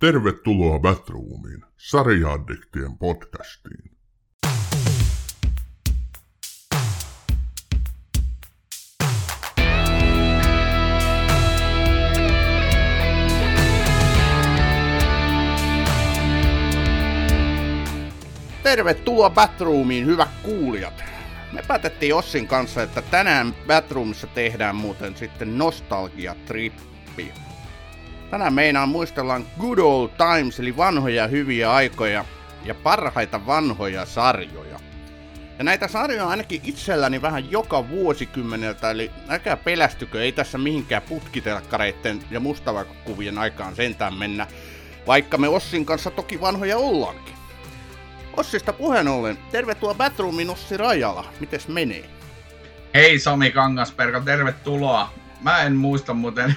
[0.00, 3.90] Tervetuloa Batroomiin, sarjaaddiktien podcastiin.
[18.62, 21.04] Tervetuloa Batroomiin, hyvät kuulijat.
[21.52, 27.49] Me päätettiin Ossin kanssa, että tänään Batroomissa tehdään muuten sitten nostalgiatrippi.
[28.30, 32.24] Tänään meinaan muistellaan Good Old Times, eli vanhoja hyviä aikoja
[32.64, 34.80] ja parhaita vanhoja sarjoja.
[35.58, 41.02] Ja näitä sarjoja on ainakin itselläni vähän joka vuosikymmeneltä, eli älkää pelästykö, ei tässä mihinkään
[41.02, 44.46] putkitelkkareitten ja mustavakuvien aikaan sentään mennä,
[45.06, 47.34] vaikka me Ossin kanssa toki vanhoja ollaankin.
[48.36, 51.24] Ossista puheen ollen, tervetuloa Batroomin Ossi Rajala.
[51.40, 52.04] Mites menee?
[52.94, 55.12] Hei Sami Kangasperko, tervetuloa.
[55.40, 56.56] Mä en muista muuten,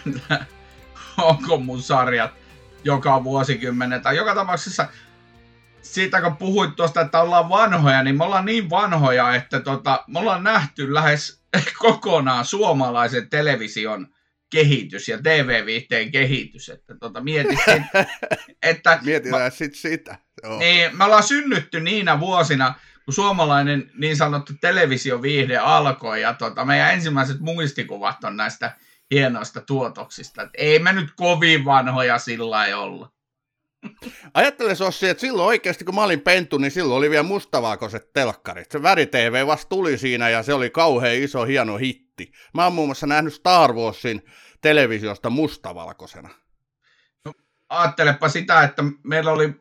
[1.18, 2.32] onko mun sarjat
[2.84, 4.02] joka vuosikymmenen.
[4.02, 4.88] Tai joka tapauksessa
[5.82, 10.20] siitä kun puhuit tuosta, että ollaan vanhoja, niin me ollaan niin vanhoja, että tota, me
[10.20, 11.44] ollaan nähty lähes
[11.78, 14.08] kokonaan suomalaisen television
[14.52, 16.70] kehitys ja TV-viihteen kehitys.
[16.70, 17.60] Että tota, mietit,
[18.64, 19.00] että...
[19.02, 20.18] Mietitään sitten sitä.
[20.44, 20.60] Joo.
[20.60, 22.74] Niin, me ollaan synnytty niinä vuosina,
[23.06, 28.76] kun suomalainen niin sanottu televisioviihde alkoi, ja tota, meidän ensimmäiset muistikuvat on näistä
[29.14, 30.42] hienoista tuotoksista.
[30.42, 33.14] Et ei me nyt kovin vanhoja sillä ei olla.
[34.34, 38.72] Ajattele Sossi, että silloin oikeasti kun mä olin pentu, niin silloin oli vielä mustavaakoiset telkkarit.
[38.72, 42.32] Se väri TV vasta tuli siinä ja se oli kauhean iso hieno hitti.
[42.54, 44.26] Mä oon muun muassa nähnyt Star Warsin
[44.62, 46.30] televisiosta mustavalkoisena.
[47.26, 47.34] No,
[47.70, 49.56] ajattelepa sitä, että meillä oli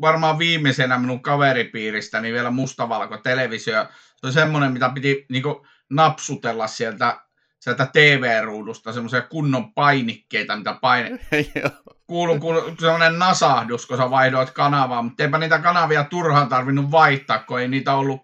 [0.00, 3.86] varmaan viimeisenä minun kaveripiiristä niin vielä mustavalko televisio.
[4.16, 5.44] Se on semmoinen, mitä piti niin
[5.90, 7.20] napsutella sieltä,
[7.64, 11.18] sieltä TV-ruudusta, semmoisia kunnon painikkeita, mitä paine...
[12.06, 17.38] kuuluu, kuuluu semmoinen nasahdus, kun sä vaihdoit kanavaa, mutta eipä niitä kanavia turhaan tarvinnut vaihtaa,
[17.38, 18.22] kun ei niitä ollut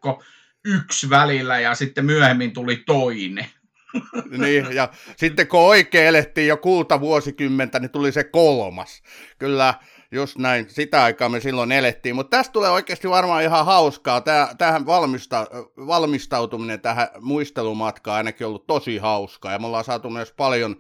[0.65, 3.47] yksi välillä ja sitten myöhemmin tuli toinen.
[4.39, 9.03] niin, ja sitten kun oikein elettiin jo kulta vuosikymmentä, niin tuli se kolmas.
[9.39, 9.75] Kyllä
[10.13, 14.23] Just näin, sitä aikaa me silloin elettiin, mutta tästä tulee oikeasti varmaan ihan hauskaa.
[14.59, 20.77] Tähän valmista, valmistautuminen tähän muistelumatkaan ainakin ollut tosi hauskaa, ja me ollaan saatu myös paljon,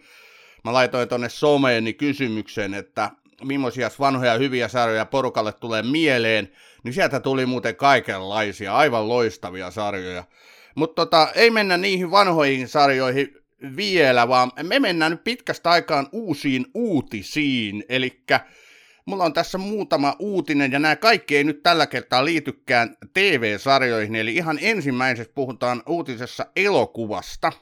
[0.64, 3.10] mä laitoin tuonne someeni kysymyksen, että
[3.44, 6.52] millaisia vanhoja hyviä sarjoja porukalle tulee mieleen,
[6.84, 10.24] niin sieltä tuli muuten kaikenlaisia, aivan loistavia sarjoja.
[10.74, 13.36] Mutta tota, ei mennä niihin vanhoihin sarjoihin
[13.76, 18.22] vielä, vaan me mennään nyt pitkästä aikaan uusiin uutisiin, eli
[19.06, 24.34] Mulla on tässä muutama uutinen, ja nämä kaikki ei nyt tällä kertaa liitykään TV-sarjoihin, eli
[24.34, 27.52] ihan ensimmäisestä puhutaan uutisessa elokuvasta.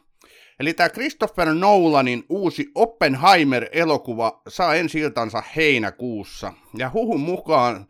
[0.61, 6.53] Eli tämä Christopher Nolanin uusi Oppenheimer-elokuva saa ensi iltansa heinäkuussa.
[6.79, 7.87] Ja huhun mukaan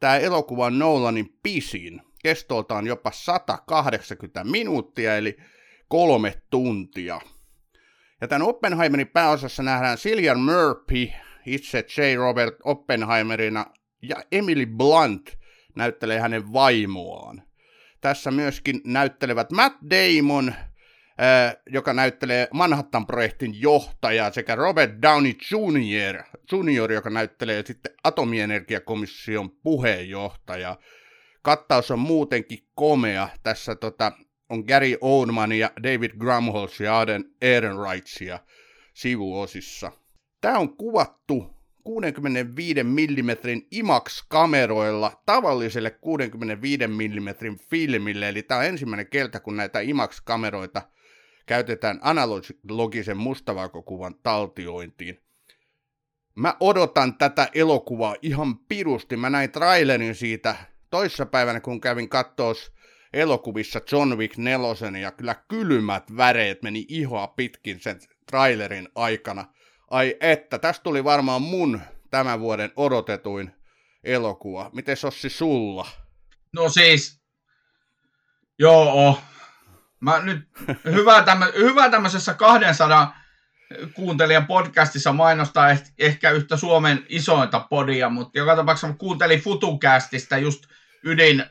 [0.00, 2.02] tämä elokuva on Nolanin pisin.
[2.22, 5.36] Kestoltaan jopa 180 minuuttia, eli
[5.88, 7.20] kolme tuntia.
[8.20, 11.08] Ja tämän Oppenheimerin pääosassa nähdään Cillian Murphy,
[11.46, 12.16] itse J.
[12.16, 13.66] Robert Oppenheimerina
[14.02, 15.38] ja Emily Blunt
[15.74, 17.42] näyttelee hänen vaimoaan.
[18.00, 26.92] Tässä myöskin näyttelevät Matt Damon, äh, joka näyttelee Manhattan-projektin johtajaa, sekä Robert Downey Jr., Jr.,
[26.92, 30.76] joka näyttelee sitten atomienergiakomission puheenjohtaja.
[31.42, 33.28] Kattaus on muutenkin komea.
[33.42, 34.12] Tässä tota,
[34.48, 38.38] on Gary Oldman ja David Grumholz ja Aden Ehrenreichia
[38.94, 39.92] sivuosissa.
[40.46, 43.30] Tämä on kuvattu 65 mm
[43.70, 50.82] IMAX-kameroilla tavalliselle 65 mm filmille, eli tämä on ensimmäinen kerta, kun näitä IMAX-kameroita
[51.46, 55.20] käytetään analogisen mustavakokuvan taltiointiin.
[56.34, 59.16] Mä odotan tätä elokuvaa ihan pirusti.
[59.16, 60.56] Mä näin trailerin siitä
[60.90, 62.72] toissapäivänä, kun kävin kattoos
[63.12, 69.44] elokuvissa John Wick 4, ja kyllä kylmät väreet meni ihoa pitkin sen trailerin aikana–
[69.90, 71.80] Ai että, tästä tuli varmaan mun
[72.10, 73.54] tämän vuoden odotetuin
[74.04, 74.70] elokuva.
[74.72, 75.88] Miten Sossi sulla?
[76.52, 77.20] No siis,
[78.58, 79.18] joo,
[80.00, 80.48] mä nyt,
[80.94, 83.16] hyvä, tämmö, hyvä tämmöisessä 200
[83.94, 90.64] kuuntelijan podcastissa mainostaa ehkä yhtä Suomen isointa podia, mutta joka tapauksessa kuuntelin Futucastista just
[91.04, 91.44] ydin,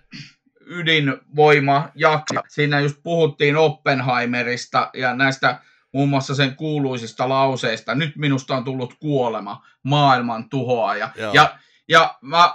[0.65, 2.35] ydinvoima jakso.
[2.47, 5.59] Siinä just puhuttiin Oppenheimerista ja näistä
[5.95, 11.09] muun muassa sen kuuluisista lauseista, nyt minusta on tullut kuolema, maailman tuhoaja.
[11.15, 11.33] Joo.
[11.33, 11.57] Ja,
[11.87, 12.53] ja mä,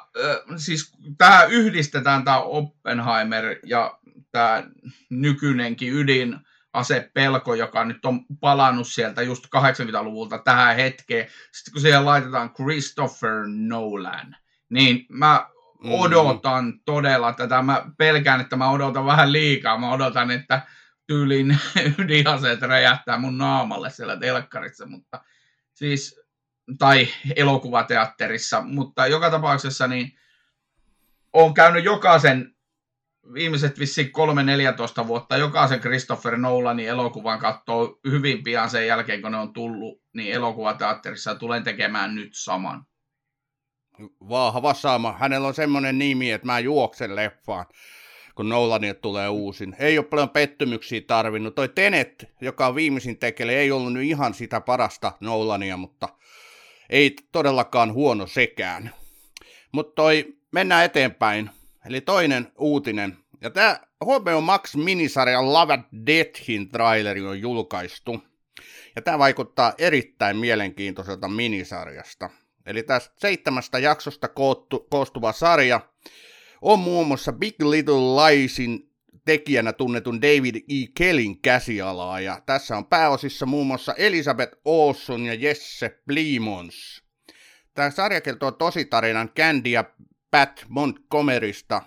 [0.57, 3.99] siis tämä yhdistetään tämä Oppenheimer ja
[4.33, 4.63] tämä
[5.11, 6.37] nykyinenkin ydin
[6.73, 11.27] asepelko, joka nyt on palannut sieltä just 80-luvulta tähän hetkeen.
[11.53, 14.37] Sitten kun siihen laitetaan Christopher Nolan,
[14.71, 15.47] niin mä
[15.85, 15.91] mm.
[15.93, 16.81] odotan mm.
[16.85, 17.63] todella tätä.
[17.63, 19.79] Mä pelkään, että mä odotan vähän liikaa.
[19.79, 20.63] Mä odotan, että
[21.11, 21.59] tyylin
[21.99, 25.25] ydinaseet räjähtää mun naamalle siellä telkkarissa, mutta
[25.75, 26.21] siis,
[26.79, 30.19] tai elokuvateatterissa, mutta joka tapauksessa niin
[31.33, 32.55] on käynyt jokaisen
[33.35, 34.11] viimeiset vissiin
[35.05, 40.03] 3-14 vuotta jokaisen Christopher Nolanin elokuvan katsoo hyvin pian sen jälkeen, kun ne on tullut,
[40.15, 42.87] niin elokuvateatterissa tulen tekemään nyt saman.
[44.29, 45.13] Vahva sama.
[45.13, 47.67] Hänellä on semmoinen nimi, että mä juoksen leffaan,
[48.41, 49.77] kun Nolanit tulee uusin.
[49.79, 51.55] Ei ole paljon pettymyksiä tarvinnut.
[51.55, 56.09] Toi Tenet, joka on viimeisin tekele, ei ollut nyt ihan sitä parasta Nolania, mutta
[56.91, 58.91] ei todellakaan huono sekään.
[59.73, 61.51] Mutta toi, mennään eteenpäin.
[61.87, 63.17] Eli toinen uutinen.
[63.41, 68.23] Ja tämä HBO Max minisarjan Love at Deathin traileri on julkaistu.
[68.97, 72.31] Ja tämä vaikuttaa erittäin mielenkiintoiselta minisarjasta.
[72.67, 75.81] Eli tästä seitsemästä jaksosta koottu, koostuva sarja
[76.63, 78.91] on muun muassa Big Little Liesin
[79.25, 80.87] tekijänä tunnetun David E.
[80.95, 87.03] Kellin käsialaa, ja tässä on pääosissa muun muassa Elizabeth Olson ja Jesse Plimons.
[87.75, 89.85] Tämä sarja kertoo tositarinan Candy ja
[90.31, 91.83] Pat Montgomerysta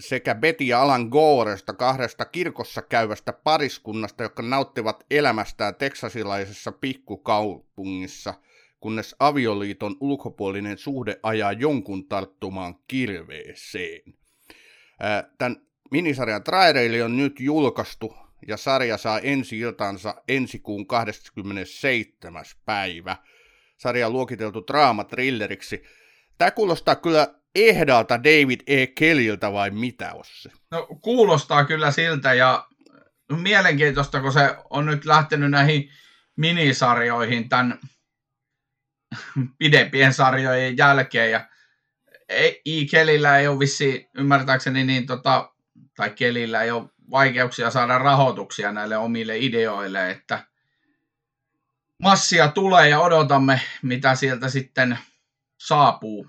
[0.00, 8.34] sekä Betty ja Alan Goresta, kahdesta kirkossa käyvästä pariskunnasta, jotka nauttivat elämästään teksasilaisessa pikkukaupungissa–
[8.80, 14.14] kunnes avioliiton ulkopuolinen suhde ajaa jonkun tarttumaan kirveeseen.
[15.38, 15.56] Tämän
[15.90, 18.16] minisarjan traileili on nyt julkaistu
[18.48, 22.44] ja sarja saa ensi iltansa ensi kuun 27.
[22.64, 23.16] päivä.
[23.76, 25.82] Sarja on luokiteltu draamatrilleriksi.
[26.38, 28.86] Tämä kuulostaa kyllä ehdalta David E.
[28.86, 30.48] Kelliltä vai mitä, Ossi?
[30.70, 32.66] No kuulostaa kyllä siltä ja
[33.42, 35.90] mielenkiintoista, kun se on nyt lähtenyt näihin
[36.36, 37.78] minisarjoihin tämän
[39.58, 41.30] pidempien sarjojen jälkeen.
[41.30, 41.48] Ja
[42.28, 45.52] ei, Kelillä ei ole vissi, ymmärtääkseni, niin tota,
[45.96, 50.44] tai Kelillä ei ole vaikeuksia saada rahoituksia näille omille ideoille, että
[52.02, 54.98] massia tulee ja odotamme, mitä sieltä sitten
[55.58, 56.26] saapuu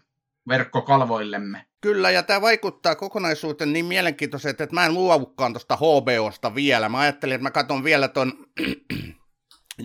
[0.47, 1.65] verkkokalvoillemme.
[1.81, 6.89] Kyllä, ja tämä vaikuttaa kokonaisuuteen niin mielenkiintoisesti, että mä en luovukaan tuosta HBOsta vielä.
[6.89, 8.33] Mä ajattelin, että mä katson vielä ton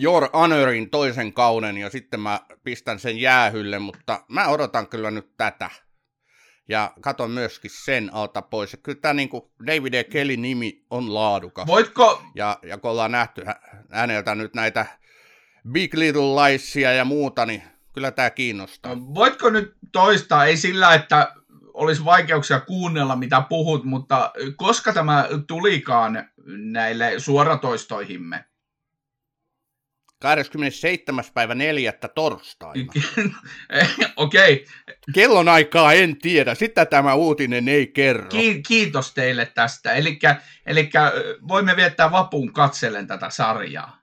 [0.01, 5.37] Your Honorin toisen kauden ja sitten mä pistän sen jäähylle, mutta mä odotan kyllä nyt
[5.37, 5.69] tätä.
[6.69, 8.71] Ja katon myöskin sen alta pois.
[8.71, 9.29] Ja kyllä tämä niin
[9.67, 10.03] David E.
[10.03, 11.67] Kelly nimi on laadukas.
[11.67, 12.23] Voitko...
[12.35, 13.43] Ja, ja kun ollaan nähty
[13.91, 14.85] häneltä nyt näitä
[15.71, 17.63] Big Little Liesia ja muuta, niin
[17.93, 18.97] kyllä tämä kiinnostaa.
[18.97, 21.35] Voitko nyt toistaa, ei sillä, että
[21.73, 28.45] olisi vaikeuksia kuunnella, mitä puhut, mutta koska tämä tulikaan näille suoratoistoihimme?
[30.19, 31.23] 27.
[31.33, 31.93] päivä 4.
[32.15, 32.93] torstaina.
[34.15, 34.53] Okei.
[34.53, 34.95] Okay.
[35.13, 38.29] Kellon aikaa en tiedä, sitä tämä uutinen ei kerro.
[38.29, 39.93] Ki- kiitos teille tästä.
[40.65, 40.89] Eli
[41.47, 44.01] voimme viettää vapun katsellen tätä sarjaa.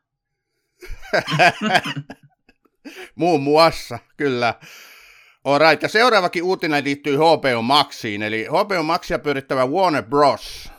[3.14, 4.54] Muun muassa, kyllä.
[5.44, 10.70] Alright, ja seuraavakin uutinen liittyy HBO Maxiin, eli HBO Maxia pyörittävä Warner Bros.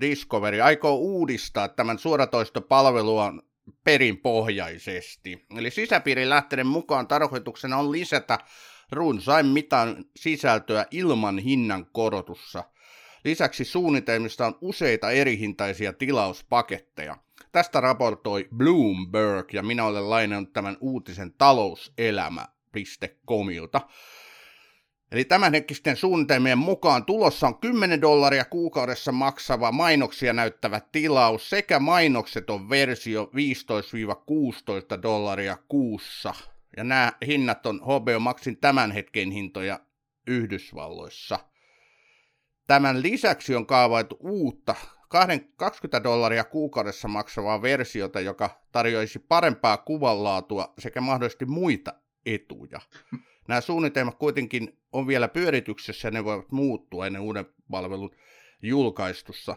[0.00, 3.42] Discovery aikoo uudistaa tämän suoratoistopalvelun
[3.84, 5.46] perinpohjaisesti.
[5.56, 8.38] Eli sisäpiirin lähteiden mukaan tarkoituksena on lisätä
[8.92, 12.64] runsain mitan sisältöä ilman hinnan korotussa.
[13.24, 17.16] Lisäksi suunnitelmista on useita erihintaisia tilauspaketteja.
[17.52, 23.80] Tästä raportoi Bloomberg ja minä olen lainannut tämän uutisen talouselämä.comilta.
[25.12, 32.70] Eli tämänhetkisten suunnitelmien mukaan tulossa on 10 dollaria kuukaudessa maksava mainoksia näyttävä tilaus sekä mainokseton
[32.70, 33.30] versio
[34.96, 36.34] 15-16 dollaria kuussa.
[36.76, 39.80] Ja nämä hinnat on HBO Maxin tämän hetken hintoja
[40.26, 41.38] Yhdysvalloissa.
[42.66, 44.74] Tämän lisäksi on kaavaitu uutta
[45.56, 51.94] 20 dollaria kuukaudessa maksavaa versiota, joka tarjoaisi parempaa kuvanlaatua sekä mahdollisesti muita
[52.26, 52.80] etuja.
[53.50, 58.10] Nämä suunnitelmat kuitenkin on vielä pyörityksessä ja ne voivat muuttua ennen uuden palvelun
[58.62, 59.56] julkaistussa.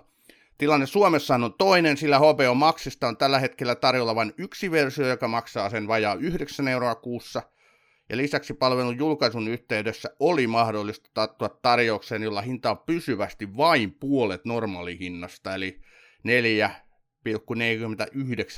[0.58, 5.28] Tilanne Suomessa on toinen, sillä HBO Maxista on tällä hetkellä tarjolla vain yksi versio, joka
[5.28, 7.42] maksaa sen vajaa 9 euroa kuussa.
[8.10, 14.46] Ja lisäksi palvelun julkaisun yhteydessä oli mahdollista tarttua tarjoukseen, jolla hinta on pysyvästi vain puolet
[14.46, 15.82] normaalihinnasta, eli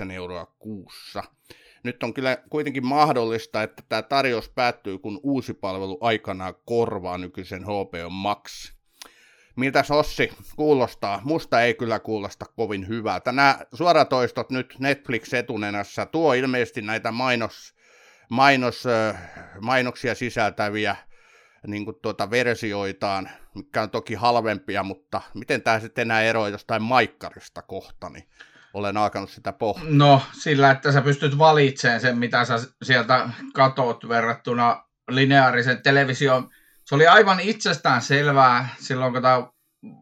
[0.06, 1.24] 4,49 euroa kuussa.
[1.86, 7.64] Nyt on kyllä kuitenkin mahdollista, että tämä tarjous päättyy, kun uusi palvelu aikanaan korvaa nykyisen
[7.64, 8.74] HBO Max.
[9.56, 11.22] Miltä Sossi kuulostaa?
[11.24, 13.32] Musta ei kyllä kuulosta kovin hyvältä.
[13.32, 17.76] Nämä suoratoistot nyt Netflix etunenässä tuo ilmeisesti näitä mainos,
[18.30, 18.84] mainos,
[19.62, 20.96] mainoksia sisältäviä
[21.68, 26.82] niin kuin tuota versioitaan, mikä on toki halvempia, mutta miten tämä sitten enää eroaa jostain
[26.82, 28.28] maikkarista kohta, niin
[28.76, 29.86] olen alkanut sitä pohtia.
[29.90, 36.50] No sillä, että sä pystyt valitsemaan sen, mitä sä sieltä katot verrattuna lineaarisen televisioon.
[36.86, 39.48] Se oli aivan itsestään selvää silloin, kun tämä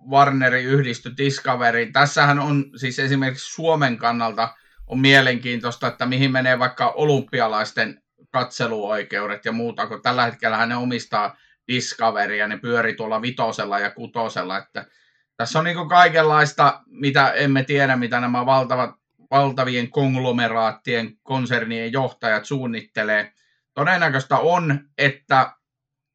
[0.10, 1.94] Warneri yhdistyi Discoveriin.
[1.94, 4.56] Tässähän on siis esimerkiksi Suomen kannalta
[4.88, 8.02] on mielenkiintoista, että mihin menee vaikka olympialaisten
[8.32, 11.36] katseluoikeudet ja muuta, kun tällä hetkellä ne omistaa
[11.68, 14.86] Discovery ja ne pyöri tuolla vitosella ja kutosella, että
[15.44, 18.96] tässä on niin kaikenlaista, mitä emme tiedä, mitä nämä valtavat,
[19.32, 23.34] valtavien konglomeraattien, konsernien johtajat suunnittelee.
[23.74, 25.54] Todennäköistä on, että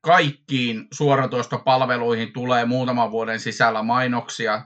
[0.01, 4.63] kaikkiin suoratoistopalveluihin tulee muutaman vuoden sisällä mainoksia.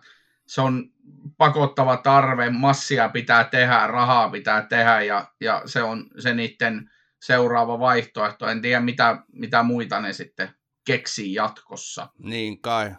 [0.47, 0.91] Se on
[1.37, 6.91] pakottava tarve, massia pitää tehdä, rahaa pitää tehdä ja, ja se on se niiden
[7.23, 8.49] seuraava vaihtoehto.
[8.49, 10.55] En tiedä, mitä, mitä muita ne sitten
[10.87, 12.09] keksii jatkossa.
[12.19, 12.95] Niin kai,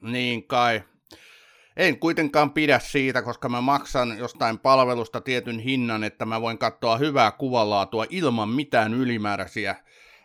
[0.00, 0.82] niin kai.
[1.76, 6.96] En kuitenkaan pidä siitä, koska mä maksan jostain palvelusta tietyn hinnan, että mä voin katsoa
[6.96, 9.76] hyvää kuvalaatua ilman mitään ylimääräisiä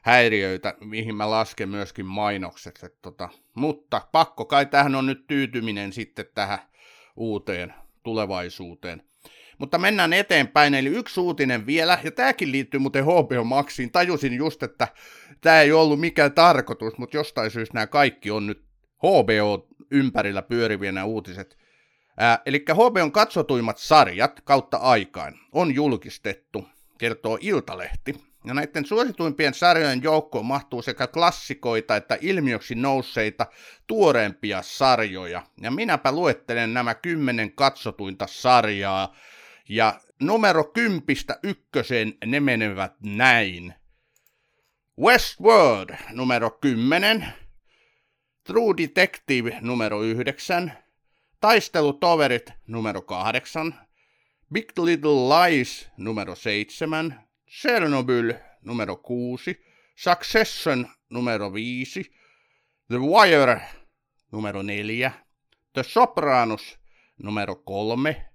[0.02, 2.80] häiriöitä, mihin mä lasken myöskin mainokset.
[2.84, 6.60] Et tota, mutta pakko kai tähän on nyt tyytyminen sitten tähän
[7.16, 7.74] uuteen
[8.04, 9.04] tulevaisuuteen.
[9.58, 13.92] Mutta mennään eteenpäin, eli yksi uutinen vielä, ja tämäkin liittyy muuten HBO Maxiin.
[13.92, 14.88] Tajusin just, että
[15.42, 18.64] tämä ei ollut mikään tarkoitus, mutta jostain syystä nämä kaikki on nyt
[18.98, 21.58] HBO ympärillä pyöriviä nämä uutiset.
[22.46, 28.26] Eli HBOn katsotuimmat sarjat kautta aikaan on julkistettu, kertoo Iltalehti.
[28.46, 33.46] Ja näiden suosituimpien sarjojen joukkoon mahtuu sekä klassikoita että ilmiöksi nousseita
[33.88, 35.44] tuoreempia sarjoja.
[35.62, 39.16] Ja minäpä luettelen nämä kymmenen katsotuinta sarjaa.
[39.70, 43.74] Ja numero kympistä ykköseen ne menevät näin.
[45.02, 47.26] Westworld numero 10,
[48.46, 50.72] True Detective numero 9,
[51.42, 53.74] Taistelutoverit numero 8,
[54.54, 57.16] Big Little Lies numero 7,
[57.48, 59.56] Chernobyl numero 6,
[59.96, 62.12] Succession numero 5,
[62.88, 63.62] The Wire
[64.32, 65.12] numero 4,
[65.74, 66.78] The Sopranos
[67.18, 68.32] numero 3,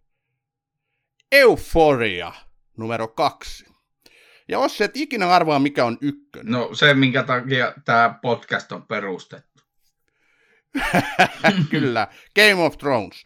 [1.30, 2.32] Euphoria
[2.76, 3.64] numero 2.
[4.48, 6.52] Ja jos et ikinä arvaa, mikä on ykkönen.
[6.52, 9.49] No se, minkä takia tämä podcast on perustettu.
[11.70, 13.24] Kyllä, Game of Thrones.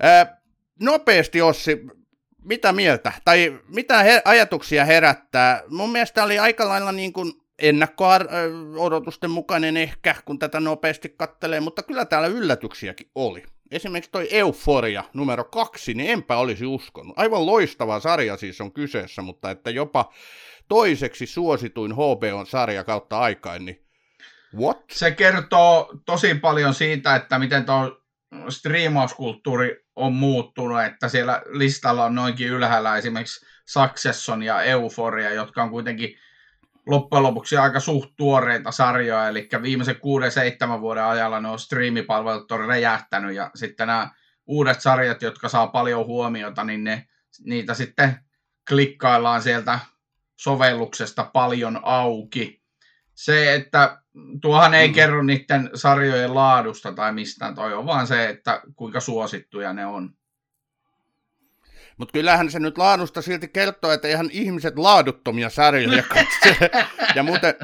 [0.00, 0.40] Ää,
[0.80, 1.86] nopeasti, Ossi,
[2.44, 5.62] mitä mieltä, tai mitä he, ajatuksia herättää?
[5.68, 11.82] Mun mielestä oli aika lailla niin kuin ennakko-odotusten mukainen ehkä, kun tätä nopeasti kattelee, mutta
[11.82, 13.42] kyllä täällä yllätyksiäkin oli.
[13.70, 17.18] Esimerkiksi toi Euforia numero kaksi, niin enpä olisi uskonut.
[17.18, 20.12] Aivan loistava sarja siis on kyseessä, mutta että jopa
[20.68, 23.84] toiseksi suosituin HBOn sarja kautta aikaan, niin
[24.56, 24.84] what?
[24.92, 28.02] Se kertoo tosi paljon siitä, että miten tuo
[28.48, 35.70] striimauskulttuuri on muuttunut, että siellä listalla on noinkin ylhäällä esimerkiksi Succession ja Euphoria, jotka on
[35.70, 36.16] kuitenkin
[36.86, 39.96] loppujen lopuksi aika suht tuoreita sarjoja, eli viimeisen
[40.76, 44.10] 6-7 vuoden ajalla ne on striimipalvelut on räjähtänyt, ja sitten nämä
[44.46, 47.06] uudet sarjat, jotka saa paljon huomiota, niin ne,
[47.44, 48.16] niitä sitten
[48.68, 49.78] klikkaillaan sieltä
[50.36, 52.61] sovelluksesta paljon auki.
[53.24, 53.98] Se, että
[54.40, 54.94] tuohan ei mm.
[54.94, 60.10] kerro niiden sarjojen laadusta tai mistään, toi on vaan se, että kuinka suosittuja ne on.
[61.96, 66.70] Mutta kyllähän se nyt laadusta silti kertoo, että ihan ihmiset laaduttomia sarjoja katsele.
[67.14, 67.54] ja muuten,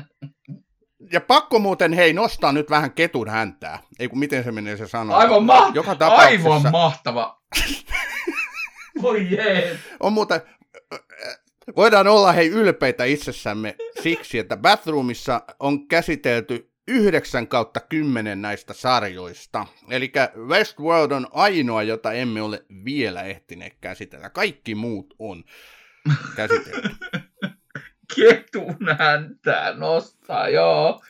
[1.12, 3.78] ja pakko muuten, hei, nostaa nyt vähän ketun häntää.
[3.98, 5.16] Ei kun miten se menee se sanoa.
[5.16, 6.54] Aivan, ma- Joka tapauksessa...
[6.54, 7.42] Aivan mahtava.
[9.02, 9.78] Voi jee.
[10.00, 10.40] On muuten,
[11.76, 19.66] voidaan olla hei ylpeitä itsessämme siksi, että Bathroomissa on käsitelty 9 kautta 10 näistä sarjoista.
[19.90, 20.12] Eli
[20.48, 24.30] Westworld on ainoa, jota emme ole vielä ehtineet käsitellä.
[24.30, 25.44] Kaikki muut on
[26.36, 26.88] käsitelty.
[28.16, 31.02] Ketun häntää nostaa, joo.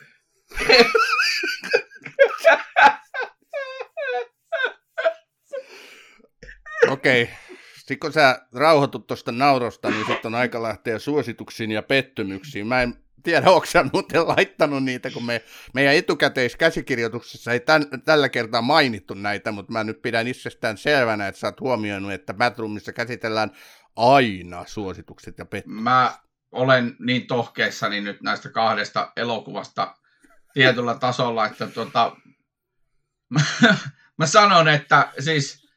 [6.89, 7.23] Okei.
[7.23, 7.48] Okay.
[7.89, 12.67] Sitten kun sä rauhoitut tuosta naurosta, niin sitten on aika lähteä suosituksiin ja pettymyksiin.
[12.67, 12.93] Mä en
[13.23, 15.41] tiedä, onko sä muuten laittanut niitä, kun me,
[15.73, 21.39] meidän etukäteiskäsikirjoituksessa ei tämän, tällä kertaa mainittu näitä, mutta mä nyt pidän itsestään selvänä, että
[21.39, 23.51] sä oot huomioinut, että Batroomissa käsitellään
[23.95, 25.83] aina suositukset ja pettymykset.
[25.83, 26.17] Mä
[26.51, 29.95] olen niin tohkeissani nyt näistä kahdesta elokuvasta
[30.53, 32.15] tietyllä tasolla, että tuota,
[33.29, 33.41] mä,
[34.19, 35.68] mä sanon, että siis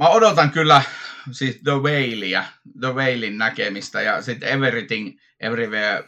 [0.00, 0.82] mä odotan kyllä
[1.30, 2.44] siis The Whalea,
[2.80, 6.04] The Whalein näkemistä ja sitten Everything, Everywhere,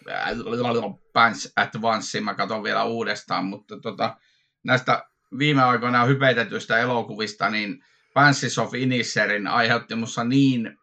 [1.12, 4.16] Pants at Once, mä katson vielä uudestaan, mutta tota,
[4.64, 5.06] näistä
[5.38, 7.84] viime aikoina hypetetyistä elokuvista, niin
[8.14, 10.78] Fancies of Inisherin aiheutti mussa niin,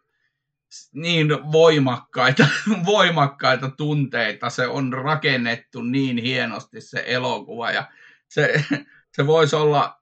[0.92, 2.46] niin voimakkaita,
[2.84, 4.50] voimakkaita tunteita.
[4.50, 7.90] Se on rakennettu niin hienosti se elokuva ja
[8.28, 8.64] se,
[9.16, 9.99] se voisi olla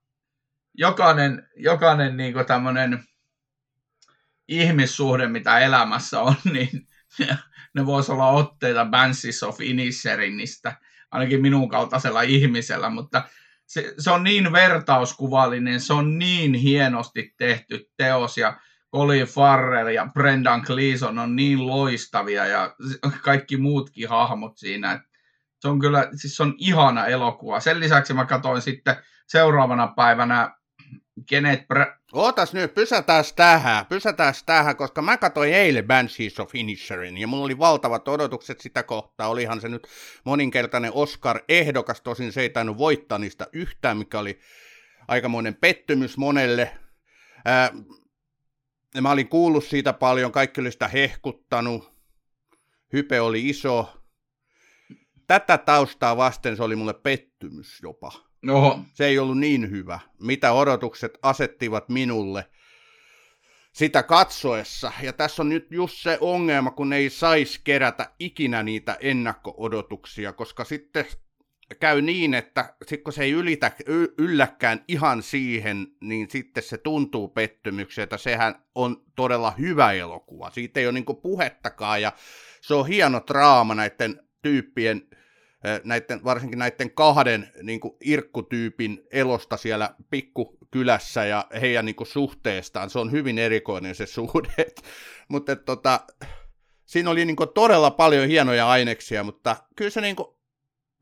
[0.78, 3.04] jokainen, jokainen niin tämmöinen
[4.48, 6.88] ihmissuhde, mitä elämässä on, niin
[7.74, 10.76] ne voisi olla otteita Banshees of Inisherinistä,
[11.10, 13.22] ainakin minun kaltaisella ihmisellä, mutta
[13.66, 18.60] se, se on niin vertauskuvallinen, se on niin hienosti tehty teos ja
[18.94, 22.74] Colin Farrell ja Brendan Gleeson on niin loistavia ja
[23.22, 25.02] kaikki muutkin hahmot siinä.
[25.60, 27.60] Se on kyllä, siis se on ihana elokuva.
[27.60, 30.57] Sen lisäksi mä katsoin sitten seuraavana päivänä
[31.26, 37.18] Kenneth Bra- Ootas nyt, pysätään tähän, pysätään tähän, koska mä katsoin eilen Banshees of Inisherin
[37.18, 39.28] ja mulla oli valtavat odotukset sitä kohtaa.
[39.28, 39.88] Olihan se nyt
[40.24, 44.40] moninkertainen Oscar-ehdokas, tosin se ei tainnut voittaa niistä yhtään, mikä oli
[45.08, 46.78] aikamoinen pettymys monelle.
[47.44, 47.72] Ää,
[49.00, 51.92] mä olin kuullut siitä paljon, kaikki oli sitä hehkuttanut,
[52.92, 54.02] hype oli iso.
[55.26, 58.27] Tätä taustaa vasten se oli mulle pettymys jopa.
[58.50, 58.80] Oho.
[58.94, 62.44] Se ei ollut niin hyvä, mitä odotukset asettivat minulle
[63.72, 64.92] sitä katsoessa.
[65.02, 70.64] Ja tässä on nyt just se ongelma, kun ei saisi kerätä ikinä niitä ennakko-odotuksia, koska
[70.64, 71.04] sitten
[71.80, 73.72] käy niin, että sit kun se ei ylitä,
[74.18, 78.16] ylläkään ihan siihen, niin sitten se tuntuu pettymykseltä.
[78.16, 80.50] Sehän on todella hyvä elokuva.
[80.50, 82.12] Siitä ei ole niinku puhettakaan ja
[82.60, 85.02] se on hieno draama näiden tyyppien
[85.84, 92.90] näiden, varsinkin näiden kahden niin kuin irkkutyypin elosta siellä pikkukylässä ja heidän niin kuin, suhteestaan.
[92.90, 94.66] Se on hyvin erikoinen se suhde.
[95.28, 96.00] mutta tota,
[96.84, 100.28] siinä oli niin kuin, todella paljon hienoja aineksia, mutta kyllä se niin kuin,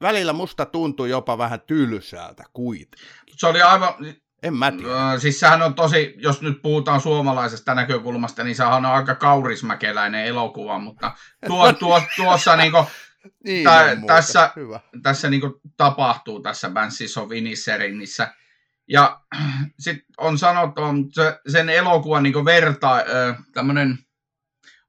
[0.02, 3.06] välillä musta tuntui jopa vähän tylsältä kuitenkin.
[3.36, 3.94] Se oli aivan...
[4.42, 5.18] En mä tiedä.
[5.18, 10.78] Siis sehän on tosi, jos nyt puhutaan suomalaisesta näkökulmasta, niin sehän on aika kaurismäkeläinen elokuva,
[10.78, 11.12] mutta
[11.46, 12.84] tuo, tuo, tuossa niinku,
[13.44, 14.14] niin, muuta.
[14.14, 14.80] tässä, Hyvä.
[15.02, 15.42] tässä niin
[15.76, 18.34] tapahtuu tässä Banshees of Inisherinnissä.
[18.88, 19.20] Ja
[19.84, 20.80] sitten on sanottu,
[21.12, 23.04] se, sen elokuvan niin verta,
[23.54, 23.98] tämmöinen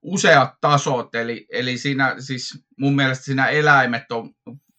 [0.02, 4.34] useat tasot, eli, eli siinä siis mun mielestä siinä eläimet on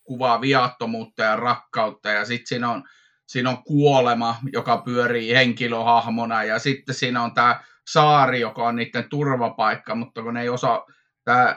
[0.05, 2.83] kuvaa viattomuutta ja rakkautta, ja sitten siinä on,
[3.27, 9.09] siinä on kuolema, joka pyörii henkilöhahmona, ja sitten siinä on tämä saari, joka on niiden
[9.11, 10.87] turvapaikka, mutta kun ne ei osaa,
[11.25, 11.57] tämä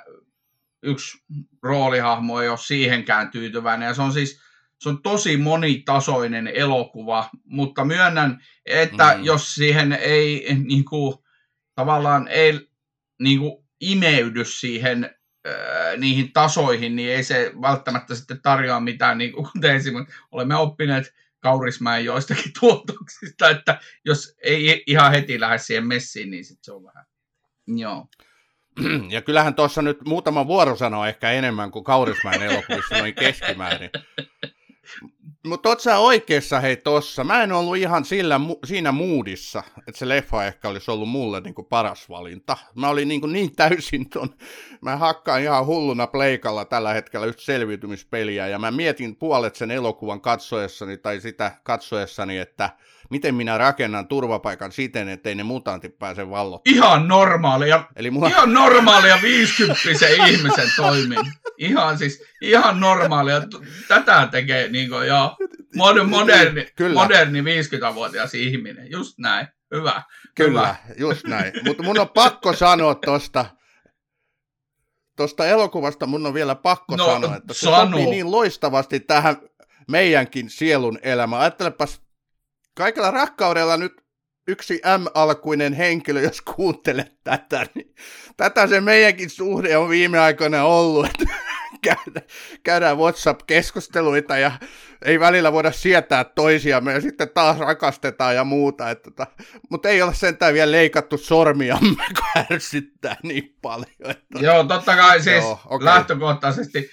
[0.81, 1.23] yksi
[1.61, 3.87] roolihahmo ei ole siihenkään tyytyväinen.
[3.87, 4.41] Ja se on siis
[4.81, 9.23] se on tosi monitasoinen elokuva, mutta myönnän, että mm.
[9.23, 11.15] jos siihen ei niin kuin,
[11.75, 12.69] tavallaan ei
[13.19, 15.15] niin kuin, imeydy siihen
[15.47, 20.55] äh, niihin tasoihin, niin ei se välttämättä sitten tarjoa mitään, niin kuin kuten esimerkiksi olemme
[20.55, 26.71] oppineet Kaurismäen joistakin tuotoksista, että jos ei ihan heti lähde siihen messiin, niin sitten se
[26.71, 27.05] on vähän,
[27.67, 28.07] joo.
[29.09, 33.89] Ja kyllähän tuossa nyt muutama vuorosana ehkä enemmän kuin Kaurismäen elokuvissa noin keskimäärin.
[35.47, 37.23] Mutta oot sä oikeassa hei tossa.
[37.23, 41.63] Mä en ollut ihan sillä, siinä moodissa, että se leffa ehkä olisi ollut mulle niinku
[41.63, 42.57] paras valinta.
[42.75, 44.29] Mä olin niinku niin täysin ton,
[44.81, 50.21] mä hakkaan ihan hulluna pleikalla tällä hetkellä just selviytymispeliä ja mä mietin puolet sen elokuvan
[50.21, 52.69] katsoessani tai sitä katsoessani, että
[53.11, 56.77] miten minä rakennan turvapaikan siten, ettei ne mutantit pääse vallottamaan.
[56.77, 58.27] Ihan normaalia, Eli mulla...
[58.27, 61.19] ihan normaalia 50 ihmisen toimin.
[61.57, 63.41] Ihan siis, ihan normaalia.
[63.87, 65.37] Tätä tekee niin kuin, joo,
[66.07, 66.93] moderni, Kyllä.
[66.93, 68.91] moderni 50-vuotias ihminen.
[68.91, 69.47] Just näin.
[69.75, 70.03] Hyvä.
[70.35, 70.95] Kyllä, hyvä.
[70.97, 71.53] just näin.
[71.65, 73.45] Mutta mun on pakko sanoa tuosta,
[75.17, 77.91] tuosta elokuvasta mun on vielä pakko no, sanoa, että se sano.
[77.91, 79.35] sopii niin loistavasti tähän
[79.87, 81.41] meidänkin sielun elämään.
[81.41, 82.01] Ajattelepas
[82.77, 83.93] kaikella rakkaudella nyt
[84.47, 87.95] yksi M-alkuinen henkilö, jos kuuntelet tätä, niin
[88.37, 91.25] tätä se meidänkin suhde on viime aikoina ollut, että
[91.83, 92.25] käydään,
[92.63, 94.51] käydään WhatsApp-keskusteluita ja
[95.05, 98.89] ei välillä voida sietää toisiamme ja sitten taas rakastetaan ja muuta.
[98.89, 99.27] Että, tota,
[99.69, 104.11] mutta ei ole sentään vielä leikattu sormiamme, kun ärsyttää niin paljon.
[104.11, 104.39] Että...
[104.39, 105.85] Joo, totta kai siis Joo, okay.
[105.85, 106.89] lähtökohtaisesti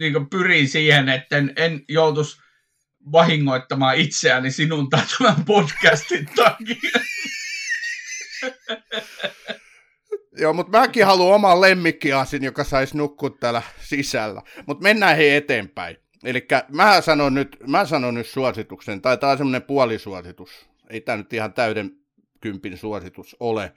[0.00, 2.43] niin pyrin siihen, että en, en joutuisi
[3.12, 7.00] vahingoittamaan itseäni sinun tai tämän podcastin takia.
[10.38, 14.42] Joo, mutta mäkin haluan oman lemmikkiasin, joka saisi nukkua täällä sisällä.
[14.66, 15.96] Mutta mennään hei eteenpäin.
[16.24, 20.50] Eli mä sanon nyt, mä sanon nyt suosituksen, tai tämä on semmoinen puolisuositus.
[20.90, 21.96] Ei tämä nyt ihan täyden
[22.40, 23.72] kympin suositus ole.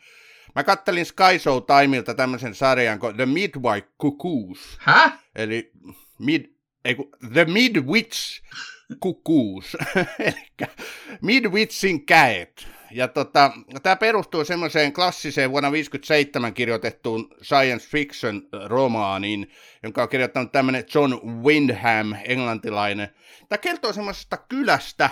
[0.55, 4.77] Mä kattelin Sky Show Timeilta tämmöisen sarjan kuin The Midwife Cuckoos.
[4.79, 5.19] Häh?
[5.35, 5.71] Eli
[6.19, 6.45] mid,
[6.85, 8.41] ei, kun, The Midwitch
[9.03, 9.77] Cuckoos.
[10.19, 10.69] Eli
[11.21, 12.67] Midwitchin käet.
[12.91, 13.51] Ja tota,
[13.83, 19.51] tämä perustuu semmoiseen klassiseen vuonna 1957 kirjoitettuun science fiction romaaniin,
[19.83, 23.09] jonka on kirjoittanut tämmöinen John Wyndham, englantilainen.
[23.49, 25.09] Tämä kertoo semmoisesta kylästä,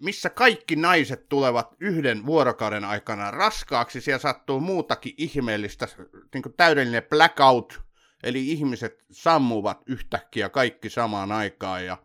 [0.00, 4.00] missä kaikki naiset tulevat yhden vuorokauden aikana raskaaksi.
[4.00, 5.88] Siellä sattuu muutakin ihmeellistä,
[6.34, 7.82] niin kuin täydellinen blackout,
[8.22, 11.84] eli ihmiset sammuvat yhtäkkiä kaikki samaan aikaan.
[11.84, 11.98] Ja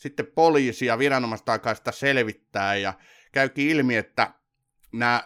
[0.00, 2.94] sitten poliisi ja viranomaiset sitä selvittää ja
[3.32, 4.34] käykin ilmi, että
[4.92, 5.22] nämä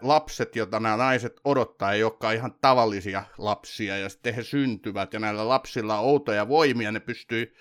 [0.00, 5.20] lapset, joita nämä naiset odottaa, ei olekaan ihan tavallisia lapsia, ja sitten he syntyvät, ja
[5.20, 7.54] näillä lapsilla on outoja voimia, ne pystyy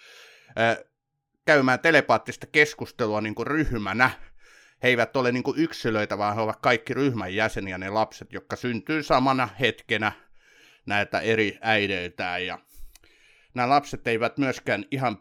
[1.45, 4.11] käymään telepaattista keskustelua niin kuin ryhmänä.
[4.83, 8.55] He eivät ole niin kuin yksilöitä, vaan he ovat kaikki ryhmän jäseniä, ne lapset, jotka
[8.55, 10.11] syntyy samana hetkenä
[10.85, 12.45] näitä eri äideiltään.
[12.45, 12.59] Ja
[13.53, 15.17] nämä lapset eivät myöskään ihan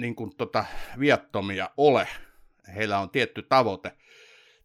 [0.00, 0.64] niin kuin tota,
[0.98, 2.08] viattomia ole.
[2.74, 3.92] Heillä on tietty tavoite.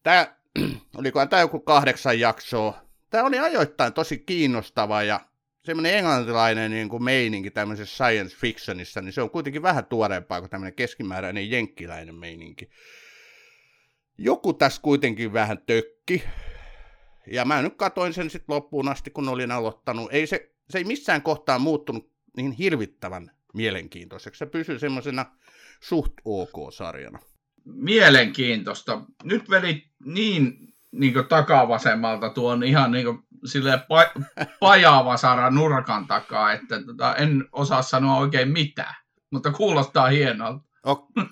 [0.03, 0.35] Tämä,
[0.97, 2.85] olikohan tämä joku kahdeksan jaksoa.
[3.09, 5.19] Tämä oli ajoittain tosi kiinnostava ja
[5.63, 10.49] semmoinen englantilainen niin kuin meininki tämmöisessä science fictionissa, niin se on kuitenkin vähän tuoreempaa kuin
[10.49, 12.69] tämmöinen keskimääräinen jenkkiläinen meininki.
[14.17, 16.23] Joku tässä kuitenkin vähän tökki,
[17.27, 20.13] ja mä nyt katoin sen sitten loppuun asti, kun olin aloittanut.
[20.13, 24.39] Ei se, se ei missään kohtaa muuttunut niin hirvittävän mielenkiintoiseksi.
[24.39, 25.25] Se pysyy semmoisena
[25.79, 27.19] suht ok-sarjana.
[27.65, 29.01] Mielenkiintoista.
[29.23, 36.83] Nyt veli niin, niin takavasemmalta tuon ihan niin kuin, silleen pa- pajavasara nurkan takaa, että
[36.83, 38.95] tota, en osaa sanoa oikein mitään,
[39.31, 40.63] mutta kuulostaa hienolta.
[40.83, 41.25] Okay.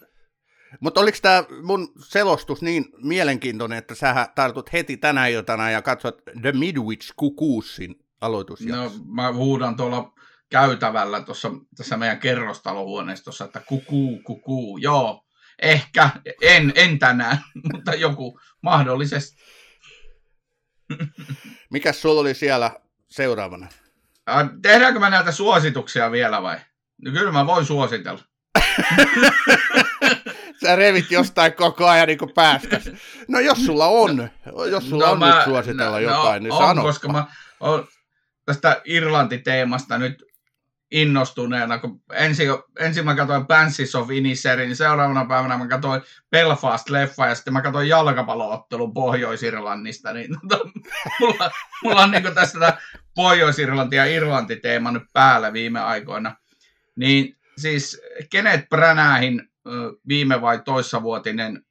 [0.79, 6.21] Mutta oliko tämä mun selostus niin mielenkiintoinen, että sä tartut heti tänä iltana ja katsot
[6.41, 8.83] The Midwich Kukuusin aloitusjakso?
[8.83, 10.12] No mä huudan tuolla
[10.53, 15.25] käytävällä tuossa tässä meidän kerrostalohuoneistossa, että kukuu, kukuu, joo,
[15.61, 16.09] ehkä,
[16.41, 17.37] en, en tänään,
[17.73, 19.43] mutta joku mahdollisesti.
[21.71, 22.71] Mikäs sulla oli siellä
[23.09, 23.67] seuraavana?
[24.61, 26.57] Tehdäänkö mä näitä suosituksia vielä vai?
[27.01, 28.19] No kyllä mä voin suositella.
[30.61, 32.91] Sä revit jostain koko ajan niin päästäs.
[33.27, 34.29] No jos sulla on,
[34.71, 36.81] jos sulla no, on mä, nyt suositella no, jotain, niin on, sano.
[36.81, 37.25] koska mä
[37.59, 37.83] olen
[38.45, 40.32] tästä Irlanti-teemasta nyt
[40.93, 46.01] innostuneena, kun ensin, ensin mä katsoin Banshees of Inisherin, niin seuraavana päivänä mä katsoin
[46.35, 50.69] Belfast-leffa ja sitten mä katsoin jalkapalloottelun Pohjois-Irlannista, niin tota,
[51.19, 51.51] mulla,
[51.83, 52.77] mulla on niin tästä
[53.15, 56.35] Pohjois-Irlanti ja Irlanti-teema nyt päällä viime aikoina.
[56.95, 59.49] Niin siis Kenneth Branahin
[60.07, 61.65] viime vai toissavuotinen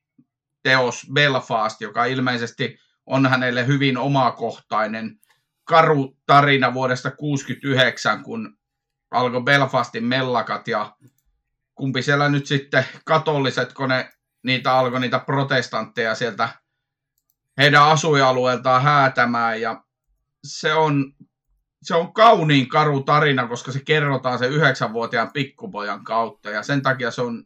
[0.62, 5.20] teos Belfast, joka ilmeisesti on hänelle hyvin omakohtainen
[5.64, 8.56] karu tarina vuodesta 1969, kun
[9.12, 10.96] alkoi Belfastin mellakat ja
[11.74, 16.48] kumpi siellä nyt sitten katolliset, kun ne, niitä alkoi niitä protestantteja sieltä
[17.58, 19.84] heidän asuinalueeltaan häätämään ja
[20.44, 21.12] se on,
[21.82, 27.10] se on kauniin karu tarina, koska se kerrotaan se yhdeksänvuotiaan pikkupojan kautta ja sen takia
[27.10, 27.44] se on,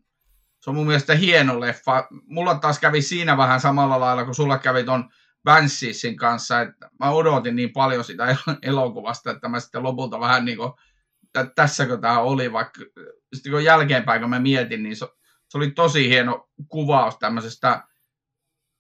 [0.61, 2.09] se on mun mielestä hieno leffa.
[2.27, 5.11] Mulla taas kävi siinä vähän samalla lailla, kun sulla kävi ton
[5.45, 10.59] Bansheesin kanssa, että mä odotin niin paljon sitä elokuvasta, että mä sitten lopulta vähän niin
[10.59, 10.73] kuin
[11.41, 12.81] että tässäkö tämä oli, vaikka
[13.35, 15.07] sitten kun jälkeenpäin kun mä mietin, niin se,
[15.49, 17.85] se oli tosi hieno kuvaus tämmöisestä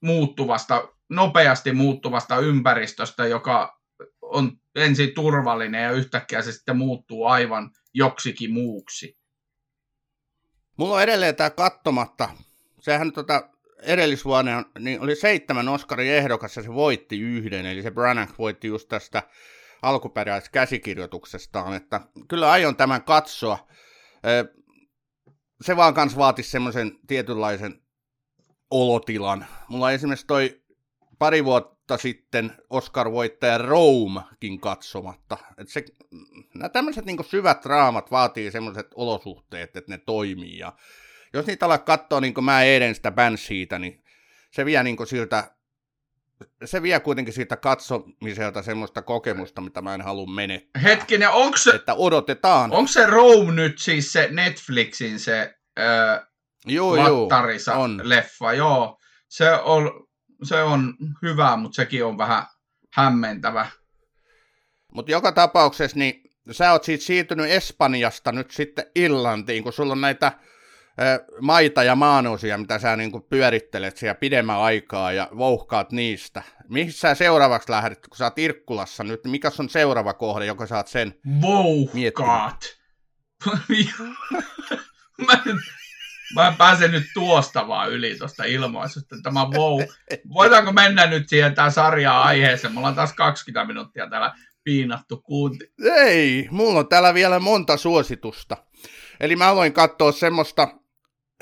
[0.00, 3.80] muuttuvasta, nopeasti muuttuvasta ympäristöstä, joka
[4.22, 9.18] on ensin turvallinen ja yhtäkkiä se sitten muuttuu aivan joksikin muuksi.
[10.76, 12.28] Mulla on edelleen tämä kattomatta.
[12.80, 13.48] Sehän tota,
[13.82, 18.88] edellisvuonna niin oli seitsemän Oscarin ehdokas ja se voitti yhden, eli se Branagh voitti just
[18.88, 19.22] tästä
[19.86, 23.68] alkuperäiskäsikirjoituksestaan, että kyllä aion tämän katsoa.
[25.60, 27.82] Se vaan kans vaatisi semmoisen tietynlaisen
[28.70, 29.46] olotilan.
[29.68, 30.62] Mulla esimerkiksi toi
[31.18, 35.38] pari vuotta sitten Oscar-voittaja Romekin katsomatta.
[35.58, 35.84] Et se,
[36.54, 40.58] nämä tämmöiset niin syvät draamat vaatii semmoiset olosuhteet, että ne toimii.
[40.58, 40.72] Ja
[41.32, 44.04] jos niitä alat katsoa niin kuin mä eilen sitä Bansheeta, niin
[44.50, 45.55] se vie niin siltä
[46.64, 50.82] se vie kuitenkin siitä katsomiselta semmoista kokemusta, mitä mä en halua menettää.
[50.82, 51.70] Hetkinen, onko se...
[51.70, 52.72] Että odotetaan.
[52.72, 56.26] Onko se Rome nyt siis se Netflixin se äh,
[56.66, 57.28] joo, joo,
[57.74, 58.00] on.
[58.04, 58.52] leffa?
[58.52, 60.06] Joo, se on,
[60.42, 62.46] se on hyvä, mutta sekin on vähän
[62.92, 63.66] hämmentävä.
[64.92, 70.00] Mutta joka tapauksessa, niin sä oot siitä siirtynyt Espanjasta nyt sitten Irlantiin, kun sulla on
[70.00, 70.32] näitä
[71.40, 76.42] maita ja maanosia, mitä sä niin pyörittelet siellä pidemmän aikaa ja vouhkaat niistä.
[76.68, 80.66] Mihin sä seuraavaksi lähdet, kun sä oot Irkkulassa nyt, niin mikä on seuraava kohde, joka
[80.66, 82.60] saat sen Vouhkaat!
[85.26, 85.60] mä, en,
[86.34, 89.16] mä en pääse nyt tuosta vaan yli tuosta ilmaisusta.
[89.22, 89.80] Tämä wow.
[90.34, 92.72] Voidaanko mennä nyt siihen tämä sarjaa aiheeseen?
[92.72, 95.72] Me ollaan taas 20 minuuttia täällä piinattu kuunti.
[95.94, 98.56] Ei, mulla on täällä vielä monta suositusta.
[99.20, 100.68] Eli mä aloin katsoa semmoista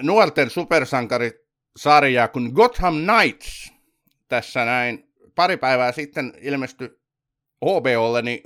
[0.03, 3.73] nuorten supersankarisarjaa kuin Gotham Knights.
[4.29, 6.89] Tässä näin pari päivää sitten ilmestyi
[7.65, 8.41] HBOlle niin,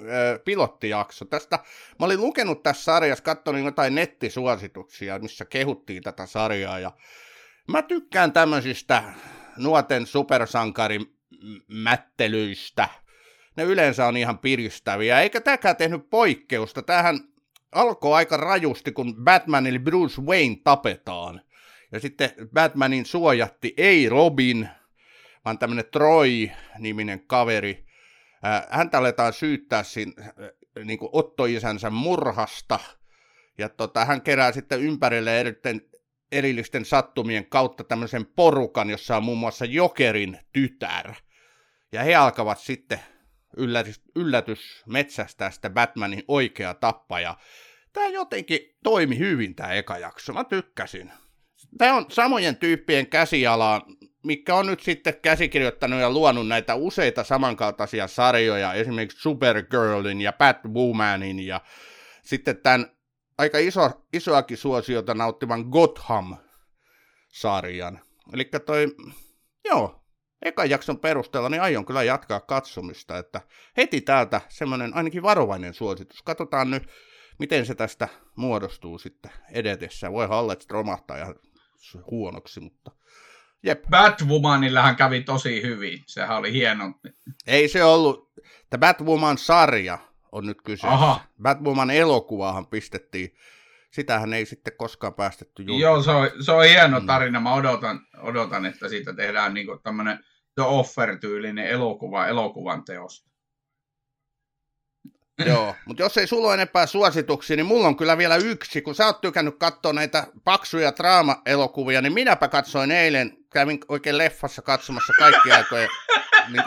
[0.44, 1.24] pilottijakso.
[1.24, 1.58] Tästä,
[1.98, 6.78] mä olin lukenut tässä sarjassa, katsonut jotain nettisuosituksia, missä kehuttiin tätä sarjaa.
[6.78, 6.92] Ja
[7.68, 9.02] mä tykkään tämmöisistä
[9.56, 12.88] nuorten supersankarimättelyistä.
[13.56, 16.82] Ne yleensä on ihan piristäviä, eikä tämäkään tehnyt poikkeusta.
[16.82, 17.20] Tähän
[17.72, 21.40] alkoi aika rajusti, kun Batman eli Bruce Wayne tapetaan.
[21.92, 24.68] Ja sitten Batmanin suojatti ei Robin,
[25.44, 27.86] vaan tämmöinen Troy-niminen kaveri.
[28.70, 30.32] Häntä aletaan syyttää siinä,
[30.84, 32.80] niin kuin Otto-isänsä murhasta.
[33.58, 35.80] Ja tota, hän kerää sitten ympärille eritten,
[36.32, 41.14] erillisten sattumien kautta tämmöisen porukan, jossa on muun muassa Jokerin tytär.
[41.92, 43.00] Ja he alkavat sitten
[43.56, 47.36] yllätys, yllätys metsästää sitä Batmanin oikea tappaja.
[47.92, 51.12] Tämä jotenkin toimi hyvin tämä eka jakso, mä tykkäsin.
[51.78, 53.86] Tämä on samojen tyyppien käsialaa,
[54.24, 61.46] mikä on nyt sitten käsikirjoittanut ja luonut näitä useita samankaltaisia sarjoja, esimerkiksi Supergirlin ja Batwomanin
[61.46, 61.60] ja
[62.22, 62.90] sitten tämän
[63.38, 68.00] aika iso, isoakin suosiota nauttivan Gotham-sarjan.
[68.32, 68.86] Eli toi,
[69.64, 69.97] joo,
[70.42, 73.40] ekan jakson perusteella niin aion kyllä jatkaa katsomista, että
[73.76, 76.22] heti täältä semmoinen ainakin varovainen suositus.
[76.22, 76.88] Katsotaan nyt,
[77.38, 80.12] miten se tästä muodostuu sitten edetessä.
[80.12, 81.34] Voi olla, että romahtaa ja
[82.10, 82.90] huonoksi, mutta
[83.62, 83.84] Jep.
[83.90, 86.02] Batwomanillähän kävi tosi hyvin.
[86.06, 86.94] Sehän oli hieno.
[87.46, 88.32] Ei se ollut.
[88.70, 89.98] Tämä Batwoman-sarja
[90.32, 90.94] on nyt kyseessä.
[90.94, 91.20] Aha.
[91.42, 93.34] Batwoman elokuvahan pistettiin.
[93.98, 95.94] Sitähän ei sitten koskaan päästetty julkaisemaan.
[95.94, 97.06] Joo, se on, se on hieno mm.
[97.06, 97.40] tarina.
[97.40, 100.18] Mä odotan, odotan että siitä tehdään niin tämmöinen
[100.54, 103.30] The Offer-tyylinen elokuva elokuvan teosta.
[105.46, 108.82] Joo, mutta jos ei sulla ole enempää suosituksia, niin mulla on kyllä vielä yksi.
[108.82, 114.62] Kun sä oot tykännyt katsoa näitä paksuja draama-elokuvia, niin minäpä katsoin eilen, kävin oikein leffassa
[114.62, 115.88] katsomassa kaikki aikojen
[116.48, 116.62] niin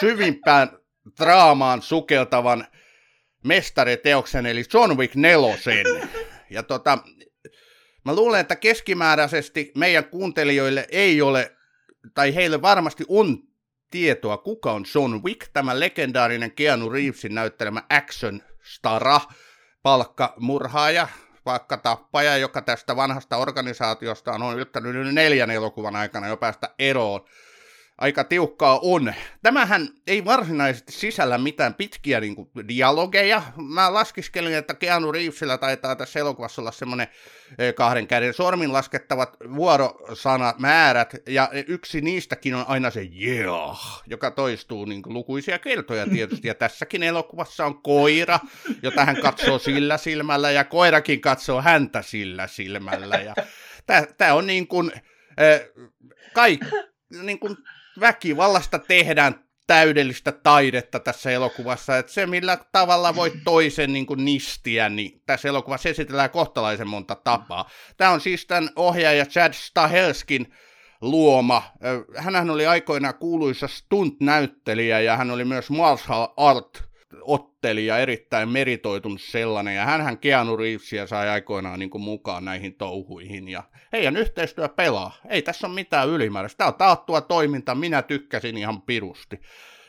[0.00, 0.78] syvimpään
[1.20, 2.66] draamaan sukeltavan
[3.44, 5.86] mestariteoksen, eli John Wick nelosen.
[6.50, 6.98] Ja tota,
[8.04, 11.52] mä luulen, että keskimääräisesti meidän kuuntelijoille ei ole,
[12.14, 13.38] tai heille varmasti on
[13.90, 19.20] tietoa, kuka on John Wick, tämä legendaarinen Keanu Reevesin näyttelemä action-stara,
[19.82, 21.08] palkkamurhaaja,
[21.46, 27.24] vaikka tappaja, joka tästä vanhasta organisaatiosta on yrittänyt neljän elokuvan aikana jo päästä eroon
[28.04, 29.14] aika tiukkaa on.
[29.42, 33.42] Tämähän ei varsinaisesti sisällä mitään pitkiä niin kuin, dialogeja.
[33.56, 37.08] Mä laskiskelin, että Keanu Reevesillä taitaa tässä elokuvassa olla semmoinen
[37.58, 44.84] eh, kahden käden sormin laskettavat vuorosanamäärät, ja yksi niistäkin on aina se yeah, joka toistuu
[44.84, 46.48] niin kuin, lukuisia kertoja tietysti.
[46.48, 48.38] Ja tässäkin elokuvassa on koira,
[48.82, 53.16] jota hän katsoo sillä silmällä, ja koirakin katsoo häntä sillä silmällä.
[53.16, 53.34] Ja
[54.18, 54.92] tämä on niin kuin,
[55.38, 55.68] eh,
[56.32, 56.66] kaikki,
[57.22, 57.56] niin kuin
[58.00, 64.88] väkivallasta tehdään täydellistä taidetta tässä elokuvassa, että se millä tavalla voi toisen niin kuin nistiä,
[64.88, 67.70] niin tässä elokuvassa esitellään kohtalaisen monta tapaa.
[67.96, 70.54] Tämä on siis tämän ohjaaja Chad Stahelskin
[71.00, 71.62] luoma.
[72.16, 79.76] Hänhän oli aikoinaan kuuluisa stunt-näyttelijä ja hän oli myös martial art ottelija, erittäin meritoitunut sellainen,
[79.76, 85.16] ja hän Keanu Reevesia sai aikoinaan niin kuin mukaan näihin touhuihin, ja heidän yhteistyö pelaa.
[85.28, 86.58] Ei tässä ole mitään ylimääräistä.
[86.58, 89.40] Tämä on taattua toiminta, minä tykkäsin ihan pirusti.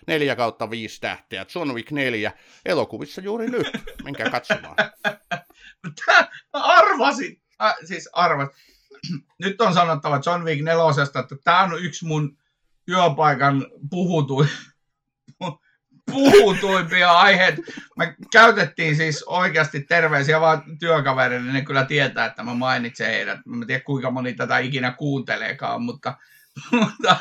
[0.08, 2.32] 4 kautta 5 tähteä, John Wick 4,
[2.66, 3.72] elokuvissa juuri nyt.
[4.04, 4.76] Menkää katsomaan.
[6.54, 8.50] arvasin, äh, siis arvas.
[9.44, 12.38] Nyt on sanottava John Wick 4, että tämä on yksi mun
[12.86, 14.50] työpaikan puhutuin
[16.06, 17.62] puhutuimpia aiheita.
[17.98, 23.40] Me käytettiin siis oikeasti terveisiä vaan työkavereille, ne kyllä tietää, että mä mainitsen heidät.
[23.46, 26.18] Mä en tiedä kuinka moni tätä ikinä kuunteleekaan, mutta,
[26.72, 27.18] mutta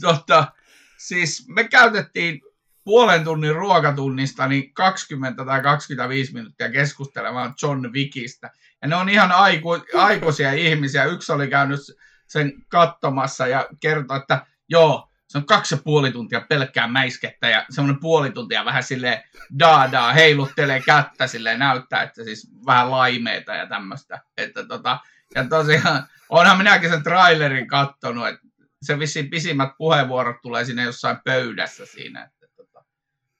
[0.00, 0.52] tota,
[0.98, 2.40] siis me käytettiin
[2.84, 8.50] puolen tunnin ruokatunnista niin 20 tai 25 minuuttia keskustelemaan John Wickistä.
[8.82, 11.04] Ja ne on ihan aiku, aikuisia ihmisiä.
[11.04, 11.80] Yksi oli käynyt
[12.26, 17.66] sen katsomassa ja kertoi, että joo, se on kaksi ja puoli tuntia pelkkää mäiskettä ja
[17.70, 19.22] semmoinen puoli tuntia vähän silleen
[19.58, 24.20] daadaa, heiluttelee kättä silleen näyttää, että siis vähän laimeita ja tämmöistä.
[24.36, 24.98] Että tota,
[25.34, 28.40] ja tosiaan, onhan minäkin sen trailerin kattonut, että
[28.82, 32.24] se vissiin pisimmät puheenvuorot tulee sinne jossain pöydässä siinä.
[32.24, 32.84] Että tota.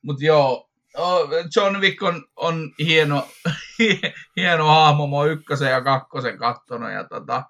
[0.02, 0.70] Mutta joo,
[1.56, 3.28] John Wick on, on hieno,
[4.36, 7.42] hieno hahmo, mä oon ykkösen ja kakkosen kattonut ja tota,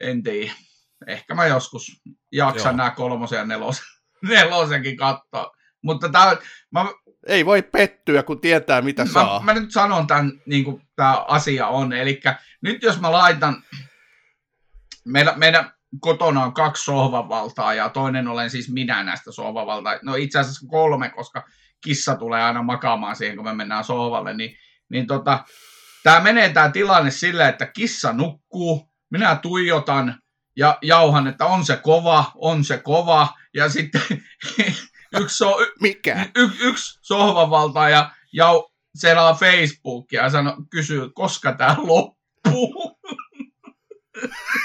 [0.00, 0.52] en tiedä.
[1.06, 2.76] Ehkä mä joskus jaksan Joo.
[2.76, 3.84] nämä kolmosen ja nelosen,
[4.28, 5.52] nelosenkin katsoa.
[5.82, 6.36] Mutta tää,
[6.70, 6.86] mä,
[7.26, 9.42] ei voi pettyä, kun tietää, mitä mä, saa.
[9.42, 11.92] Mä nyt sanon tämän, niin kuin tämä asia on.
[11.92, 12.20] Eli
[12.60, 13.62] nyt jos mä laitan,
[15.04, 19.98] meidän, meidän kotona on kaksi sohvavaltaa ja toinen olen siis minä näistä sohvavaltaa.
[20.02, 21.44] No itse asiassa kolme, koska
[21.80, 24.34] kissa tulee aina makaamaan siihen, kun me mennään sohvalle.
[24.34, 24.56] Niin,
[24.88, 25.44] niin tota,
[26.02, 30.21] tämä menee tämä tilanne sillä, että kissa nukkuu, minä tuijotan
[30.56, 33.28] ja jauhan, että on se kova, on se kova.
[33.54, 34.02] Ja sitten
[35.20, 36.26] yksi, so, Mikä?
[36.36, 42.98] Y, yksi sohvavaltaaja jau, selaa Facebookia ja sano, kysyy, koska tämä loppuu.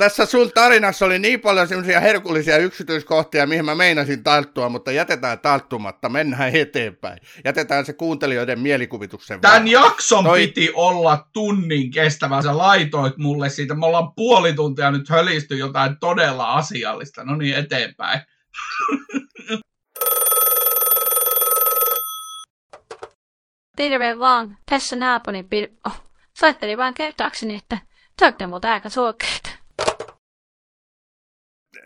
[0.00, 5.38] Tässä sun tarinassa oli niin paljon semmoisia herkullisia yksityiskohtia, mihin mä meinasin tarttua, mutta jätetään
[5.38, 7.18] tarttumatta, mennään eteenpäin.
[7.44, 9.68] Jätetään se kuuntelijoiden mielikuvituksen Tämän vaan.
[9.68, 10.46] jakson Toi...
[10.46, 15.96] piti olla tunnin kestävä, sä laitoit mulle siitä, me ollaan puoli tuntia nyt hölisty jotain
[16.00, 18.20] todella asiallista, no niin eteenpäin.
[23.76, 25.66] Terve vaan, tässä naapuri pil...
[25.86, 26.02] Oh,
[26.38, 27.78] soittelin vaan kertaakseni, että
[28.18, 29.49] te olette multa aika suokeita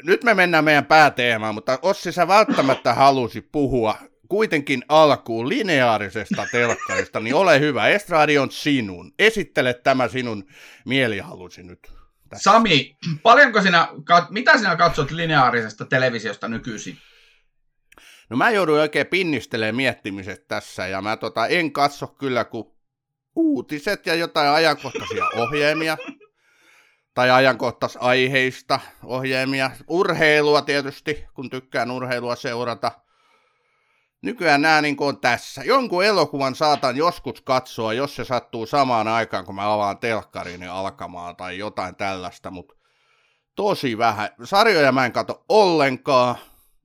[0.03, 7.21] nyt me mennään meidän pääteemaan, mutta Ossi, sä välttämättä halusi puhua kuitenkin alkuun lineaarisesta telkkarista,
[7.21, 7.89] niin ole hyvä.
[7.89, 9.13] Estradi on sinun.
[9.19, 10.45] Esittele tämä sinun
[10.85, 11.93] mielihalusi nyt.
[12.29, 12.51] Tässä.
[12.51, 13.89] Sami, paljonko sinä,
[14.31, 16.99] mitä sinä katsot lineaarisesta televisiosta nykyisin?
[18.31, 22.67] No mä joudun oikein pinnistelemään miettimiset tässä, ja mä tota, en katso kyllä kuin
[23.37, 25.97] uutiset ja jotain ajankohtaisia ohjelmia
[27.15, 29.71] tai ajankohtaisaiheista ohjelmia.
[29.89, 32.93] Urheilua tietysti, kun tykkään urheilua seurata.
[34.23, 35.63] Nykyään nämä niin on tässä.
[35.65, 40.71] Jonkun elokuvan saatan joskus katsoa, jos se sattuu samaan aikaan, kun mä avaan telkkarin niin
[40.71, 42.75] alkamaan tai jotain tällaista, mutta
[43.55, 44.29] tosi vähän.
[44.45, 46.37] Sarjoja mä en katso ollenkaan.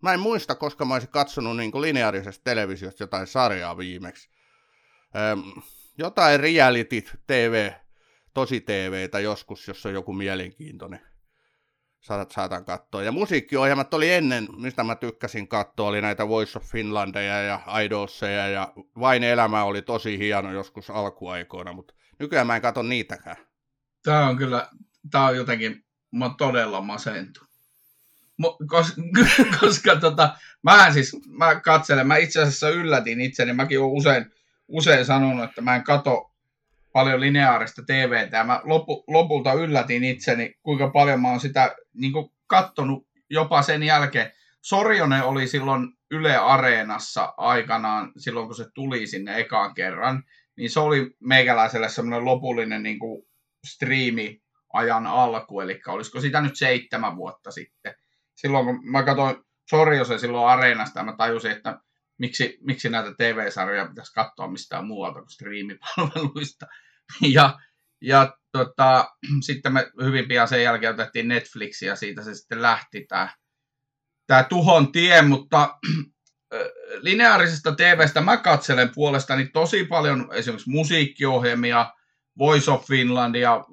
[0.01, 4.29] Mä en muista, koska mä olisin katsonut niin lineaarisesta televisiosta jotain sarjaa viimeksi.
[5.15, 5.61] Öm,
[5.97, 7.71] jotain reality TV
[8.39, 10.99] tosi TVtä joskus, jos on joku mielenkiintoinen.
[12.01, 13.03] Saatat, saatan katsoa.
[13.03, 18.47] Ja musiikkiohjelmat oli ennen, mistä mä tykkäsin katsoa, oli näitä Voice of Finlandeja ja Idolseja
[18.47, 23.35] ja Vain elämä oli tosi hieno joskus alkuaikoina, mutta nykyään mä en katso niitäkään.
[24.03, 24.69] Tämä on kyllä,
[25.11, 27.39] tämä on jotenkin, mä todella masentu.
[28.67, 29.01] Koska,
[29.59, 34.31] koska tota, mä siis, mä katselen, mä itse asiassa yllätin itseni, mäkin olen usein,
[34.67, 36.28] usein sanonut, että mä en kato
[36.93, 42.13] paljon lineaarista TVtä ja mä lopu, lopulta yllätin itseni, kuinka paljon mä oon sitä niin
[42.47, 44.31] kattonut jopa sen jälkeen.
[44.61, 50.23] Sorjonen oli silloin Yle Areenassa aikanaan, silloin kun se tuli sinne ekaan kerran,
[50.57, 53.23] niin se oli meikäläiselle semmoinen lopullinen niin kuin
[53.67, 54.41] striimi
[54.73, 57.95] ajan alku, eli olisiko sitä nyt seitsemän vuotta sitten.
[58.35, 59.35] Silloin kun mä katsoin
[59.69, 61.79] Sorjosen silloin Areenasta mä tajusin, että
[62.19, 66.65] miksi, miksi näitä TV-sarjoja pitäisi katsoa mistään muualta kuin striimipalveluista.
[67.33, 67.59] Ja,
[68.01, 69.15] ja tota,
[69.47, 73.29] sitten me hyvin pian sen jälkeen otettiin Netflix ja siitä se sitten lähti tämä,
[74.27, 75.77] tämä tuhon tie, mutta
[77.01, 81.93] lineaarisesta TVstä mä katselen puolestani tosi paljon esimerkiksi musiikkiohjelmia,
[82.39, 83.65] Voice of Finlandia,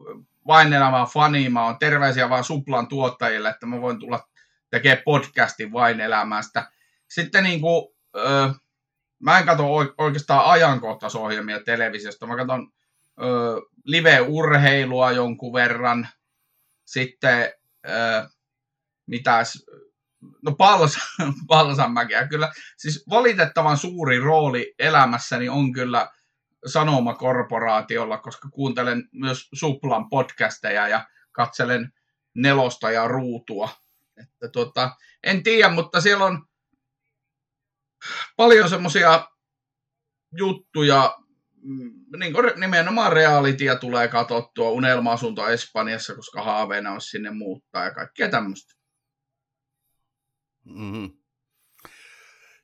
[0.46, 4.28] vain elämää fani, mä oon terveisiä vaan Suplan tuottajille, että mä voin tulla
[4.70, 6.70] tekemään podcastin vain elämästä.
[7.09, 8.48] Sitten niin kuin, öö,
[9.18, 9.64] mä en katso
[9.98, 12.72] oikeastaan ajankohtaisohjelmia televisiosta, mä katson
[13.22, 16.09] öö, live-urheilua jonkun verran,
[16.85, 17.52] sitten
[17.88, 18.22] öö,
[19.07, 19.66] mitäs,
[20.42, 20.98] no pals,
[21.48, 26.11] palsamäkeä kyllä, siis valitettavan suuri rooli elämässäni on kyllä
[26.66, 31.92] Sanomakorporaatiolla, koska kuuntelen myös Suplan podcasteja ja katselen
[32.35, 33.69] nelosta ja ruutua.
[34.17, 34.90] Että tuota,
[35.23, 36.46] en tiedä, mutta siellä on
[38.37, 39.27] paljon semmoisia
[40.38, 41.17] juttuja,
[41.63, 47.90] mm, niin kuin nimenomaan realitia tulee katsottua, unelma-asunto Espanjassa, koska haaveena olisi sinne muuttaa ja
[47.90, 48.75] kaikkea tämmöistä.
[50.65, 51.11] Mm-hmm.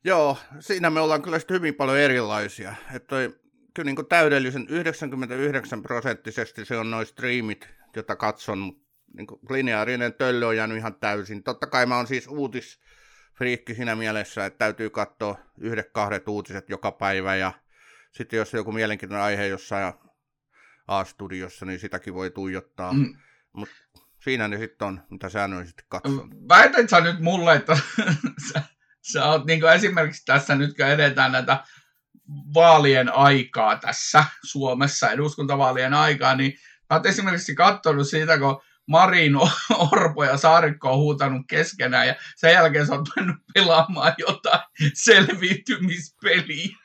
[0.05, 2.75] Joo, siinä me ollaan kyllä hyvin paljon erilaisia.
[2.95, 3.41] Että toi
[3.75, 8.83] kyllä niin kuin täydellisen 99 prosenttisesti se on noin streamit, jota katson, mutta
[9.17, 11.43] niin lineaarinen töllö on jäänyt ihan täysin.
[11.43, 12.29] Totta kai mä oon siis
[13.43, 17.53] uutisfriikki siinä mielessä, että täytyy katsoa yhdet kahdet uutiset joka päivä ja
[18.13, 19.95] sitten jos on joku mielenkiintoinen aihe jossain
[20.89, 22.93] A-studiossa, niin sitäkin voi tuijottaa.
[22.93, 23.17] Mm.
[23.53, 23.75] Mutta
[24.25, 26.49] siinä ne sitten on, mitä säännöllisesti katson.
[26.49, 27.77] Väität sä nyt mulle, että
[28.53, 28.63] sä,
[29.13, 31.65] sä oot niin esimerkiksi tässä nyt, kun edetään näitä
[32.55, 36.53] vaalien aikaa tässä Suomessa, eduskuntavaalien aikaa, niin
[36.91, 39.37] mä oot esimerkiksi katsonut siitä, kun Marin
[39.93, 44.61] Orpo ja Saarikko on huutanut keskenään ja sen jälkeen sä oot mennyt pelaamaan jotain
[44.95, 46.77] selviytymispeliä.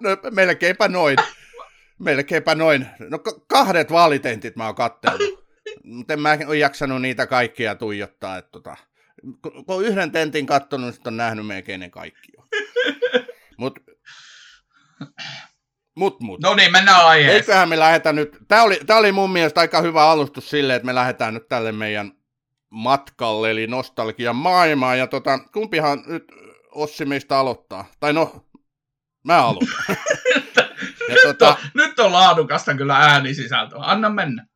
[0.00, 1.16] no melkeinpä noin.
[1.98, 2.86] Melkeinpä noin.
[3.10, 5.48] No kahdet vaalitentit mä oon kattellut.
[5.84, 8.38] Mutta en mä ole jaksanut niitä kaikkia tuijottaa.
[8.38, 8.76] Että tota,
[9.66, 12.44] kun yhden tentin kattonut, niin on nähnyt melkein ne kaikki jo.
[13.58, 13.78] Mut,
[15.98, 16.40] mut, mut.
[16.40, 17.40] No niin, mennään aiheeseen.
[17.40, 20.86] Eiköhän me lähdetä nyt, tää oli, tää oli mun mielestä aika hyvä alustus sille, että
[20.86, 22.12] me lähdetään nyt tälle meidän
[22.70, 24.98] matkalle, eli nostalgian maailmaan.
[24.98, 26.24] Ja tota, kumpihan nyt
[26.74, 27.84] Ossi meistä aloittaa?
[28.00, 28.44] Tai no,
[29.24, 29.68] mä aloitan.
[31.08, 33.78] ja nyt, tota, on, nyt on laadukasta kyllä äänisisältöä.
[33.82, 34.46] Anna mennä.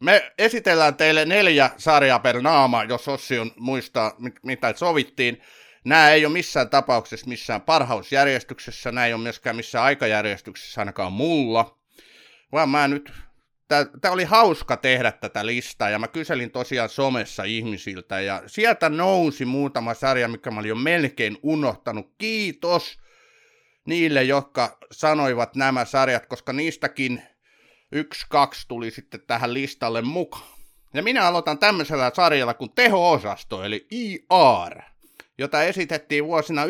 [0.00, 4.12] Me esitellään teille neljä sarjaa per naama, jos Ossi on muistaa,
[4.42, 5.42] mitä sovittiin.
[5.84, 11.78] Nämä ei ole missään tapauksessa missään parhausjärjestyksessä, nämä ei ole myöskään missään aikajärjestyksessä ainakaan mulla,
[12.52, 13.12] vaan mä nyt
[14.00, 19.44] tämä oli hauska tehdä tätä listaa, ja mä kyselin tosiaan somessa ihmisiltä, ja sieltä nousi
[19.44, 22.14] muutama sarja, mikä mä olin jo melkein unohtanut.
[22.18, 22.98] Kiitos
[23.84, 27.22] niille, jotka sanoivat nämä sarjat, koska niistäkin
[27.92, 30.60] yksi, kaksi tuli sitten tähän listalle mukaan.
[30.94, 34.82] Ja minä aloitan tämmöisellä sarjalla kuin teho-osasto, eli IR,
[35.40, 36.68] jota esitettiin vuosina 1994-2009.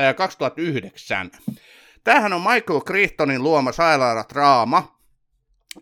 [0.00, 1.30] Äh, 2009.
[2.04, 5.00] Tämähän on Michael Crichtonin luoma sairaaladraama,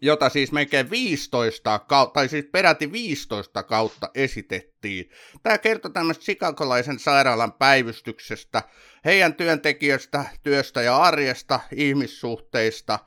[0.03, 5.11] jota siis melkein 15 kautta, tai siis peräti 15 kautta esitettiin.
[5.43, 8.63] Tämä kertoo tämmöistä sikakolaisen sairaalan päivystyksestä,
[9.05, 12.99] heidän työntekijöistä, työstä ja arjesta, ihmissuhteista,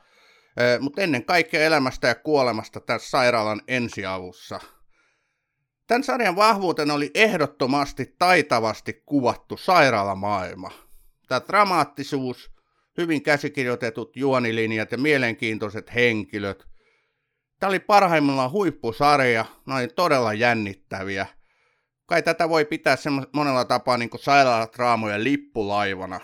[0.80, 4.60] mutta ennen kaikkea elämästä ja kuolemasta tässä sairaalan ensiavussa.
[5.88, 10.70] Tämän sarjan vahvuutena oli ehdottomasti taitavasti kuvattu sairaalamaailma.
[11.28, 12.50] Tämä dramaattisuus,
[12.98, 16.64] hyvin käsikirjoitetut juonilinjat ja mielenkiintoiset henkilöt.
[17.60, 21.26] Tämä oli parhaimmillaan huippusarja, noin todella jännittäviä.
[22.06, 22.96] Kai tätä voi pitää
[23.32, 26.20] monella tapaa niin kuin sairaalatraamojen lippulaivana.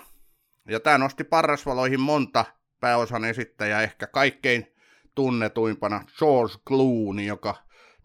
[0.69, 2.45] Ja tämä nosti parrasvaloihin monta
[2.81, 4.75] pääosan esittäjää, ehkä kaikkein
[5.15, 7.55] tunnetuimpana George Clooney, joka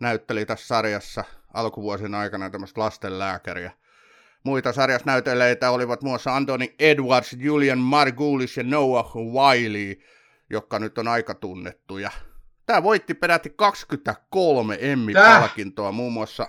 [0.02, 1.24] näytteli tässä sarjassa
[1.60, 3.72] alkuvuosien aikana tämmöistä lastenlääkäriä.
[4.44, 9.96] Muita sarjasnäyteleitä olivat muassa Anthony Edwards, Julian Margulis ja Noah Wiley,
[10.50, 12.12] jotka nyt on aika tunnettuja.
[12.66, 16.48] Tämä voitti peräti 23 Emmy-palkintoa, muun muassa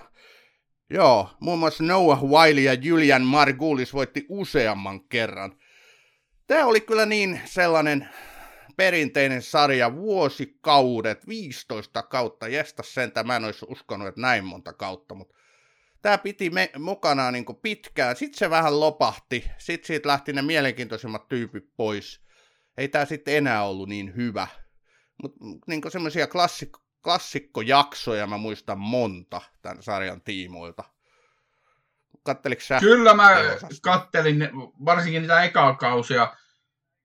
[0.93, 5.55] Joo, muun muassa Noah Wiley ja Julian Margulis voitti useamman kerran.
[6.47, 8.09] Tämä oli kyllä niin sellainen
[8.81, 15.15] perinteinen sarja, vuosikaudet, 15 kautta, jesta sentä, mä en olisi uskonut, että näin monta kautta,
[15.15, 15.35] mutta
[16.01, 18.15] tämä piti me, mukanaan niin pitkään.
[18.15, 19.51] Sitten se vähän lopahti.
[19.57, 22.21] Sitten siitä lähti ne mielenkiintoisimmat tyypit pois.
[22.77, 24.47] Ei tämä sitten enää ollut niin hyvä.
[25.23, 30.83] Mutta niin semmoisia klassik, klassikkojaksoja mä muistan monta tämän sarjan tiimoilta.
[32.23, 32.79] Katteliko sä?
[32.79, 33.29] Kyllä mä
[33.81, 34.49] kattelin
[34.85, 36.35] varsinkin niitä ekaa kausia.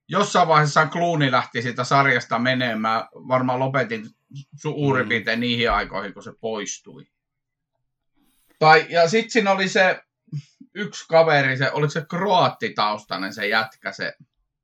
[0.09, 3.09] Jossain vaiheessa Kluuni lähti siitä sarjasta menemään.
[3.15, 4.07] Varmaan lopetin
[4.61, 5.09] suurin mm.
[5.09, 7.07] piirtein niihin aikoihin, kun se poistui.
[8.59, 10.01] Tai, ja sitten siinä oli se
[10.75, 14.15] yksi kaveri, se, oliko se kroattitaustainen se jätkä, se...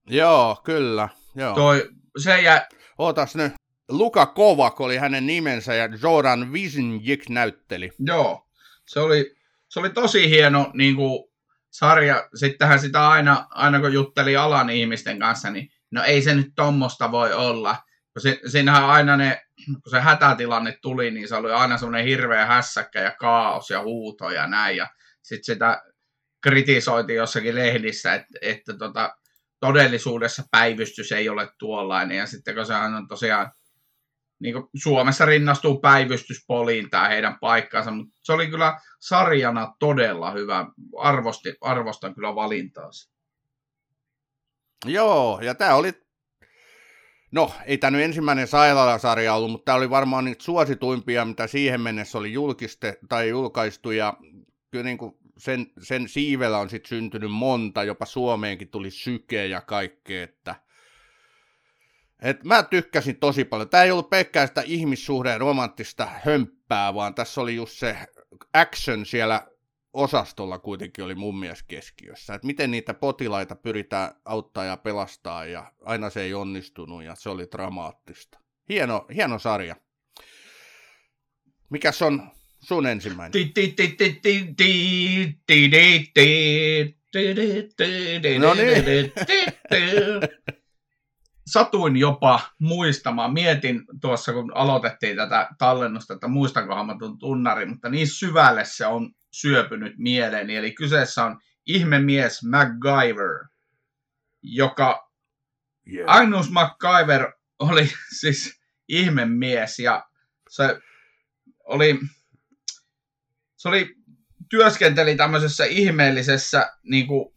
[0.06, 1.08] Joo, kyllä.
[1.34, 1.54] Joo.
[1.54, 2.66] Toi, se jä...
[2.98, 3.52] Ootas nyt.
[3.88, 7.90] Luka Kovak oli hänen nimensä ja Jordan Visinjik näytteli.
[7.98, 8.48] Joo,
[8.86, 9.34] se oli,
[9.68, 11.31] se oli tosi hieno niin kuin,
[11.72, 12.28] sarja.
[12.34, 17.12] Sittenhän sitä aina, aina kun jutteli alan ihmisten kanssa, niin no ei se nyt tommosta
[17.12, 17.76] voi olla.
[18.18, 23.00] Si, siinähän aina ne kun se hätätilanne tuli, niin se oli aina semmoinen hirveä hässäkkä
[23.00, 24.76] ja kaos ja huuto ja näin.
[24.76, 24.88] Ja
[25.22, 25.82] sitten sitä
[26.42, 29.16] kritisoitiin jossakin lehdissä, että, että tota,
[29.60, 32.18] todellisuudessa päivystys ei ole tuollainen.
[32.18, 33.52] Ja sitten kun se on tosiaan,
[34.42, 40.66] niin kuin Suomessa rinnastuu päivystyspoliin tämä heidän paikkansa, mutta se oli kyllä sarjana todella hyvä.
[40.98, 43.12] Arvosti, arvostan kyllä valintaasi.
[44.86, 45.92] Joo, ja tämä oli
[47.32, 51.80] No, ei tämä nyt ensimmäinen sairaalasarja ollut, mutta tämä oli varmaan niitä suosituimpia, mitä siihen
[51.80, 54.14] mennessä oli julkiste, tai julkaistu, ja
[54.70, 59.60] kyllä niin kuin sen, sen siivellä on sitten syntynyt monta, jopa Suomeenkin tuli syke ja
[59.60, 60.54] kaikkea, että
[62.22, 63.68] et mä tykkäsin tosi paljon.
[63.68, 67.96] Tämä ei ollut pelkkää sitä ihmissuhden romanttista hömppää, vaan tässä oli just se
[68.54, 69.46] action siellä
[69.92, 72.34] osastolla kuitenkin oli mun mielestä keskiössä.
[72.34, 77.28] Että miten niitä potilaita pyritään auttaa ja pelastaa ja aina se ei onnistunut ja se
[77.28, 78.38] oli dramaattista.
[78.68, 79.76] Hieno, hieno sarja.
[81.70, 83.32] Mikäs on sun ensimmäinen?
[88.40, 89.12] No niin.
[91.46, 97.88] Satuin jopa muistamaan, mietin tuossa kun aloitettiin tätä tallennusta, että muistankohan mä tuon tunnari, mutta
[97.88, 100.56] niin syvälle se on syöpynyt mieleeni.
[100.56, 103.46] Eli kyseessä on ihmemies MacGyver,
[104.42, 105.10] joka
[105.92, 106.16] yeah.
[106.16, 107.90] Agnus MacGyver oli
[108.20, 110.06] siis ihmemies ja
[110.48, 110.80] se
[111.64, 112.00] oli,
[113.56, 113.94] se oli
[114.48, 117.34] työskenteli tämmöisessä ihmeellisessä niin kuin,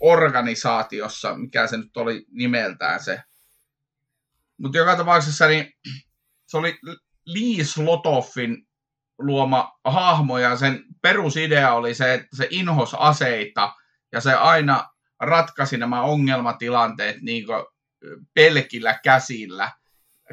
[0.00, 3.22] organisaatiossa, mikä se nyt oli nimeltään se.
[4.58, 5.72] Mutta joka tapauksessa niin,
[6.46, 6.78] se oli
[7.26, 8.68] Lee Slotoffin
[9.18, 13.72] luoma hahmo ja sen perusidea oli se, että se inhos aseita
[14.12, 14.88] ja se aina
[15.20, 17.44] ratkaisi nämä ongelmatilanteet niin
[18.34, 19.72] pelkillä käsillä,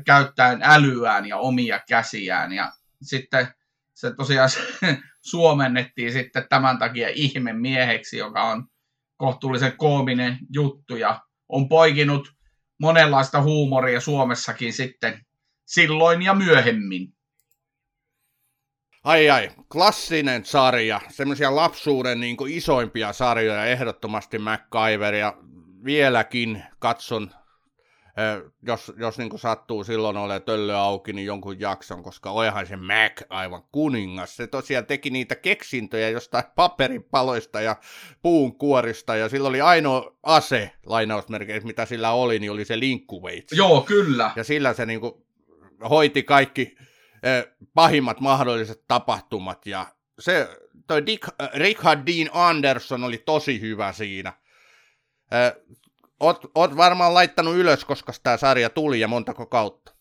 [0.05, 2.51] käyttäen älyään ja omia käsiään.
[2.51, 2.71] Ja
[3.01, 3.47] sitten
[3.93, 4.49] se tosiaan
[5.32, 8.67] suomennettiin sitten tämän takia ihme mieheksi, joka on
[9.17, 12.35] kohtuullisen koominen juttu ja on poikinut
[12.80, 15.26] monenlaista huumoria Suomessakin sitten
[15.65, 17.15] silloin ja myöhemmin.
[19.03, 25.38] Ai ai, klassinen sarja, semmoisia lapsuuden niin isoimpia sarjoja, ehdottomasti MacGyver, ja
[25.84, 27.32] vieläkin katson,
[28.61, 33.22] jos, jos niin sattuu silloin ole töllö auki, niin jonkun jakson, koska olihan se Mac
[33.30, 34.36] aivan kuningas.
[34.36, 37.76] Se tosiaan teki niitä keksintöjä jostain paperipaloista ja
[38.22, 43.57] puun kuorista, ja sillä oli ainoa ase, lainausmerkeissä, mitä sillä oli, niin oli se linkkuveitsi.
[43.57, 44.32] Joo, kyllä.
[44.36, 45.13] Ja sillä se niin kuin
[45.89, 46.76] hoiti kaikki
[47.74, 49.66] pahimmat mahdolliset tapahtumat.
[49.66, 49.88] Ja
[50.20, 50.49] se,
[50.88, 54.34] toi Dick, Richard Dean Anderson oli tosi hyvä siinä.
[56.20, 59.95] Oot, oot varmaan laittanut ylös, koska tämä sarja tuli ja montako kautta?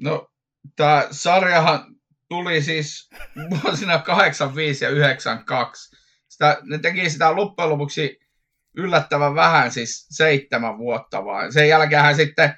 [0.00, 0.28] No,
[0.76, 1.84] tämä sarjahan
[2.28, 3.10] tuli siis
[3.50, 5.96] vuosina 85 ja 92.
[6.28, 8.18] Sitä, ne teki sitä loppujen lopuksi
[8.76, 11.52] yllättävän vähän, siis seitsemän vuotta vaan.
[11.52, 12.54] Sen jälkeen sitten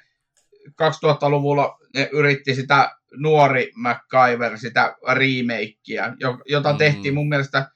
[0.69, 6.13] 2000-luvulla ne yritti sitä nuori MacGyver, sitä remakeä,
[6.45, 6.77] jota mm.
[6.77, 7.71] tehtiin mun mielestä,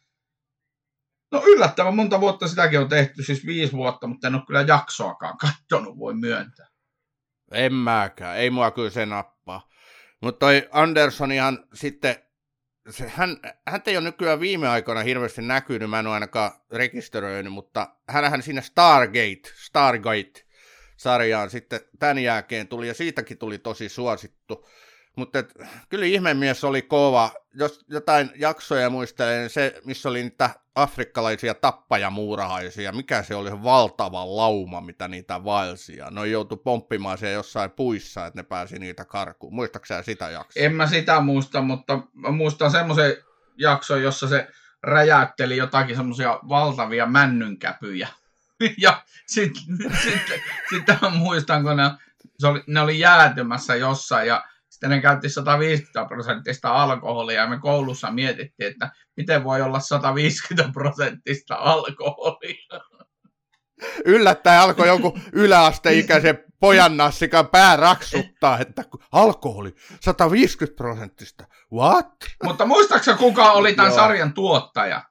[1.31, 5.37] no yllättävän monta vuotta sitäkin on tehty, siis viisi vuotta, mutta en ole kyllä jaksoakaan
[5.37, 6.67] katsonut, voi myöntää.
[7.51, 9.69] En mäkään, ei mua kyllä se nappaa.
[10.21, 12.15] Mutta toi Andersonihan sitten,
[12.89, 17.53] se, hän, hän ei ole nykyään viime aikoina hirveästi näkynyt, mä en ole ainakaan rekisteröinyt,
[17.53, 20.47] mutta hänhän siinä Stargate, Stargate
[20.97, 24.67] sarjaan sitten tämän jälkeen tuli, ja siitäkin tuli tosi suosittu.
[25.17, 25.43] Mutta
[25.89, 27.31] kyllä ihmemies oli kova.
[27.53, 34.35] Jos jotain jaksoja muistelen, niin se, missä oli niitä afrikkalaisia tappajamuurahaisia, mikä se oli valtava
[34.35, 36.11] lauma, mitä niitä vaelsia.
[36.11, 39.55] Ne joutui pomppimaan siellä jossain puissa, että ne pääsi niitä karkuun.
[39.55, 40.63] Muistaaksä sitä jaksoa?
[40.63, 43.17] En mä sitä muista, mutta mä muistan semmoisen
[43.57, 44.47] jakson, jossa se
[44.83, 48.07] räjäytteli jotakin semmoisia valtavia männynkäpyjä.
[48.77, 51.91] ja sitten sit, sit, sit muistan, kun ne,
[52.39, 54.43] se oli, ne oli jäätymässä jossain ja
[54.77, 60.73] sitten ne käytti 150 prosenttista alkoholia ja me koulussa mietittiin, että miten voi olla 150
[60.73, 62.81] prosenttista alkoholia.
[64.05, 71.47] Yllättäen alkoi jonkun yläasteikäisen pojan nassikan pää raksuttaa, että alkoholi 150 prosenttista.
[71.73, 72.15] What?
[72.43, 75.03] Mutta muistaaksä kuka oli tämän sarjan tuottaja?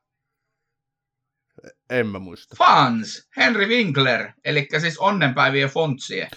[1.91, 2.57] En mä muista.
[2.59, 6.29] Fans, Henry Winkler, eli siis onnenpäivien fontsie.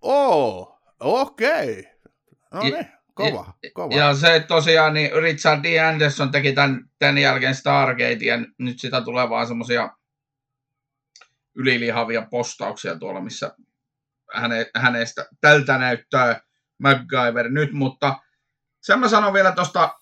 [0.00, 1.80] Oh, okei.
[1.80, 1.89] Okay.
[2.54, 3.94] No niin, kova, kova.
[3.94, 5.88] Ja se tosiaan, niin Richard D.
[5.88, 9.90] Anderson teki tämän, tämän jälkeen Stargate, ja nyt sitä tulee vaan semmoisia
[11.54, 13.56] ylilihavia postauksia tuolla, missä
[14.34, 16.40] häne, hänestä tältä näyttää
[16.78, 18.20] MacGyver nyt, mutta
[18.80, 19.94] sen mä sanon vielä tuosta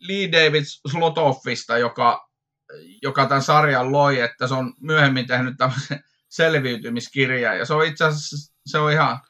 [0.00, 2.28] Lee David Slotoffista, joka,
[3.02, 8.04] joka tämän sarjan loi, että se on myöhemmin tehnyt tämmöisen selviytymiskirjan, ja se on itse
[8.04, 9.20] asiassa se on ihan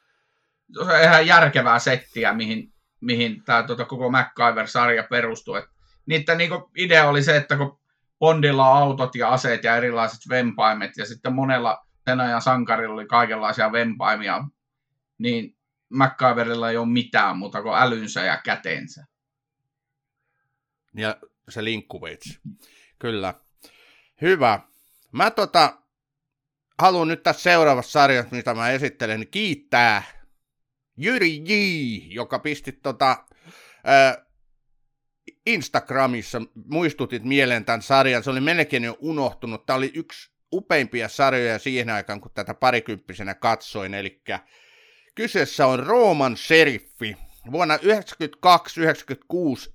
[0.86, 5.54] se ihan järkevää settiä, mihin, mihin tämä tota, koko MacGyver-sarja perustuu.
[5.54, 5.64] Et
[6.06, 7.78] niiden niin idea oli se, että kun
[8.18, 13.06] Bondilla on autot ja aseet ja erilaiset vempaimet, ja sitten monella sen ajan sankarilla oli
[13.06, 14.44] kaikenlaisia vempaimia,
[15.18, 15.56] niin
[15.88, 19.06] MacGyverilla ei ole mitään muuta kuin älynsä ja kätensä.
[20.96, 21.16] Ja
[21.48, 22.40] se linkkuveitsi.
[22.98, 23.34] Kyllä.
[24.22, 24.60] Hyvä.
[25.12, 25.78] Mä tota,
[26.78, 30.02] haluan nyt tässä seuraavassa sarjassa, mitä mä esittelen, kiittää
[30.96, 31.52] Jyri J,
[32.14, 33.24] joka pisti tota,
[33.84, 34.24] ää,
[35.46, 39.66] Instagramissa, muistutit mieleen tämän sarjan, se oli melkein jo unohtunut.
[39.66, 44.22] Tämä oli yksi upeimpia sarjoja siihen aikaan, kun tätä parikymppisenä katsoin, eli
[45.14, 47.16] kyseessä on Rooman seriffi,
[47.52, 47.80] vuonna 1992-1996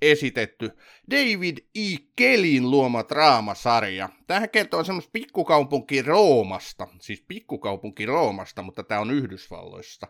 [0.01, 0.71] esitetty
[1.11, 1.97] David E.
[2.15, 4.09] Kellin luoma draamasarja.
[4.27, 10.07] Tähän kertoo semmoista pikkukaupunki Roomasta, siis pikkukaupunki Roomasta, mutta tämä on Yhdysvalloista.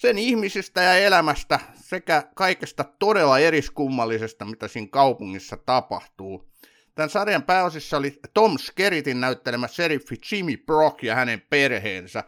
[0.00, 6.48] Sen ihmisistä ja elämästä sekä kaikesta todella eriskummallisesta, mitä siinä kaupungissa tapahtuu.
[6.94, 12.24] Tämän sarjan pääosissa oli Tom Skerritin näyttelemä seriffi Jimmy Brock ja hänen perheensä.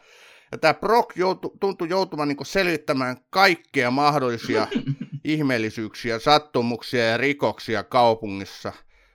[0.52, 4.66] Ja tämä Brock joutu, tuntui joutuvan niin selvittämään kaikkea mahdollisia
[5.24, 8.72] ihmeellisyyksiä, sattumuksia ja rikoksia kaupungissa.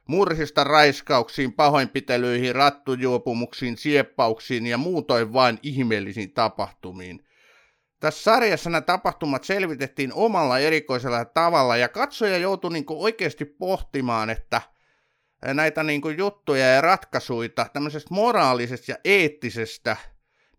[0.08, 7.27] Murhista raiskauksiin, pahoinpitelyihin, rattujuopumuksiin, sieppauksiin ja muutoin vain ihmeellisiin tapahtumiin.
[8.00, 14.62] Tässä sarjassa nämä tapahtumat selvitettiin omalla erikoisella tavalla ja katsoja joutui niin oikeasti pohtimaan, että
[15.54, 19.98] näitä niin juttuja ja ratkaisuja tämmöisestä moraalisesta ja eettisestä–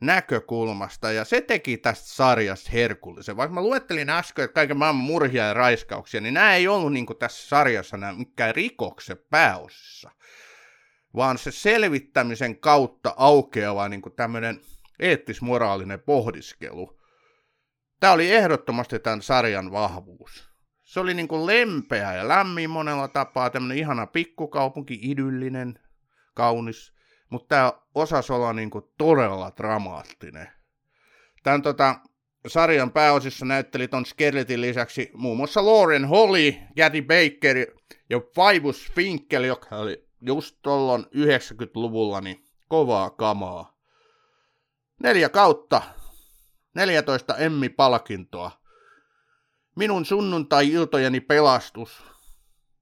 [0.01, 3.37] näkökulmasta, ja se teki tästä sarjasta herkullisen.
[3.37, 7.07] Vaikka mä luettelin äsken että kaiken maailman murhia ja raiskauksia, niin nämä ei ollut niin
[7.19, 10.11] tässä sarjassa nämä mikään rikokset pääosissa,
[11.17, 14.61] vaan se selvittämisen kautta aukeava niin tämmöinen
[14.99, 16.98] eettis-moraalinen pohdiskelu.
[18.01, 20.49] Tämä oli ehdottomasti tämän sarjan vahvuus.
[20.83, 25.79] Se oli niin kuin lempeä ja lämmin monella tapaa, tämmöinen ihana pikkukaupunki, idyllinen,
[26.35, 26.93] kaunis–
[27.31, 30.49] mutta tämä osasi olla niinku todella dramaattinen.
[31.43, 31.95] Tämän tota,
[32.47, 37.67] sarjan pääosissa näytteli ton Skeletin lisäksi muun muassa Lauren Holly, Gatti Baker
[38.11, 43.79] ja Faibus Finkel, joka oli just tuolloin 90-luvulla niin kovaa kamaa.
[45.03, 45.83] Neljä kautta,
[46.75, 48.51] 14 Emmi-palkintoa.
[49.77, 52.03] Minun sunnuntai-iltojeni pelastus.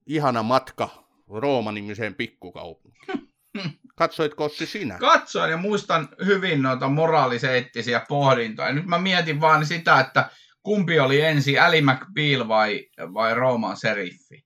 [0.05, 0.89] Ihana matka
[1.29, 3.31] Rooma-nimiseen pikkukaupunkiin.
[3.95, 4.97] Katsoitko Ossi sinä?
[4.97, 8.73] Katsoin ja muistan hyvin noita moraaliseettisiä pohdintoja.
[8.73, 10.29] Nyt mä mietin vaan sitä, että
[10.63, 14.45] kumpi oli ensi, Ali McBeal vai, vai Rooman seriffi?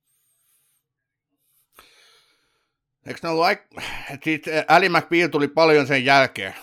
[3.05, 3.81] Eikö ne ollut aik-
[4.23, 6.55] Sitten Ali McBeal tuli paljon sen jälkeen.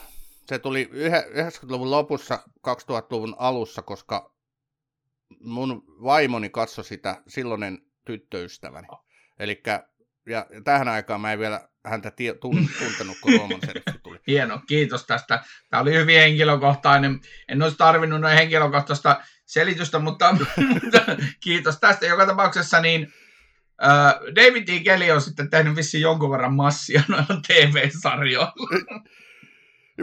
[0.48, 2.38] Se tuli 90-luvun lopussa,
[2.68, 4.34] 2000-luvun alussa, koska
[5.40, 8.88] mun vaimoni katsoi sitä silloinen tyttöystäväni.
[9.38, 9.62] Eli
[10.26, 14.18] ja tähän aikaan mä en vielä häntä tie, tuntenut, kun Rooman seriffi tuli.
[14.26, 15.44] Hieno, kiitos tästä.
[15.70, 17.20] Tämä oli hyvin henkilökohtainen.
[17.48, 20.98] En olisi tarvinnut noin henkilökohtaista selitystä, mutta, mutta
[21.44, 22.06] kiitos tästä.
[22.06, 23.12] Joka tapauksessa niin
[24.36, 24.82] David D.
[24.84, 28.52] Kelly on sitten tehnyt vissiin jonkun verran massia noilla TV-sarjoilla.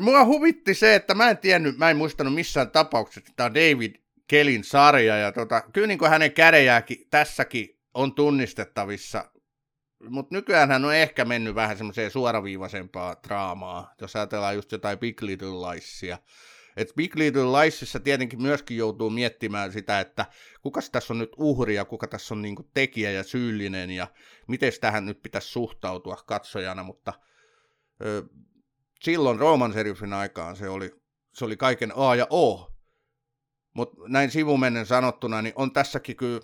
[0.02, 3.54] Mua huvitti se, että mä en tiennyt, mä en muistanut missään tapauksessa, että tämä on
[3.54, 3.96] David
[4.28, 9.32] Kellin sarja, ja tota, kyllä niin kuin hänen kädejääkin tässäkin on tunnistettavissa.
[10.10, 15.22] Mutta nykyään hän on ehkä mennyt vähän semmoiseen suoraviivaisempaa draamaa, jos ajatellaan just jotain Big
[15.22, 16.18] Little Liesia.
[16.78, 20.26] Et Big Little Liesissa tietenkin myöskin joutuu miettimään sitä, että
[20.62, 24.08] kuka tässä on nyt uhri ja kuka tässä on niinku tekijä ja syyllinen ja
[24.48, 27.14] miten tähän nyt pitäisi suhtautua katsojana, mutta
[28.06, 28.24] ö,
[29.06, 30.92] silloin Rooman serifin aikaan se oli,
[31.34, 32.72] se oli kaiken A ja O.
[33.74, 36.40] Mutta näin sivumennen sanottuna, niin on tässäkin kyllä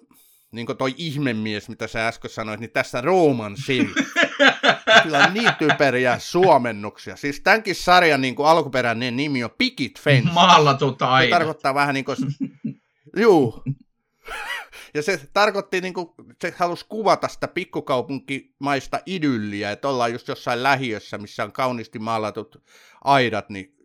[0.51, 3.87] niin kuin toi ihmemies, mitä sä äsken sanoit, niin tässä Roman Sim.
[5.03, 7.15] Kyllä on niin typeriä suomennuksia.
[7.15, 10.31] Siis tämänkin sarjan niin kuin alkuperäinen nimi on Picket Fence.
[10.33, 11.25] Maalatut aina.
[11.25, 12.17] Se tarkoittaa vähän niin kuin...
[13.17, 13.63] Juu.
[14.93, 16.09] Ja se tarkoitti, niin kuin,
[16.41, 22.63] se halusi kuvata sitä pikkukaupunkimaista idylliä, että ollaan just jossain lähiössä, missä on kauniisti maalatut
[23.03, 23.75] aidat, niin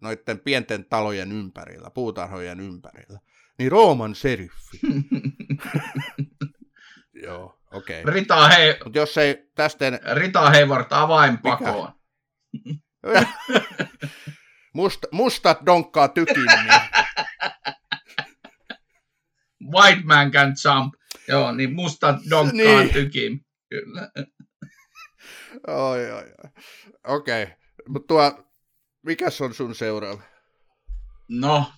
[0.00, 3.18] noiden pienten talojen ympärillä, puutarhojen ympärillä
[3.58, 4.80] niin Rooman seriffi.
[7.24, 8.00] Joo, okei.
[8.00, 8.14] Okay.
[8.14, 8.78] Rita, he...
[8.84, 9.84] Mut jos ei tästä...
[10.14, 11.92] Rita Hayward avainpakoon.
[14.74, 16.44] Must, mustat donkkaa tykin.
[16.44, 16.80] Niin...
[19.72, 20.94] White man can jump.
[21.28, 22.92] Joo, niin mustat donkkaa niin.
[22.92, 23.46] tykin.
[23.68, 24.10] Kyllä.
[25.66, 26.50] Oi, oi, oi.
[27.06, 27.42] Okei.
[27.42, 27.54] Okay.
[27.88, 28.44] Mutta tuo,
[29.02, 30.22] mikäs on sun seuraava?
[31.28, 31.72] No,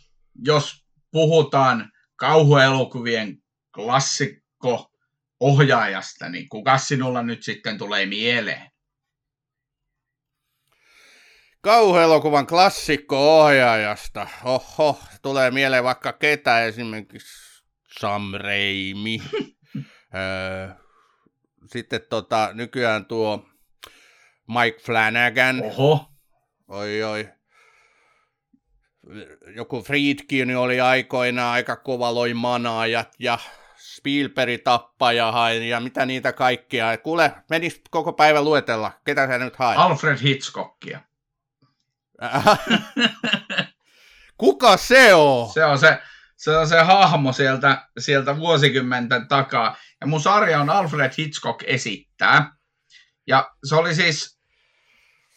[0.44, 3.42] jos puhutaan kauhuelokuvien
[3.74, 4.90] klassikko
[5.40, 8.70] ohjaajasta, niin kuka sinulla nyt sitten tulee mieleen?
[11.60, 14.28] kauhuelokuvan klassikko-ohjaajasta.
[14.44, 17.49] Oho, tulee mieleen vaikka ketä esimerkiksi
[17.98, 19.22] Sam Raimi.
[20.14, 20.68] Öö,
[21.72, 23.46] Sitten tota, nykyään tuo
[24.48, 25.62] Mike Flanagan.
[25.64, 26.12] Oho.
[26.68, 27.28] Oi, oi.
[29.56, 33.38] Joku Friedkin oli aikoinaan aika kova loi manaajat ja
[33.76, 35.32] Spielberg tappaja
[35.68, 36.98] ja mitä niitä kaikkia.
[36.98, 38.92] Kuule, menis koko päivä luetella.
[39.04, 39.78] Ketä sä nyt haet?
[39.78, 41.00] Alfred Hitchcockia.
[44.38, 45.48] Kuka se on?
[45.48, 45.98] Se on se,
[46.40, 49.76] se on se hahmo sieltä, sieltä vuosikymmenten takaa.
[50.00, 52.52] Ja mun sarja on Alfred Hitchcock esittää.
[53.26, 54.40] Ja se oli siis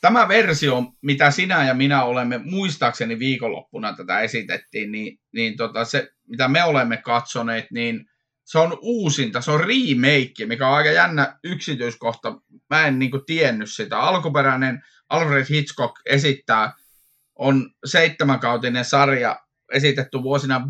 [0.02, 6.10] tämä versio, mitä sinä ja minä olemme, muistaakseni viikonloppuna tätä esitettiin, niin, niin tota se,
[6.28, 8.06] mitä me olemme katsoneet, niin
[8.44, 12.36] se on uusinta, se on remake, mikä on aika jännä yksityiskohta.
[12.70, 14.00] Mä en niinku tiennyt sitä.
[14.00, 16.74] Alkuperäinen Alfred Hitchcock esittää
[17.36, 19.44] on seitsemänkautinen sarja
[19.74, 20.64] esitetty vuosina 55-1962.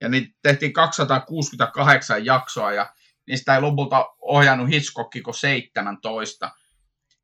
[0.00, 2.94] Ja niitä tehtiin 268 jaksoa ja
[3.26, 6.50] niistä ei lopulta ohjannut Hitchcock kuin 17.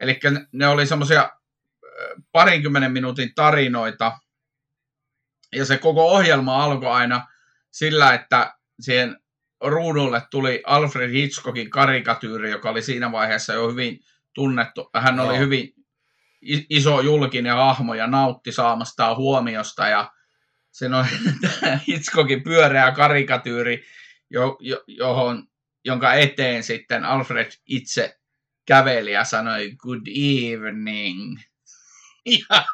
[0.00, 0.20] Eli
[0.52, 1.30] ne oli semmoisia
[2.32, 4.18] parinkymmenen minuutin tarinoita.
[5.52, 7.26] Ja se koko ohjelma alkoi aina
[7.70, 9.16] sillä, että siihen
[9.60, 14.00] ruudulle tuli Alfred Hitchcockin karikatyyri, joka oli siinä vaiheessa jo hyvin
[14.34, 14.90] tunnettu.
[14.94, 15.38] Hän oli Joo.
[15.38, 15.74] hyvin
[16.70, 19.88] iso julkinen hahmo ja nautti saamastaan huomiosta.
[19.88, 20.12] Ja
[20.98, 23.84] oli tämä Hitchcockin pyöreä karikatyyri,
[24.30, 25.48] jo, jo, johon,
[25.84, 28.18] jonka eteen sitten Alfred itse
[28.66, 31.38] käveli ja sanoi good evening.
[32.50, 32.64] Ja,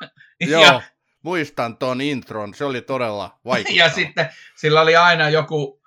[0.41, 0.83] Joo, ja,
[1.23, 3.79] muistan ton intron, se oli todella vaikuttava.
[3.79, 5.83] ja sitten sillä oli aina joku,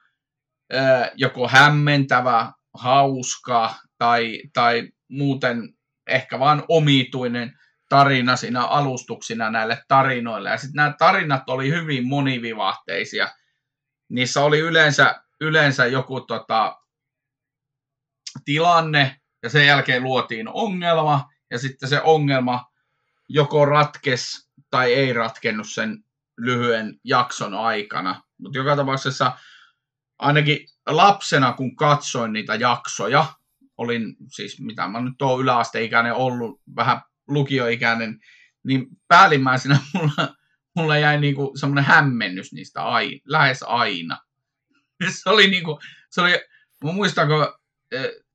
[0.73, 5.73] äh, joku hämmentävä, hauska tai, tai muuten
[6.07, 7.59] ehkä vaan omituinen
[7.91, 10.49] tarina siinä alustuksina näille tarinoille.
[10.49, 13.29] Ja sitten nämä tarinat oli hyvin monivivahteisia.
[14.09, 16.79] Niissä oli yleensä, yleensä joku tota,
[18.45, 22.65] tilanne ja sen jälkeen luotiin ongelma ja sitten se ongelma
[23.29, 26.03] joko ratkes tai ei ratkennut sen
[26.37, 28.23] lyhyen jakson aikana.
[28.37, 29.37] Mutta joka tapauksessa
[30.19, 33.25] ainakin lapsena, kun katsoin niitä jaksoja,
[33.77, 37.01] olin siis, mitä mä nyt oon yläasteikäinen ollut, vähän
[37.33, 38.19] lukioikäinen,
[38.63, 40.35] niin päällimmäisenä mulla,
[40.75, 44.17] mulla jäi niinku semmoinen hämmennys niistä aina, lähes aina.
[45.23, 45.79] Se oli niinku,
[46.09, 46.31] se oli,
[46.83, 47.47] mä muistan, kun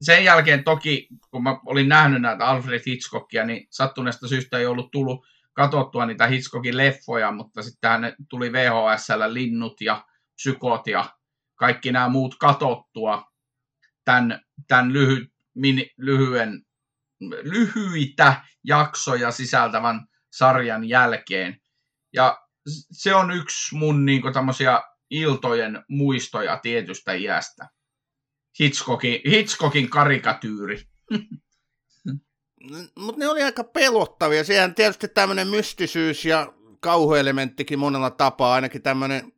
[0.00, 4.90] sen jälkeen toki, kun mä olin nähnyt näitä Alfred Hitchcockia, niin sattuneesta syystä ei ollut
[4.90, 11.14] tullut katsottua niitä Hitchcockin leffoja, mutta sitten ne tuli VHSllä linnut ja psykot ja
[11.54, 13.24] kaikki nämä muut katottua
[14.04, 16.65] tämän, tämän lyhy, mini, lyhyen,
[17.20, 21.60] lyhyitä jaksoja sisältävän sarjan jälkeen.
[22.12, 22.38] Ja
[22.92, 27.68] se on yksi mun niin tämmöisiä iltojen muistoja tietystä iästä.
[28.60, 30.82] Hitchcockin, Hitchcockin karikatyyri.
[32.98, 34.44] Mutta ne oli aika pelottavia.
[34.44, 39.32] Siihen tietysti tämmöinen mystisyys ja kauhuelementtikin monella tapaa, ainakin tämmöinen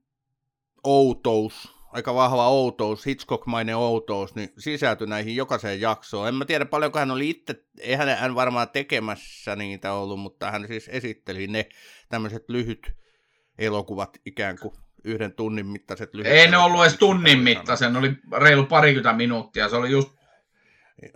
[0.84, 6.28] outous, aika vahva outous, Hitchcock-mainen outous, niin sisältyi näihin jokaiseen jaksoon.
[6.28, 10.66] En mä tiedä paljonko hän oli itse, eihän hän varmaan tekemässä niitä ollut, mutta hän
[10.66, 11.68] siis esitteli ne
[12.08, 12.92] tämmöiset lyhyt
[13.58, 14.74] elokuvat ikään kuin
[15.04, 19.68] yhden tunnin mittaiset lyhyt Ei ne ollut edes tunnin mittaisen, ne oli reilu parikymmentä minuuttia.
[19.68, 20.08] Se oli just,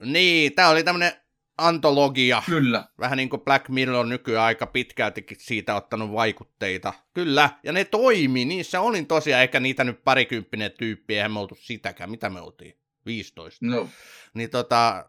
[0.01, 1.13] Niin, tämä oli tämmöinen
[1.59, 2.43] antologia.
[2.47, 6.93] kyllä, Vähän niin kuin Black Mirror nykyään aika pitkältikin siitä ottanut vaikutteita.
[7.15, 11.55] Kyllä, ja ne toimi, niissä olin tosiaan, eikä niitä nyt parikymppinen tyyppi, eihän me oltu
[11.55, 13.67] sitäkään, mitä me oltiin, 15.
[13.67, 13.89] no,
[14.35, 15.05] Niin tota,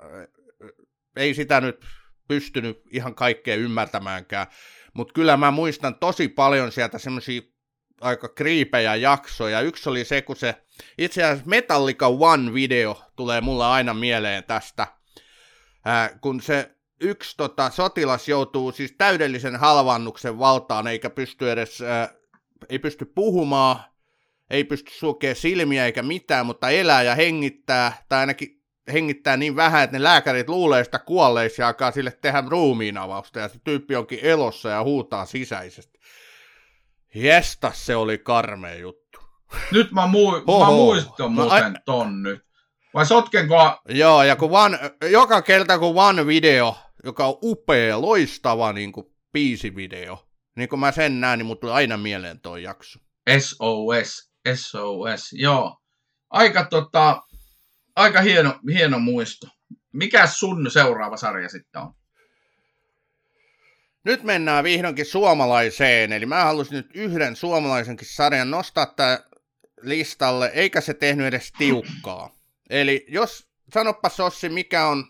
[1.15, 1.85] ei sitä nyt
[2.27, 4.47] pystynyt ihan kaikkea ymmärtämäänkään,
[4.93, 7.41] mutta kyllä mä muistan tosi paljon sieltä semmoisia
[8.01, 9.61] aika kriipejä jaksoja.
[9.61, 10.55] Yksi oli se, kun se
[10.97, 14.87] itse asiassa Metallica One-video tulee mulla aina mieleen tästä,
[15.85, 22.09] ää, kun se yksi tota, sotilas joutuu siis täydellisen halvannuksen valtaan, eikä pysty edes, ää,
[22.69, 23.79] ei pysty puhumaan,
[24.49, 28.63] ei pysty sulkemaan silmiä eikä mitään, mutta elää ja hengittää, tai ainakin
[28.93, 33.47] hengittää niin vähän, että ne lääkärit luulee sitä kuolleiksi ja alkaa sille tehdä ruumiinavausta, ja
[33.47, 35.99] se tyyppi onkin elossa ja huutaa sisäisesti.
[37.15, 39.19] Jestas, se oli karmea juttu.
[39.71, 42.52] nyt mä, mui, mä muistan No, muuten ton nyt.
[42.93, 43.55] Vai sotkenko,
[43.89, 44.79] Joo, ja kun one,
[45.11, 50.91] joka kerta kun One Video, joka on upea, loistava niin kuin biisivideo, niin kun mä
[50.91, 52.99] sen näen, niin mut tulee aina mieleen tuo jakso.
[53.39, 55.77] SOS, SOS, joo.
[56.29, 57.21] Aika, tota,
[57.95, 59.47] aika hieno, hieno muisto.
[59.93, 61.93] mikä sun seuraava sarja sitten on?
[64.05, 69.19] Nyt mennään vihdoinkin suomalaiseen, eli mä halusin nyt yhden suomalaisenkin sarjan nostaa tämä
[69.81, 72.42] listalle, eikä se tehnyt edes tiukkaa.
[72.69, 75.05] Eli jos, sanoppa Sossi, mikä on,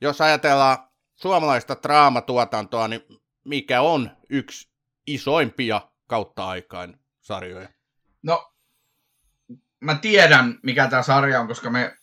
[0.00, 0.78] jos ajatellaan
[1.16, 3.02] suomalaista draamatuotantoa, niin
[3.44, 4.70] mikä on yksi
[5.06, 7.68] isoimpia kautta aikaan sarjoja?
[8.22, 8.52] No,
[9.80, 11.96] mä tiedän, mikä tämä sarja on, koska me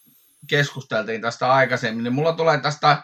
[0.49, 3.03] keskusteltiin tästä aikaisemmin, niin mulla tulee tästä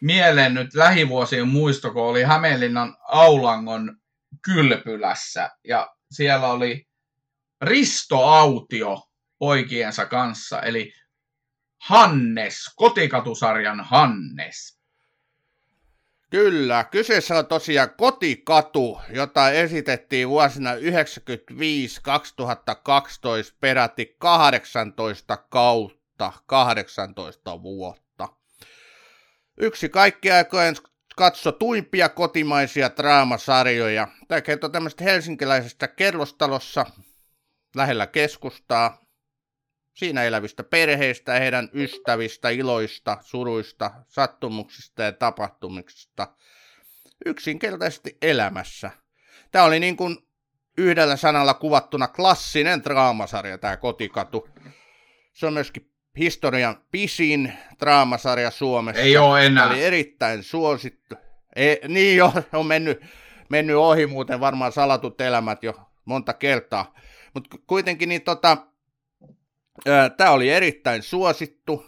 [0.00, 3.96] mieleen nyt lähivuosien muisto, kun oli Hämeenlinnan Aulangon
[4.44, 6.88] kylpylässä, ja siellä oli
[7.60, 9.02] Risto Autio
[9.38, 10.92] poikiensa kanssa, eli
[11.82, 14.78] Hannes, kotikatusarjan Hannes.
[16.30, 20.78] Kyllä, kyseessä on tosiaan kotikatu, jota esitettiin vuosina 1995-2012
[23.60, 28.28] peräti 18 kautta 18 vuotta.
[29.60, 30.74] Yksi kaikki aikojen
[31.16, 34.08] katsotuimpia kotimaisia draamasarjoja.
[34.28, 36.86] Tämä kertoo tämmöistä helsinkiläisestä kerrostalossa
[37.76, 39.02] lähellä keskustaa,
[39.94, 46.28] siinä elävistä perheistä, heidän ystävistä, iloista, suruista, sattumuksista ja tapahtumista
[47.26, 48.90] yksinkertaisesti elämässä.
[49.50, 50.16] Tämä oli niin kuin
[50.78, 54.48] yhdellä sanalla kuvattuna klassinen draamasarja, tämä Kotikatu.
[55.32, 59.02] Se on myöskin historian pisin draamasarja Suomessa.
[59.02, 59.66] Ei ole enää.
[59.66, 61.14] Oli erittäin suosittu.
[61.56, 63.04] Ei, niin jo, on mennyt,
[63.48, 65.74] mennyt ohi muuten varmaan salatut elämät jo
[66.04, 66.94] monta kertaa.
[67.34, 68.58] Mutta kuitenkin niin tota,
[70.16, 71.86] Tämä oli erittäin suosittu.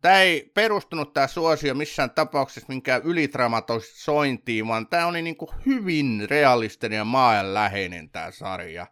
[0.00, 6.26] Tämä ei perustunut tämä suosio missään tapauksessa minkään ylidramatisointiin, vaan tämä oli niin kuin hyvin
[6.30, 8.86] realistinen ja maanläheinen tämä sarja.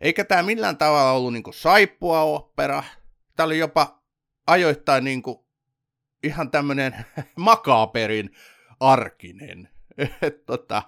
[0.00, 2.82] Eikä tämä millään tavalla ollut niin kuin saippua opera.
[3.36, 4.02] Tämä oli jopa
[4.46, 5.38] ajoittain niin kuin
[6.22, 6.96] ihan tämmöinen
[7.36, 8.30] makaaperin
[8.80, 9.68] arkinen.
[10.46, 10.82] tota,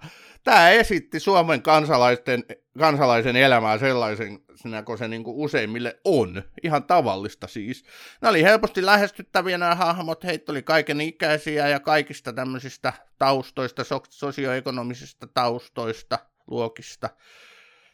[0.44, 2.44] tämä esitti Suomen kansalaisten,
[2.78, 4.38] kansalaisen elämää sellaisen,
[4.84, 6.42] kun se niin kuin useimmille on.
[6.62, 7.84] Ihan tavallista siis.
[8.20, 15.26] Nämä oli helposti lähestyttäviä nämä hahmot, heitä oli kaiken ikäisiä ja kaikista tämmöisistä taustoista, sosioekonomisista
[15.26, 17.10] taustoista, luokista.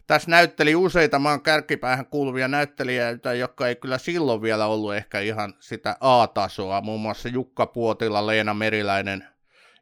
[0.06, 5.54] Tässä näytteli useita maan kärkipäähän kuuluvia näyttelijöitä, jotka ei kyllä silloin vielä ollut ehkä ihan
[5.60, 6.80] sitä A-tasoa.
[6.80, 9.28] Muun muassa Jukka Puotila, Leena Meriläinen,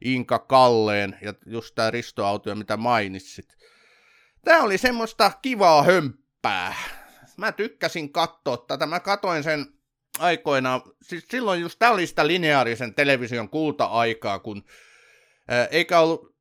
[0.05, 3.57] Inka Kalleen ja just tämä Risto Autio, mitä mainitsit.
[4.45, 6.75] Tämä oli semmoista kivaa hömppää.
[7.37, 8.87] Mä tykkäsin katsoa tätä.
[8.87, 9.67] Mä katoin sen
[10.19, 14.65] aikoina, siis silloin just tämä oli sitä lineaarisen television kulta-aikaa, kun
[15.71, 16.36] eikä ollut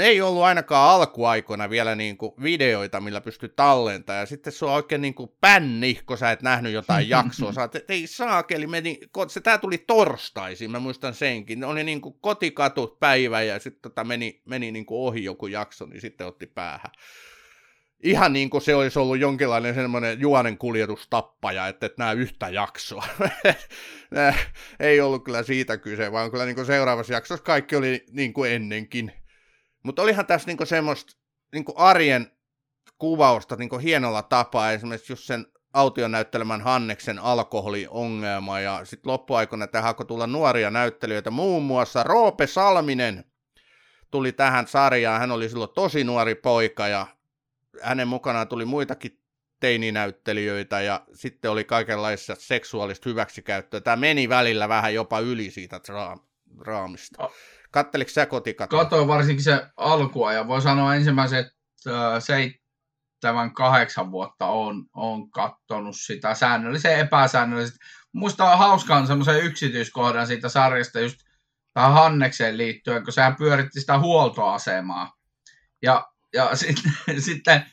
[0.00, 4.20] ei ollut ainakaan alkuaikoina vielä niin kuin videoita, millä pystyy tallentamaan.
[4.20, 7.52] Ja sitten se on oikein niin kuin pänni, kun sä et nähnyt jotain jaksoa.
[7.52, 11.64] Sä että ei saakeli, meni, se tää tuli torstaisin, mä muistan senkin.
[11.64, 15.86] Oli niin kuin kotikatu päivä ja sitten tota meni, meni niin kuin ohi joku jakso,
[15.86, 16.90] niin sitten otti päähän.
[18.02, 23.04] Ihan niin kuin se olisi ollut jonkinlainen semmoinen juonen kuljetustappaja, että et näe yhtä jaksoa.
[24.80, 28.52] ei ollut kyllä siitä kyse, vaan kyllä niin kuin seuraavassa jaksossa kaikki oli niin kuin
[28.52, 29.12] ennenkin
[29.86, 31.12] mutta olihan tässä niinku semmoista
[31.52, 32.30] niinku arjen
[32.98, 39.88] kuvausta niinku hienolla tapaa, esimerkiksi just sen aution näyttelemän Hanneksen alkoholiongelma, ja sitten loppuaikoina tähän
[39.88, 43.24] alkoi tulla nuoria näyttelijöitä, muun muassa Roope Salminen
[44.10, 47.06] tuli tähän sarjaan, hän oli silloin tosi nuori poika, ja
[47.82, 49.20] hänen mukanaan tuli muitakin
[49.60, 53.80] teininäyttelijöitä, ja sitten oli kaikenlaista seksuaalista hyväksikäyttöä.
[53.80, 55.80] Tämä meni välillä vähän jopa yli siitä
[56.60, 57.30] raamista.
[57.76, 58.84] Katteliko sä kotikatoa?
[58.84, 61.46] Katoin varsinkin se alkua ja voi sanoa ensimmäiset
[61.86, 67.78] äh, seitsemän, kahdeksan vuotta on, on kattonut sitä säännöllisen epäsäännöllisesti.
[68.12, 71.16] Muista on hauskaan semmoisen yksityiskohdan siitä sarjasta just
[71.74, 75.12] tähän Hannekseen liittyen, kun sehän pyöritti sitä huoltoasemaa.
[75.82, 77.66] Ja, ja sitten, sitten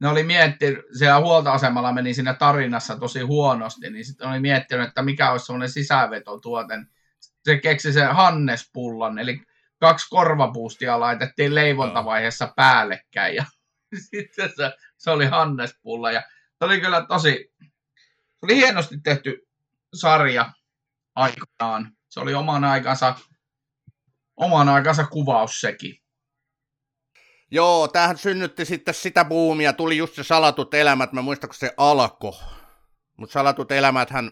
[0.00, 5.02] ne oli miettinyt, siellä huoltoasemalla meni siinä tarinassa tosi huonosti, niin sitten oli miettinyt, että
[5.02, 6.78] mikä olisi semmoinen sisävetotuote.
[7.44, 9.49] Se keksi sen Hannes-pullan, eli
[9.80, 13.44] kaksi korvapuustia laitettiin leivontavaiheessa päällekkäin ja
[14.10, 16.20] sitten se, se oli Hannes Pulla ja
[16.58, 17.52] se oli kyllä tosi,
[18.10, 19.48] se oli hienosti tehty
[19.94, 20.52] sarja
[21.14, 21.92] aikanaan.
[22.08, 23.14] Se oli oman aikansa,
[24.36, 25.96] oman aikansa kuvaus sekin.
[27.50, 31.74] Joo, tähän synnytti sitten sitä buumia, tuli just se salatut elämät, mä muistan kun se
[31.76, 32.32] alkoi.
[33.16, 34.30] Mutta salatut elämät hän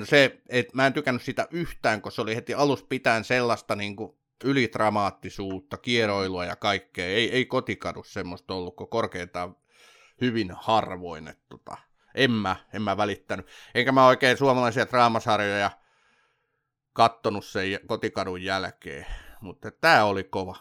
[0.00, 3.76] No se, että mä en tykännyt sitä yhtään, koska se oli heti alus pitäen sellaista
[3.76, 4.12] niin kuin
[4.44, 7.06] ylidramaattisuutta, kieroilua ja kaikkea.
[7.06, 9.56] Ei, ei kotikadu semmoista ollut, kun korkeintaan
[10.20, 11.28] hyvin harvoin.
[11.28, 11.76] Että tota,
[12.14, 13.46] En mä, en mä välittänyt.
[13.74, 15.70] Enkä mä oikein suomalaisia draamasarjoja
[16.92, 19.06] kattonut sen kotikadun jälkeen.
[19.40, 20.56] Mutta tämä oli kova.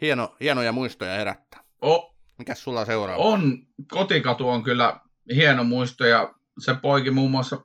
[0.00, 1.64] Hieno, hienoja muistoja herättää.
[1.84, 3.22] O, Mikäs sulla seuraava?
[3.24, 5.00] on, kotikatu on kyllä
[5.34, 7.64] hieno muisto ja se poiki muun muassa,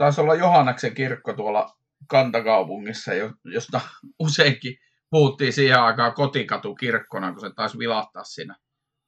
[0.00, 1.76] taisi olla Johannaksen kirkko tuolla
[2.06, 3.80] kantakaupungissa, jo- josta
[4.18, 4.78] useinkin
[5.10, 8.56] puhuttiin siihen aikaan kotikatu kirkkona, kun se taisi vilahtaa siinä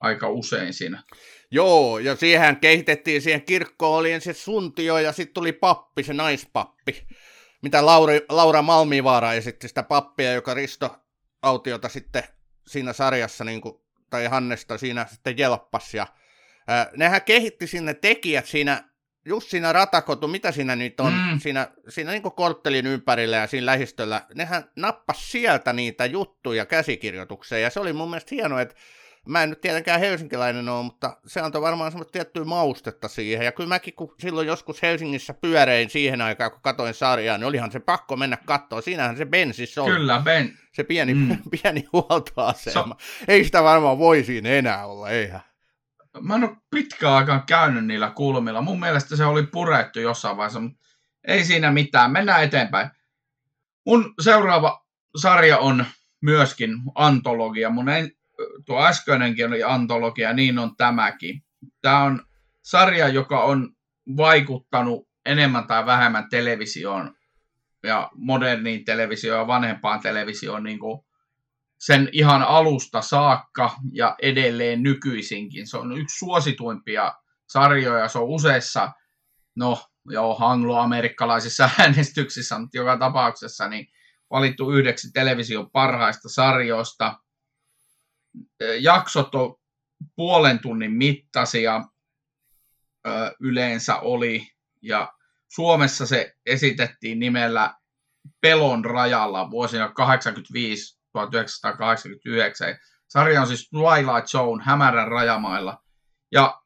[0.01, 1.03] aika usein siinä.
[1.51, 7.07] Joo, ja siihen kehitettiin, siihen kirkkoon oli ensin suntio ja sitten tuli pappi, se naispappi.
[7.62, 10.97] Mitä Lauri, Laura Malmivaara esitti sitä pappia, joka Risto
[11.43, 12.22] Autiota sitten
[12.66, 13.74] siinä sarjassa, niin kuin,
[14.11, 15.95] tai Hannesta siinä sitten jelppas.
[15.95, 16.07] Ja,
[16.68, 18.91] ää, nehän kehitti sinne tekijät siinä,
[19.25, 21.39] just siinä ratakotu, mitä siinä nyt on, Mm.
[21.41, 27.70] siinä, siinä niin korttelin ympärillä ja siinä lähistöllä, nehän nappas sieltä niitä juttuja käsikirjoitukseen, ja
[27.70, 28.75] se oli mun mielestä hienoa, että
[29.29, 33.45] Mä en nyt tietenkään helsinkiläinen ole, mutta se antoi varmaan semmoista tiettyä maustetta siihen.
[33.45, 37.73] Ja kyllä mäkin, kun silloin joskus Helsingissä pyörein siihen aikaan, kun katoin sarjaa, niin olihan
[37.73, 38.81] se pakko mennä katsoa.
[38.81, 39.91] Siinähän se bensis oli.
[39.95, 41.39] Kyllä, Ben, Se pieni, Mm.
[41.62, 42.97] pieni huoltoasema.
[43.29, 45.41] Ei sitä varmaan voi siinä enää olla, eihän.
[46.20, 48.60] Mä en ole pitkään aikaan käynyt niillä kulmilla.
[48.60, 50.78] Mun mielestä se oli purettu jossain vaiheessa, mutta
[51.24, 52.10] ei siinä mitään.
[52.10, 52.90] Mennään eteenpäin.
[53.86, 54.86] Mun seuraava
[55.16, 55.84] sarja on
[56.20, 57.70] myöskin antologia.
[57.70, 58.10] Mun en,
[58.66, 61.42] tuo äskeinenkin oli antologia, niin on tämäkin.
[61.82, 62.22] Tämä on
[62.62, 63.76] sarja, joka on
[64.16, 67.14] vaikuttanut enemmän tai vähemmän televisioon
[67.82, 71.00] ja moderniin televisioon ja vanhempaan televisioon niin kuin
[71.83, 75.66] sen ihan alusta saakka ja edelleen nykyisinkin.
[75.66, 77.12] Se on yksi suosituimpia
[77.49, 78.93] sarjoja, se on useissa,
[79.57, 79.78] no
[80.11, 83.87] joo, angloamerikkalaisissa äänestyksissä, mutta joka tapauksessa niin
[84.30, 87.18] valittu yhdeksi television parhaista sarjoista.
[88.80, 89.57] Jaksot on
[90.16, 91.85] puolen tunnin mittaisia
[93.41, 94.47] yleensä oli,
[94.83, 95.12] ja
[95.49, 97.74] Suomessa se esitettiin nimellä
[98.41, 102.76] Pelon rajalla vuosina 85 1989.
[103.08, 105.82] Sarja on siis Twilight Zone, hämärän rajamailla.
[106.32, 106.62] Ja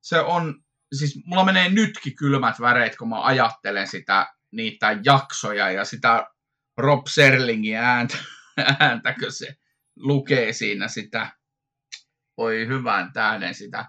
[0.00, 0.64] se on,
[0.94, 6.26] siis mulla menee nytkin kylmät väreet, kun mä ajattelen sitä, niitä jaksoja ja sitä
[6.76, 8.16] Rob Serlingin ääntä,
[8.80, 9.56] ääntä kun se
[9.96, 11.32] lukee siinä sitä,
[12.36, 13.84] voi hyvän tähden sitä,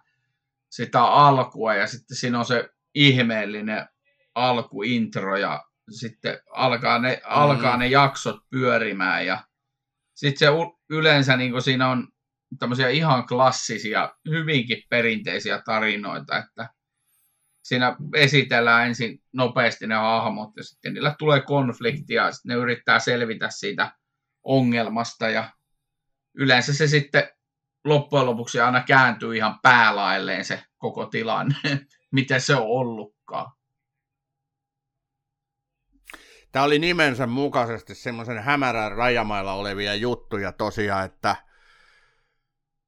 [0.69, 3.87] sitä alkua ja sitten siinä on se ihmeellinen
[4.35, 9.43] alkuintro ja sitten alkaa ne, alkaa ne jaksot pyörimään ja
[10.21, 10.53] sitten se
[10.89, 12.07] yleensä niin siinä on
[12.59, 16.69] tämmöisiä ihan klassisia, hyvinkin perinteisiä tarinoita, että
[17.63, 23.49] siinä esitellään ensin nopeasti ne hahmot ja sitten niillä tulee konfliktia ja ne yrittää selvitä
[23.49, 23.91] siitä
[24.43, 25.49] ongelmasta ja
[26.33, 27.29] yleensä se sitten
[27.85, 31.55] loppujen lopuksi aina kääntyy ihan päälailleen se koko tilanne,
[32.11, 33.51] miten se on ollutkaan.
[36.51, 41.35] Tämä oli nimensä mukaisesti semmoisen hämärän rajamailla olevia juttuja tosiaan, että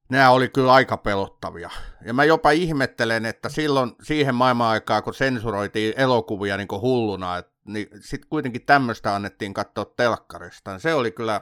[0.08, 1.70] nämä oli kyllä aika pelottavia.
[2.06, 7.38] Ja mä jopa ihmettelen, että silloin siihen maailman aikaan, kun sensuroitiin elokuvia niin kuin hulluna,
[7.38, 10.78] että, niin sitten kuitenkin tämmöistä annettiin katsoa telkkarista.
[10.78, 11.40] Se oli kyllä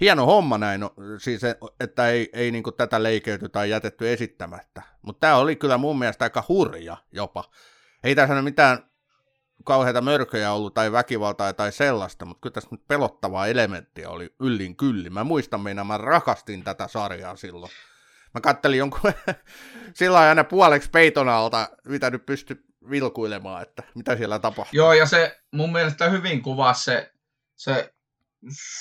[0.00, 1.40] hieno homma näin, no, siis,
[1.80, 4.82] että ei, ei niin tätä leikeyty tai jätetty esittämättä.
[5.02, 7.44] Mutta tämä oli kyllä mun mielestä aika hurja jopa.
[8.04, 8.89] Ei tässä mitään
[9.64, 14.76] kauheita mörköjä ollut tai väkivaltaa tai sellaista, mutta kyllä tässä nyt pelottavaa elementtiä oli yllin
[14.76, 15.12] kyllin.
[15.12, 17.72] Mä muistan meina, mä rakastin tätä sarjaa silloin.
[18.34, 19.00] Mä kattelin jonkun
[19.94, 24.78] sillä aina puoleksi peiton alta, mitä nyt pysty vilkuilemaan, että mitä siellä tapahtuu.
[24.78, 27.12] Joo, ja se mun mielestä hyvin kuvaa se,
[27.56, 27.94] se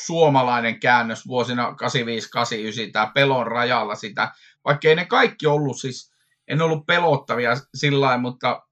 [0.06, 1.76] suomalainen käännös vuosina
[2.88, 4.32] 85-89, tämä pelon rajalla sitä,
[4.66, 6.14] vaikka ei ne kaikki ollut siis,
[6.48, 8.64] en ollut pelottavia sillä mutta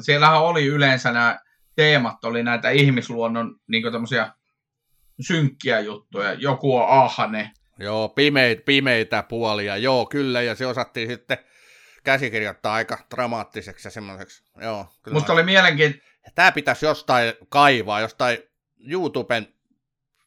[0.00, 1.38] siellähän oli yleensä nämä
[1.76, 4.32] teemat, oli näitä ihmisluonnon niin tämmöisiä
[5.20, 7.50] synkkiä juttuja, joku on ahne.
[7.78, 11.38] Joo, pimeitä, pimeitä puolia, joo kyllä, ja se osattiin sitten
[12.04, 14.86] käsikirjoittaa aika dramaattiseksi ja semmoiseksi, joo.
[15.02, 18.38] Kyllä Musta oli mielenkiintoista, Tämä pitäisi jostain kaivaa, jostain
[18.88, 19.54] YouTuben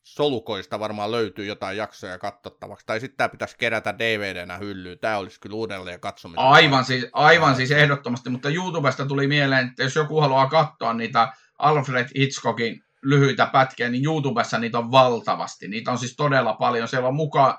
[0.06, 2.86] solukoista varmaan löytyy jotain jaksoja katsottavaksi.
[2.86, 5.00] Tai sitten tämä pitäisi kerätä DVDnä hyllyyn.
[5.00, 6.42] Tämä olisi kyllä uudelleen katsomista.
[6.42, 11.34] Aivan siis, aivan siis ehdottomasti, mutta YouTubesta tuli mieleen, että jos joku haluaa katsoa niitä
[11.60, 15.68] Alfred Hitchcockin lyhyitä pätkiä, niin YouTubessa niitä on valtavasti.
[15.68, 16.88] Niitä on siis todella paljon.
[16.88, 17.58] Siellä on mukaan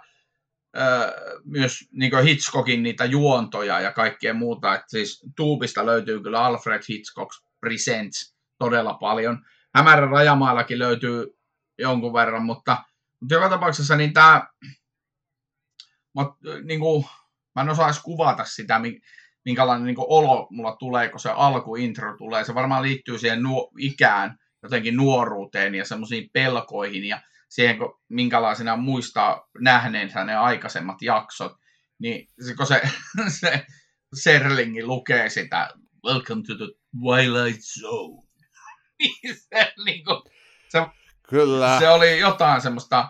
[1.45, 4.75] myös niin Hitchcockin niitä juontoja ja kaikkea muuta.
[4.75, 7.31] Et siis tuubista löytyy kyllä Alfred Hitchcock
[7.61, 9.39] Presents todella paljon.
[9.75, 11.36] Hämärän rajamaillakin löytyy
[11.79, 12.85] jonkun verran, mutta,
[13.21, 14.47] mutta joka tapauksessa niin tämä,
[16.65, 17.05] niin kuin,
[17.55, 18.81] mä en osaisi kuvata sitä,
[19.45, 22.45] minkälainen niin olo mulla tulee, kun se alkuintro tulee.
[22.45, 28.77] Se varmaan liittyy siihen nuo, ikään, jotenkin nuoruuteen ja semmoisiin pelkoihin ja siihen, kun, minkälaisena
[28.77, 31.53] muistaa nähneensä ne aikaisemmat jaksot.
[31.99, 32.83] Niin kun se,
[33.41, 33.67] se
[34.15, 35.71] Serlingi lukee sitä
[36.05, 36.67] Welcome to the
[37.01, 38.23] Twilight Zone,
[38.99, 40.23] niin se, niin kuin,
[40.69, 40.79] se,
[41.29, 41.79] Kyllä.
[41.79, 43.09] se oli jotain semmoista,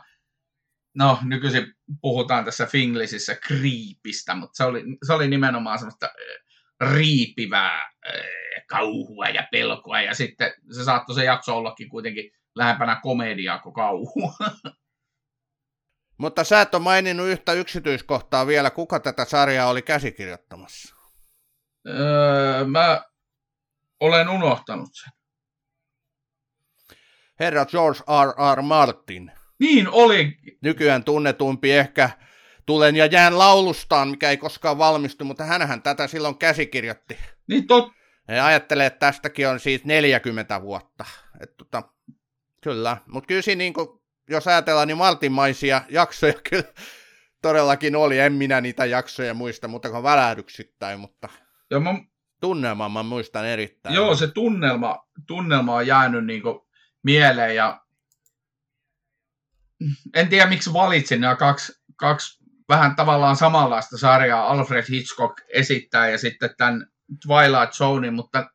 [0.94, 6.08] no nykyisin puhutaan tässä Finglisissä kriipistä, mutta se oli, se oli nimenomaan semmoista
[6.80, 7.92] riipivää
[8.68, 14.32] kauhua ja pelkoa, ja sitten se saattoi se jakso ollakin kuitenkin lähempänä komediaa kuin kauhua.
[16.18, 20.96] Mutta sä et ole maininnut yhtä yksityiskohtaa vielä, kuka tätä sarjaa oli käsikirjoittamassa.
[21.88, 23.02] öö, mä
[24.00, 25.15] olen unohtanut sen.
[27.40, 28.56] Herra George R.
[28.56, 28.62] R.
[28.62, 29.32] Martin.
[29.58, 32.10] Niin oli, Nykyään tunnetumpi ehkä
[32.66, 37.18] Tulen ja jään laulustaan, mikä ei koskaan valmistu, mutta hänhän tätä silloin käsikirjoitti.
[37.48, 37.92] niin tot,
[38.28, 41.04] Ja ajattelee, että tästäkin on siis 40 vuotta.
[41.40, 41.82] Et tota,
[42.62, 43.88] kyllä, mutta kyllä siinä, niin kuin,
[44.30, 46.64] jos ajatellaan, niin Martinmaisia jaksoja kyllä
[47.42, 48.18] todellakin oli.
[48.18, 51.28] En minä niitä jaksoja muista, mutta kuin välähdyksittäin, mutta
[51.70, 51.94] ja mä,
[52.40, 53.94] tunnelman mä muistan erittäin.
[53.94, 56.42] joo, se tunnelma, tunnelma on jäänyt niin
[57.06, 57.80] mieleen ja
[60.14, 64.46] en tiedä miksi valitsin nämä kaksi, kaksi vähän tavallaan samanlaista sarjaa.
[64.46, 66.86] Alfred Hitchcock esittää ja sitten tämän
[67.26, 68.50] Twilight Zonein, mutta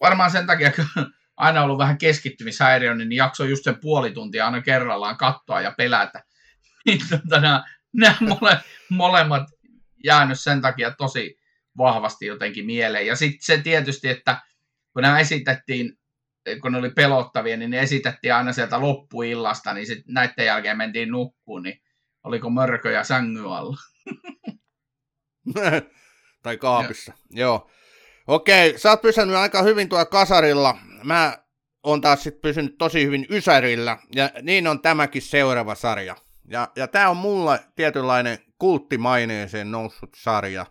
[0.00, 0.86] varmaan sen takia, kun
[1.36, 6.22] aina ollut vähän keskittymishäiriö, niin jakso just sen puoli tuntia aina kerrallaan katsoa ja pelätä.
[6.86, 8.60] Niin tota, nämä, nämä mole,
[8.90, 9.42] molemmat
[10.04, 11.38] jäänyt sen takia tosi
[11.78, 13.06] vahvasti jotenkin mieleen.
[13.06, 14.42] Ja sitten se tietysti, että
[14.92, 15.97] kun nämä esitettiin,
[16.62, 21.10] kun ne oli pelottavia, niin ne esitettiin aina sieltä loppuillasta, niin sitten näiden jälkeen mentiin
[21.10, 21.82] nukkuun, niin
[22.24, 23.76] oliko mörköjä sängy alla.
[26.42, 27.40] tai kaapissa, ja.
[27.40, 27.70] joo.
[28.26, 30.78] Okei, sä oot pysynyt aika hyvin tuolla kasarilla.
[31.04, 31.38] Mä
[31.82, 36.16] oon taas sit pysynyt tosi hyvin Ysärillä, ja niin on tämäkin seuraava sarja.
[36.50, 40.66] Ja, ja tää on mulle tietynlainen kulttimaineeseen noussut sarja.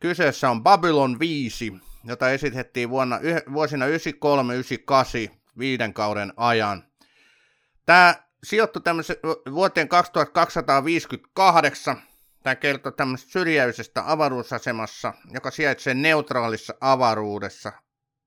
[0.00, 1.72] Kyseessä on Babylon 5,
[2.04, 3.20] jota esitettiin vuonna,
[3.52, 3.90] vuosina 93-98
[5.58, 6.84] viiden kauden ajan.
[7.86, 8.82] Tämä sijoittui
[9.54, 12.02] vuoteen 2258.
[12.42, 17.72] Tämä kertoo tämmöisestä syrjäisestä avaruusasemassa, joka sijaitsee neutraalissa avaruudessa,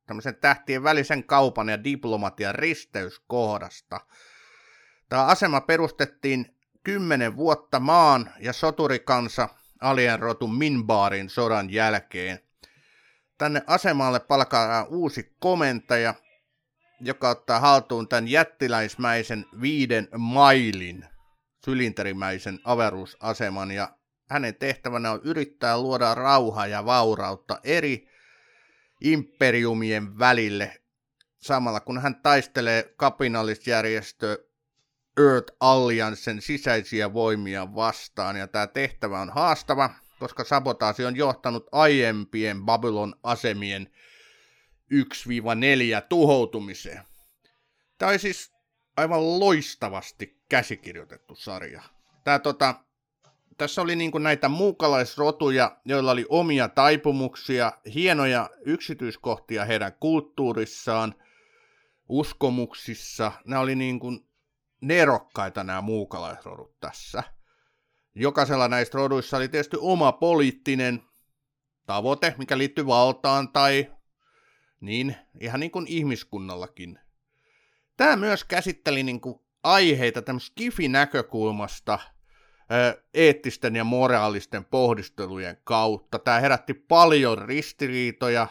[0.06, 4.00] tämmöisen tähtien välisen kaupan ja diplomatian risteyskohdasta.
[5.10, 9.50] Tämä asema perustettiin kymmenen vuotta maan ja soturikansa
[9.82, 12.40] alienrotun Minbarin sodan jälkeen.
[13.38, 16.14] Tänne asemalle palkaa uusi komentaja,
[17.00, 21.06] joka ottaa haltuun tämän jättiläismäisen viiden mailin
[21.66, 23.72] sylinterimäisen avaruusaseman.
[23.72, 23.98] Ja
[24.30, 28.08] hänen tehtävänä on yrittää luoda rauhaa ja vaurautta eri
[29.02, 30.82] imperiumien välille
[31.46, 34.46] samalla kun hän taistelee kapinallisjärjestö
[35.18, 38.36] Earth Alliancen sisäisiä voimia vastaan.
[38.36, 43.90] Ja tämä tehtävä on haastava, koska sabotaasi on johtanut aiempien Babylon asemien
[44.94, 47.02] 1-4 tuhoutumiseen.
[47.98, 48.54] Tämä on siis
[48.98, 51.82] aivan loistavasti käsikirjoitettu sarja.
[52.24, 52.76] Tämä, tota,
[53.58, 61.16] tässä oli niin näitä muukalaisrotuja, joilla oli omia taipumuksia, hienoja yksityiskohtia heidän kulttuurissaan,
[62.10, 63.32] uskomuksissa.
[63.46, 64.28] Nämä oli niin kuin
[64.82, 67.24] nerokkaita nämä muukalaisrodut tässä.
[68.16, 71.02] Jokaisella näistä roduissa oli tietysti oma poliittinen
[71.86, 73.92] tavoite, mikä liittyy valtaan tai
[74.82, 77.00] niin, ihan niin kuin ihmiskunnallakin.
[77.98, 82.00] Tämä myös käsitteli niin kuin aiheita tämmöistä kifi-näkökulmasta
[83.14, 86.20] eettisten ja moraalisten pohdistelujen kautta.
[86.20, 88.48] Tämä herätti paljon ristiriitoja,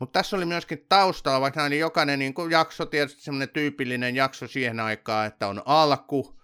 [0.00, 4.46] mutta tässä oli myöskin taustalla, vaikka oli jokainen niin kuin jakso, tietysti semmoinen tyypillinen jakso
[4.46, 6.40] siihen aikaan, että on alku,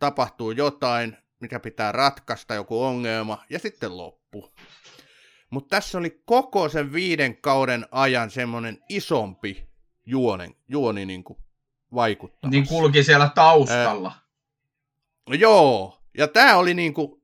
[0.00, 4.54] tapahtuu jotain, mikä pitää ratkaista, joku ongelma, ja sitten loppu.
[5.50, 9.68] Mutta tässä oli koko sen viiden kauden ajan semmoinen isompi
[10.06, 11.38] juonen, juoni niin kuin
[11.94, 12.50] vaikuttamassa.
[12.50, 14.12] Niin kulki siellä taustalla.
[15.32, 17.22] Äh, joo, ja tämä oli niin kuin,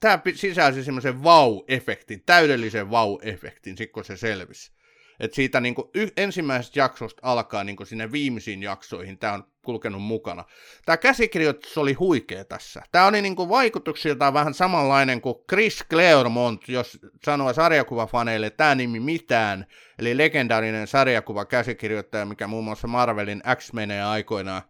[0.00, 4.72] tämä sisälsi semmoisen vau-efektin, täydellisen vau-efektin, sit kun se selvisi.
[5.20, 9.44] Et siitä niin kuin y- ensimmäisestä jaksosta alkaa niin kuin sinne viimeisiin jaksoihin tämä on
[9.62, 10.44] kulkenut mukana.
[10.84, 12.82] Tämä käsikirjoitus oli huikea tässä.
[12.92, 19.00] Tämä oli niin kuin vaikutuksiltaan vähän samanlainen kuin Chris Claremont, jos sanoo sarjakuvafaneille tämä nimi
[19.00, 19.66] mitään,
[19.98, 24.62] eli legendaarinen sarjakuva käsikirjoittaja, mikä muun muassa Marvelin X-Menejä aikoinaan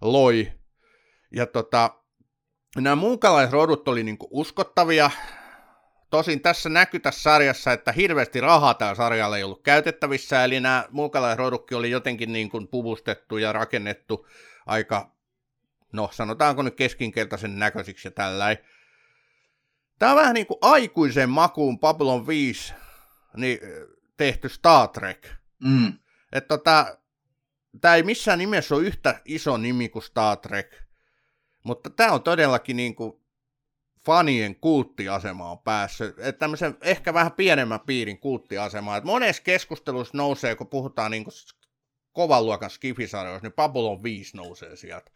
[0.00, 0.52] loi.
[1.32, 1.90] Ja tota,
[2.76, 5.10] nämä muukalaisrodut oli niin kuin uskottavia,
[6.10, 10.84] tosin tässä näkyy tässä sarjassa, että hirveästi rahaa tämä sarjalle ei ollut käytettävissä, eli nämä
[10.90, 14.26] muukalaisrodukki oli jotenkin niin kuin puvustettu ja rakennettu
[14.66, 15.10] aika,
[15.92, 18.58] no sanotaanko nyt keskinkertaisen näköisiksi ja tälläin.
[19.98, 22.74] Tämä on vähän niin kuin aikuisen makuun Babylon 5
[23.36, 23.58] niin,
[24.16, 25.28] tehty Star Trek.
[25.64, 25.92] Mm.
[26.32, 26.98] Että tota,
[27.80, 30.82] tämä ei missään nimessä ole yhtä iso nimi kuin Star Trek,
[31.62, 33.25] mutta tämä on todellakin niin kuin
[34.06, 38.98] fanien kulttiasemaan päässyt, että tämmöisen ehkä vähän pienemmän piirin kulttiasemaan.
[38.98, 41.34] Että monessa keskustelussa nousee, kun puhutaan niin kuin
[42.12, 45.10] kovan luokan skifisarjoista, niin Babylon 5 nousee sieltä.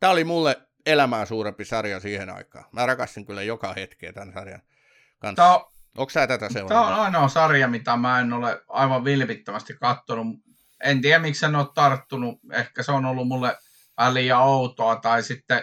[0.00, 2.64] Tämä oli mulle elämää suurempi sarja siihen aikaan.
[2.72, 4.62] Mä rakastin kyllä joka hetkeä tämän sarjan
[5.18, 5.36] kanssa.
[5.36, 5.64] Tämä on,
[5.96, 6.98] Onko sä tätä tämä on seurannut?
[6.98, 10.26] ainoa sarja, mitä mä en ole aivan vilpittömästi kattonut.
[10.84, 12.38] En tiedä, miksi en ole tarttunut.
[12.52, 13.56] Ehkä se on ollut mulle
[14.12, 14.96] liian outoa.
[14.96, 15.62] Tai sitten,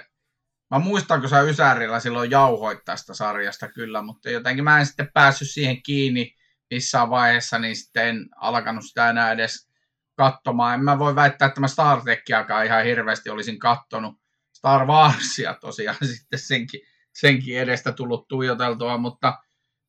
[0.72, 5.11] mä muistan, kun sä Ysärillä silloin jauhoit tästä sarjasta kyllä, mutta jotenkin mä en sitten
[5.14, 6.35] päässyt siihen kiinni
[6.72, 9.69] missään vaiheessa, niin sitten en alkanut sitä enää edes
[10.18, 10.73] katsomaan.
[10.73, 14.15] En mä voi väittää, että mä Star Trekiakaan ihan hirveästi olisin kattonut.
[14.53, 16.81] Star Warsia tosiaan sitten senkin,
[17.14, 19.39] senkin edestä tullut tuijoteltua, mutta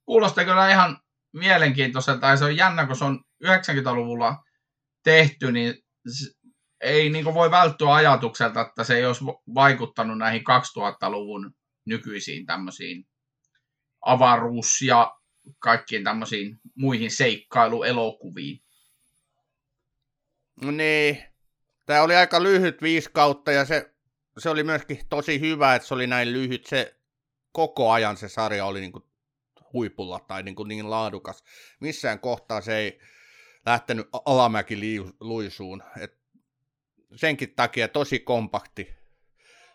[0.04, 0.98] kuulostaa kyllä ihan
[1.32, 2.26] mielenkiintoiselta.
[2.26, 4.44] Ja se on jännä, kun se on 90-luvulla
[5.04, 5.74] tehty, niin
[6.80, 13.06] ei niin voi välttyä ajatukselta, että se ei olisi va- vaikuttanut näihin 2000-luvun nykyisiin tämmöisiin
[14.06, 15.18] avaruus- ja
[15.58, 18.62] kaikkiin tämmöisiin muihin seikkailuelokuviin.
[20.72, 21.24] Niin,
[21.86, 23.94] tämä oli aika lyhyt viisi kautta ja se,
[24.38, 26.66] se oli myöskin tosi hyvä, että se oli näin lyhyt.
[26.66, 26.96] Se
[27.52, 29.04] koko ajan se sarja oli niin kuin
[29.72, 31.44] huipulla tai niin, kuin niin laadukas.
[31.80, 33.00] Missään kohtaa se ei
[33.66, 34.76] lähtenyt alamäki
[35.20, 35.82] luisuun.
[36.00, 36.17] Et
[37.16, 38.94] senkin takia tosi kompakti,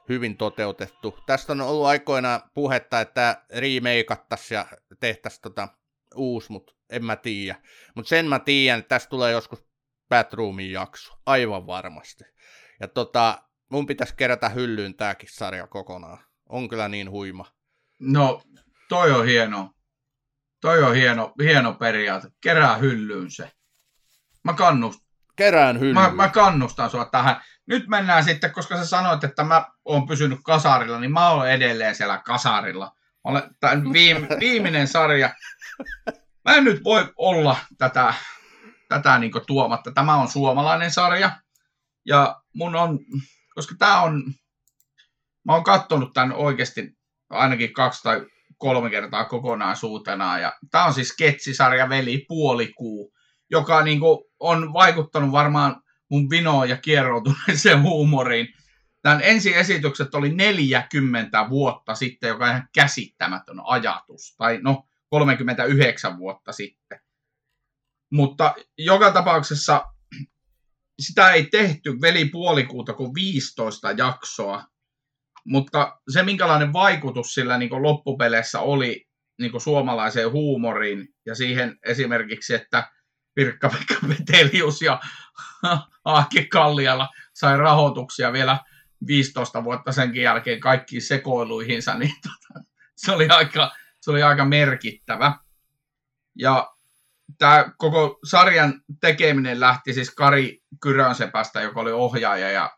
[0.10, 1.20] hyvin toteutettu.
[1.26, 4.66] Tästä on ollut aikoinaan puhetta, että remakeattaisiin ja
[5.00, 5.68] tehtäisiin tota
[6.16, 7.62] uusi, mutta en mä tiedä.
[7.96, 9.66] Mutta sen mä tiedän, että tästä tulee joskus
[10.10, 12.24] Batroomin jakso, aivan varmasti.
[12.80, 16.18] Ja tota, mun pitäisi kerätä hyllyyn tääkin sarja kokonaan.
[16.50, 17.46] On kyllä niin huima.
[18.00, 18.42] No,
[18.90, 19.72] toi on hieno.
[20.62, 22.28] Toi on hieno, hieno periaate.
[22.42, 23.52] Kerää hyllyyn se.
[24.44, 25.00] Mä, kannust,
[25.36, 25.96] Kerään hyllyyn.
[25.96, 27.42] mä, mä kannustan sua tähän.
[27.66, 31.96] Nyt mennään sitten, koska sä sanoit, että mä oon pysynyt kasarilla, niin mä oon edelleen
[31.96, 32.86] siellä kasarilla.
[32.86, 35.30] Mä olen, tää on viime, viimeinen sarja.
[36.46, 38.14] Mä en nyt voi olla tätä,
[38.90, 39.92] tätä niin tuomatta.
[39.92, 41.32] Tämä on suomalainen sarja.
[42.06, 43.00] Ja mun on,
[43.56, 44.24] koska tää on,
[45.46, 46.98] mä oon kattonut tämän oikeasti
[47.30, 48.26] ainakin kaksi tai
[48.58, 50.40] kolme kertaa kokonaisuutena.
[50.40, 53.13] Ja tämä on siis sketsisarja Veli Puolikuu,
[53.50, 58.48] joka niin kuin on vaikuttanut varmaan mun vinoon ja kieroutuneeseen huumoriin.
[59.02, 64.36] Tämän ensiesitykset oli 40 vuotta sitten, joka on ihan käsittämätön ajatus.
[64.38, 67.00] Tai no, 39 vuotta sitten.
[68.12, 69.86] Mutta joka tapauksessa
[71.00, 74.64] sitä ei tehty veli puolikuuta kuin 15 jaksoa.
[75.46, 79.06] Mutta se, minkälainen vaikutus sillä niin loppupeleissä oli
[79.40, 82.92] niin suomalaiseen huumoriin ja siihen esimerkiksi, että
[83.36, 85.00] Pirkka-Pekka Petelius ja
[86.06, 88.60] Aake Kalliala sai rahoituksia vielä
[89.08, 92.66] 15 vuotta senkin jälkeen kaikkiin sekoiluihinsa, niin tota,
[92.96, 95.34] se, oli aika, se oli aika merkittävä.
[96.36, 96.74] Ja
[97.38, 102.72] tämä koko sarjan tekeminen lähti siis Kari Kyrönsepästä, joka oli ohjaaja ja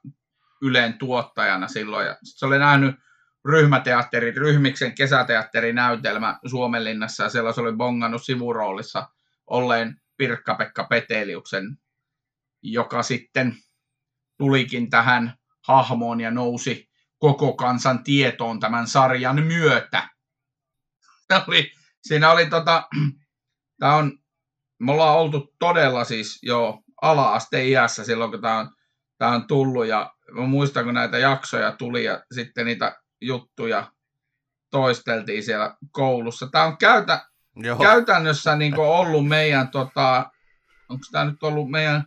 [0.62, 2.08] Ylen tuottajana silloin.
[2.08, 2.96] Ja se oli nähnyt
[3.46, 9.10] ryhmäteatterin, Ryhmiksen kesäteatterinäytelmä Suomenlinnassa ja siellä se oli bongannut sivuroolissa
[9.48, 11.78] olleen Pirkka-Pekka Peteliuksen,
[12.62, 13.58] joka sitten
[14.38, 15.34] tulikin tähän
[15.68, 20.10] hahmoon ja nousi koko kansan tietoon tämän sarjan myötä.
[21.48, 21.72] Oli,
[22.02, 22.88] siinä oli tota,
[23.80, 24.20] tämä on,
[24.80, 28.70] me ollaan oltu todella siis jo ala-asteiässä silloin, kun tämä on,
[29.18, 33.92] tämä on tullut ja mä muistan, kun näitä jaksoja tuli ja sitten niitä juttuja
[34.72, 36.48] toisteltiin siellä koulussa.
[36.52, 37.26] Tämä on käytä,
[37.56, 37.78] Joo.
[37.78, 40.32] käytännössä niin ollut meidän, tota,
[40.90, 42.04] onko tämä nyt ollut meidän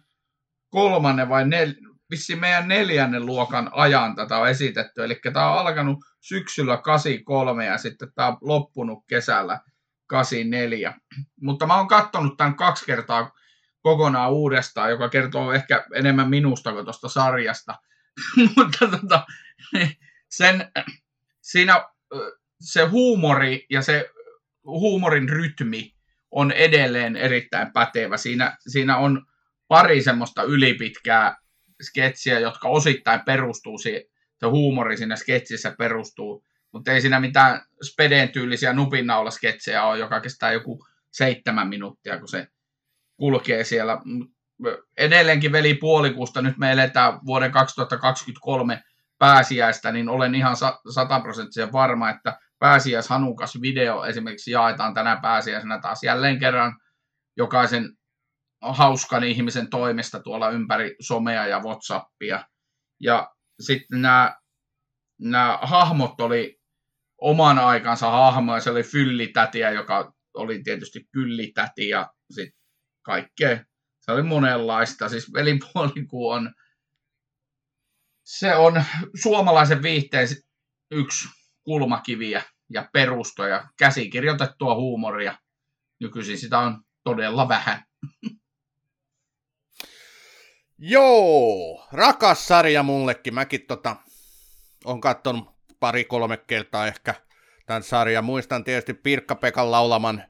[0.70, 1.74] kolmannen vai nel,
[2.10, 5.04] vissiin meidän neljännen luokan ajan tätä on esitetty.
[5.04, 9.60] Eli tämä on alkanut syksyllä 83 ja sitten tämä on loppunut kesällä
[10.06, 10.94] 84.
[11.42, 13.32] Mutta mä oon katsonut tämän kaksi kertaa
[13.82, 17.74] kokonaan uudestaan, joka kertoo ehkä enemmän minusta kuin tuosta sarjasta.
[18.56, 19.26] Mutta tota,
[20.30, 20.72] sen,
[21.40, 21.88] siinä
[22.60, 24.10] se huumori ja se
[24.68, 25.94] huumorin rytmi
[26.30, 28.16] on edelleen erittäin pätevä.
[28.16, 29.26] Siinä, siinä on
[29.68, 31.36] pari semmoista ylipitkää
[31.82, 34.06] sketsiä, jotka osittain perustuu, se
[34.46, 40.86] huumori siinä sketsissä perustuu mutta ei siinä mitään spedeen tyylisiä nupinnaulasketsejä ole, joka kestää joku
[41.10, 42.46] seitsemän minuuttia, kun se
[43.16, 44.00] kulkee siellä.
[44.96, 48.82] Edelleenkin veli puolikuusta, nyt me eletään vuoden 2023
[49.18, 50.56] pääsiäistä, niin olen ihan
[50.94, 56.76] sataprosenttisen varma, että pääsiäishanukas video esimerkiksi jaetaan tänä pääsiäisenä taas jälleen kerran
[57.36, 57.98] jokaisen
[58.62, 62.44] hauskan ihmisen toimesta tuolla ympäri somea ja Whatsappia.
[63.00, 63.30] Ja
[63.60, 64.36] sitten nämä,
[65.20, 66.60] nämä hahmot oli
[67.20, 68.60] oman aikansa hahmoja.
[68.60, 72.60] Se oli fyllitätiä, joka oli tietysti kyllitäti ja sitten
[73.02, 73.64] kaikkea.
[74.00, 75.08] Se oli monenlaista.
[75.08, 76.54] Siis velipuoliku on,
[78.24, 78.84] se on
[79.22, 80.28] suomalaisen viihteen
[80.90, 81.28] yksi
[81.68, 85.38] kulmakiviä ja perustoja, käsikirjoitettua huumoria.
[86.00, 87.84] Nykyisin sitä on todella vähän.
[90.78, 93.34] Joo, rakas sarja mullekin.
[93.34, 93.96] Mäkin tota,
[94.84, 95.48] on katsonut
[95.80, 97.14] pari-kolme kertaa ehkä
[97.66, 98.24] tämän sarjan.
[98.24, 100.24] Muistan tietysti Pirkka-Pekan laulaman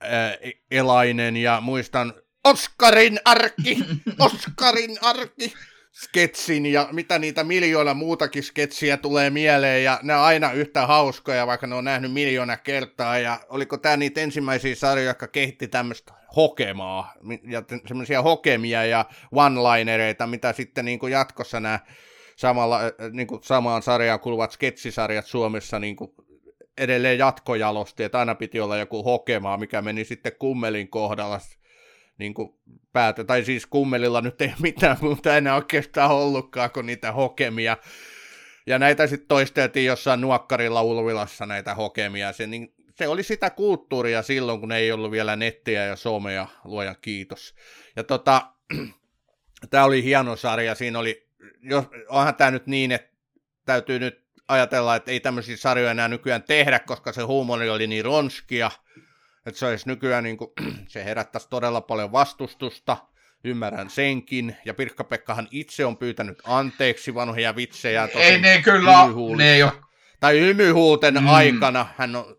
[0.00, 0.36] ää,
[0.70, 2.14] Elainen ja muistan
[2.44, 3.78] Oskarin arkki,
[4.18, 5.54] Oskarin arkki
[5.92, 11.46] sketsin ja mitä niitä miljoona muutakin sketsiä tulee mieleen ja ne on aina yhtä hauskoja,
[11.46, 13.18] vaikka ne on nähnyt miljoona kertaa.
[13.18, 20.26] Ja oliko tämä niitä ensimmäisiä sarjoja, jotka kehitti tämmöistä hokemaa ja semmoisia hokemia ja one-linereita,
[20.26, 21.80] mitä sitten niin kuin jatkossa nämä
[22.36, 22.80] samalla,
[23.12, 26.10] niin kuin samaan sarjaan kuuluvat sketsisarjat Suomessa niin kuin
[26.78, 31.40] edelleen jatkojalosti, että aina piti olla joku hokemaa, mikä meni sitten kummelin kohdalla
[32.22, 32.54] niin kuin
[32.92, 37.76] päätä, tai siis kummelilla nyt ei mitään muuta enää oikeastaan ollutkaan kuin niitä hokemia.
[38.66, 42.32] Ja näitä sitten toisteltiin jossain nuokkarilla Ulvilassa näitä hokemia.
[42.32, 46.96] Se, niin, se oli sitä kulttuuria silloin, kun ei ollut vielä nettiä ja somea, luojan
[47.00, 47.54] kiitos.
[47.96, 48.46] Ja tota,
[49.70, 51.28] tämä oli hieno sarja, siinä oli,
[51.62, 53.12] jos, onhan tämä nyt niin, että
[53.64, 58.04] täytyy nyt ajatella, että ei tämmöisiä sarjoja enää nykyään tehdä, koska se huumori oli niin
[58.04, 58.70] ronskia,
[59.46, 60.50] että se olisi nykyään, niin kuin,
[60.88, 62.96] se herättäisi todella paljon vastustusta,
[63.44, 68.08] ymmärrän senkin, ja Pirkka-Pekkahan itse on pyytänyt anteeksi vanhoja vitsejä.
[68.14, 69.72] Ei ne kyllä, ne ei ole.
[70.20, 71.28] Tai hymyhuulten mm.
[71.28, 72.36] aikana, hän on,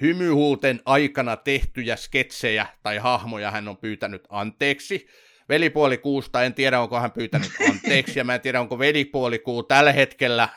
[0.00, 5.06] hymyhuulten aikana tehtyjä sketsejä tai hahmoja hän on pyytänyt anteeksi.
[5.48, 9.62] Velipuoli kuusta, en tiedä onko hän pyytänyt anteeksi, ja mä en tiedä onko velipuoli kuu
[9.62, 10.48] tällä hetkellä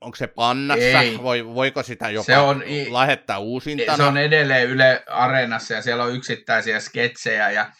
[0.00, 1.18] onko se pannassa, Ei.
[1.22, 3.96] Voi, voiko sitä jopa se on, lähettää uusintana?
[3.96, 7.72] Se on edelleen Yle Areenassa ja siellä on yksittäisiä sketsejä ja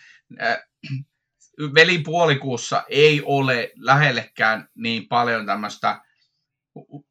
[0.43, 0.59] äh,
[1.75, 6.01] velipuolikuussa ei ole lähellekään niin paljon tämmöistä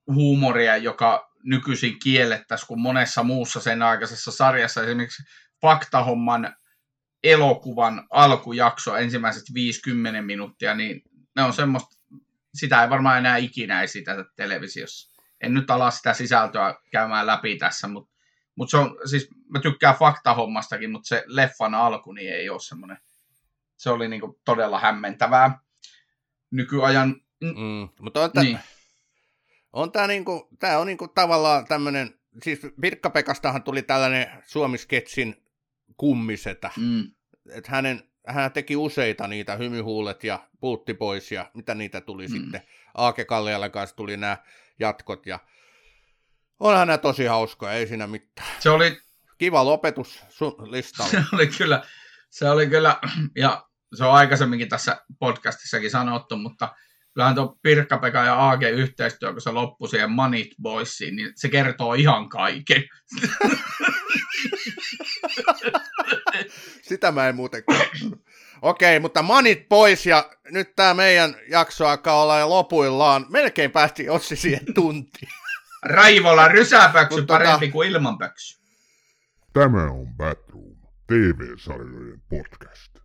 [0.08, 4.84] huumoria, joka nykyisin kiellettäisiin kuin monessa muussa sen aikaisessa sarjassa.
[4.84, 5.24] Esimerkiksi
[5.62, 6.56] Faktahomman
[7.24, 11.02] elokuvan alkujakso, ensimmäiset 50 minuuttia, niin
[11.36, 11.99] ne on semmoista
[12.54, 15.20] sitä ei varmaan enää ikinä esitetä televisiossa.
[15.42, 18.16] En nyt ala sitä sisältöä käymään läpi tässä, mutta
[18.56, 22.98] mut se on, siis mä tykkään faktahommastakin, mutta se leffan alku niin ei ole semmoinen,
[23.78, 25.60] se oli niinku todella hämmentävää
[26.52, 27.16] nykyajan.
[27.42, 28.60] Mm, mutta on, niin.
[29.74, 35.44] on tämä niinku, tää on niinku tavallaan tämmöinen, siis Pirkka-Pekastahan tuli tällainen suomisketsin
[35.98, 37.12] kummisetä, mm.
[37.50, 42.32] että hänen hän teki useita niitä, hymyhuulet ja puutti pois ja mitä niitä tuli mm.
[42.32, 42.62] sitten.
[42.96, 44.38] Aake Kallialle kanssa tuli nämä
[44.80, 45.40] jatkot ja
[46.60, 48.48] onhan nämä tosi hauskoja, ei siinä mitään.
[48.60, 49.02] Se oli...
[49.38, 51.12] Kiva lopetus sun listalla.
[51.20, 51.84] Se oli kyllä,
[52.30, 53.00] se oli kyllä,
[53.36, 53.66] ja
[53.96, 56.76] se on aikaisemminkin tässä podcastissakin sanottu, mutta
[57.14, 61.94] kyllähän tuo Pirkka-Pekka ja AG yhteistyö, kun se loppui siihen Manit Boysiin, niin se kertoo
[61.94, 62.84] ihan kaiken.
[66.90, 68.26] Sitä mä en muuten katsonut.
[68.62, 73.26] Okei, mutta manit pois ja nyt tämä meidän jakso alkaa olla jo lopuillaan.
[73.30, 75.30] Melkein päästi Ossi siihen tuntiin.
[75.84, 77.72] Raivolla rysäpöksy tota- parempi tota...
[77.72, 78.60] kuin ilmanpöksy.
[79.54, 80.76] Tämä on Batroom,
[81.08, 83.00] TV-sarjojen podcast.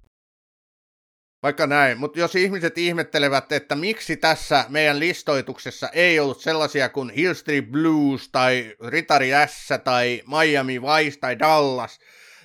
[1.42, 7.10] Vaikka näin, mutta jos ihmiset ihmettelevät, että miksi tässä meidän listoituksessa ei ollut sellaisia kuin
[7.10, 11.98] Hill Street Blues tai Ritari S tai Miami Vice tai Dallas,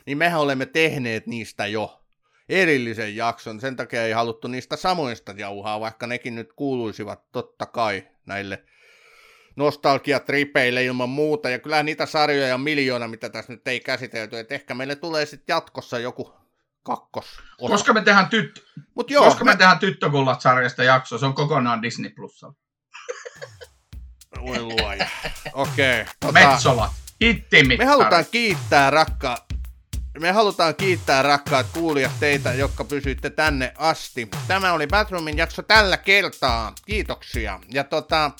[0.09, 2.01] niin mehän olemme tehneet niistä jo
[2.49, 3.59] erillisen jakson.
[3.59, 8.63] Sen takia ei haluttu niistä samoista jauhaa, vaikka nekin nyt kuuluisivat totta kai näille
[9.55, 11.49] nostalgiatripeille ilman muuta.
[11.49, 14.39] Ja kyllä niitä sarjoja on miljoona, mitä tässä nyt ei käsitelty.
[14.39, 16.33] Että ehkä meille tulee sitten jatkossa joku
[16.83, 17.39] kakkos.
[17.57, 18.65] Koska me tehdään, tyt...
[18.95, 19.51] Mut joo, Koska me...
[19.51, 22.55] me tehdään Tyttökullat-sarjasta jakso, se on kokonaan Disney Plusalla.
[24.41, 25.07] Voi luoja.
[25.53, 26.01] Okei.
[26.01, 26.33] Okay, tota...
[26.33, 26.91] Metsolat.
[27.21, 27.77] Hittimit.
[27.77, 29.48] Me halutaan kiittää rakkaa
[30.19, 34.29] me halutaan kiittää rakkaat kuulijat teitä, jotka pysyitte tänne asti.
[34.47, 36.73] Tämä oli Batroomin jakso tällä kertaa.
[36.85, 37.59] Kiitoksia.
[37.71, 38.31] Ja tota,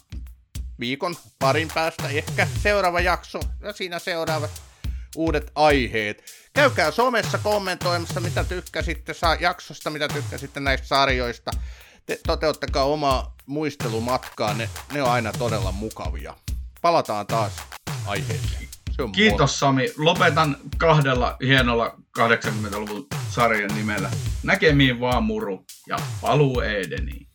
[0.80, 4.62] viikon parin päästä ehkä seuraava jakso ja siinä seuraavat
[5.16, 6.24] uudet aiheet.
[6.54, 11.52] Käykää somessa kommentoimassa, mitä tykkäsitte sa- jaksosta, mitä tykkäsitte näistä sarjoista.
[12.06, 16.36] Te toteuttakaa omaa muistelumatkaa, ne, ne on aina todella mukavia.
[16.82, 17.52] Palataan taas
[18.06, 18.69] aiheeseen.
[19.00, 19.94] On Kiitos Sami.
[19.98, 24.12] Lopetan kahdella hienolla 80-luvun sarjan nimellä.
[24.44, 27.28] Näkemiin vaan muru ja paluu Edeniin.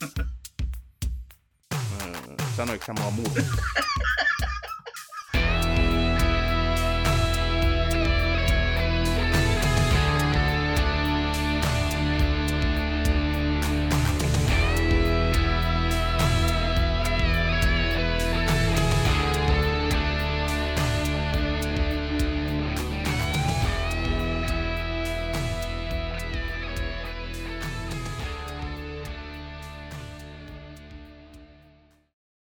[0.00, 0.26] moi.
[2.56, 3.40] Sanoiko sä mua muuta?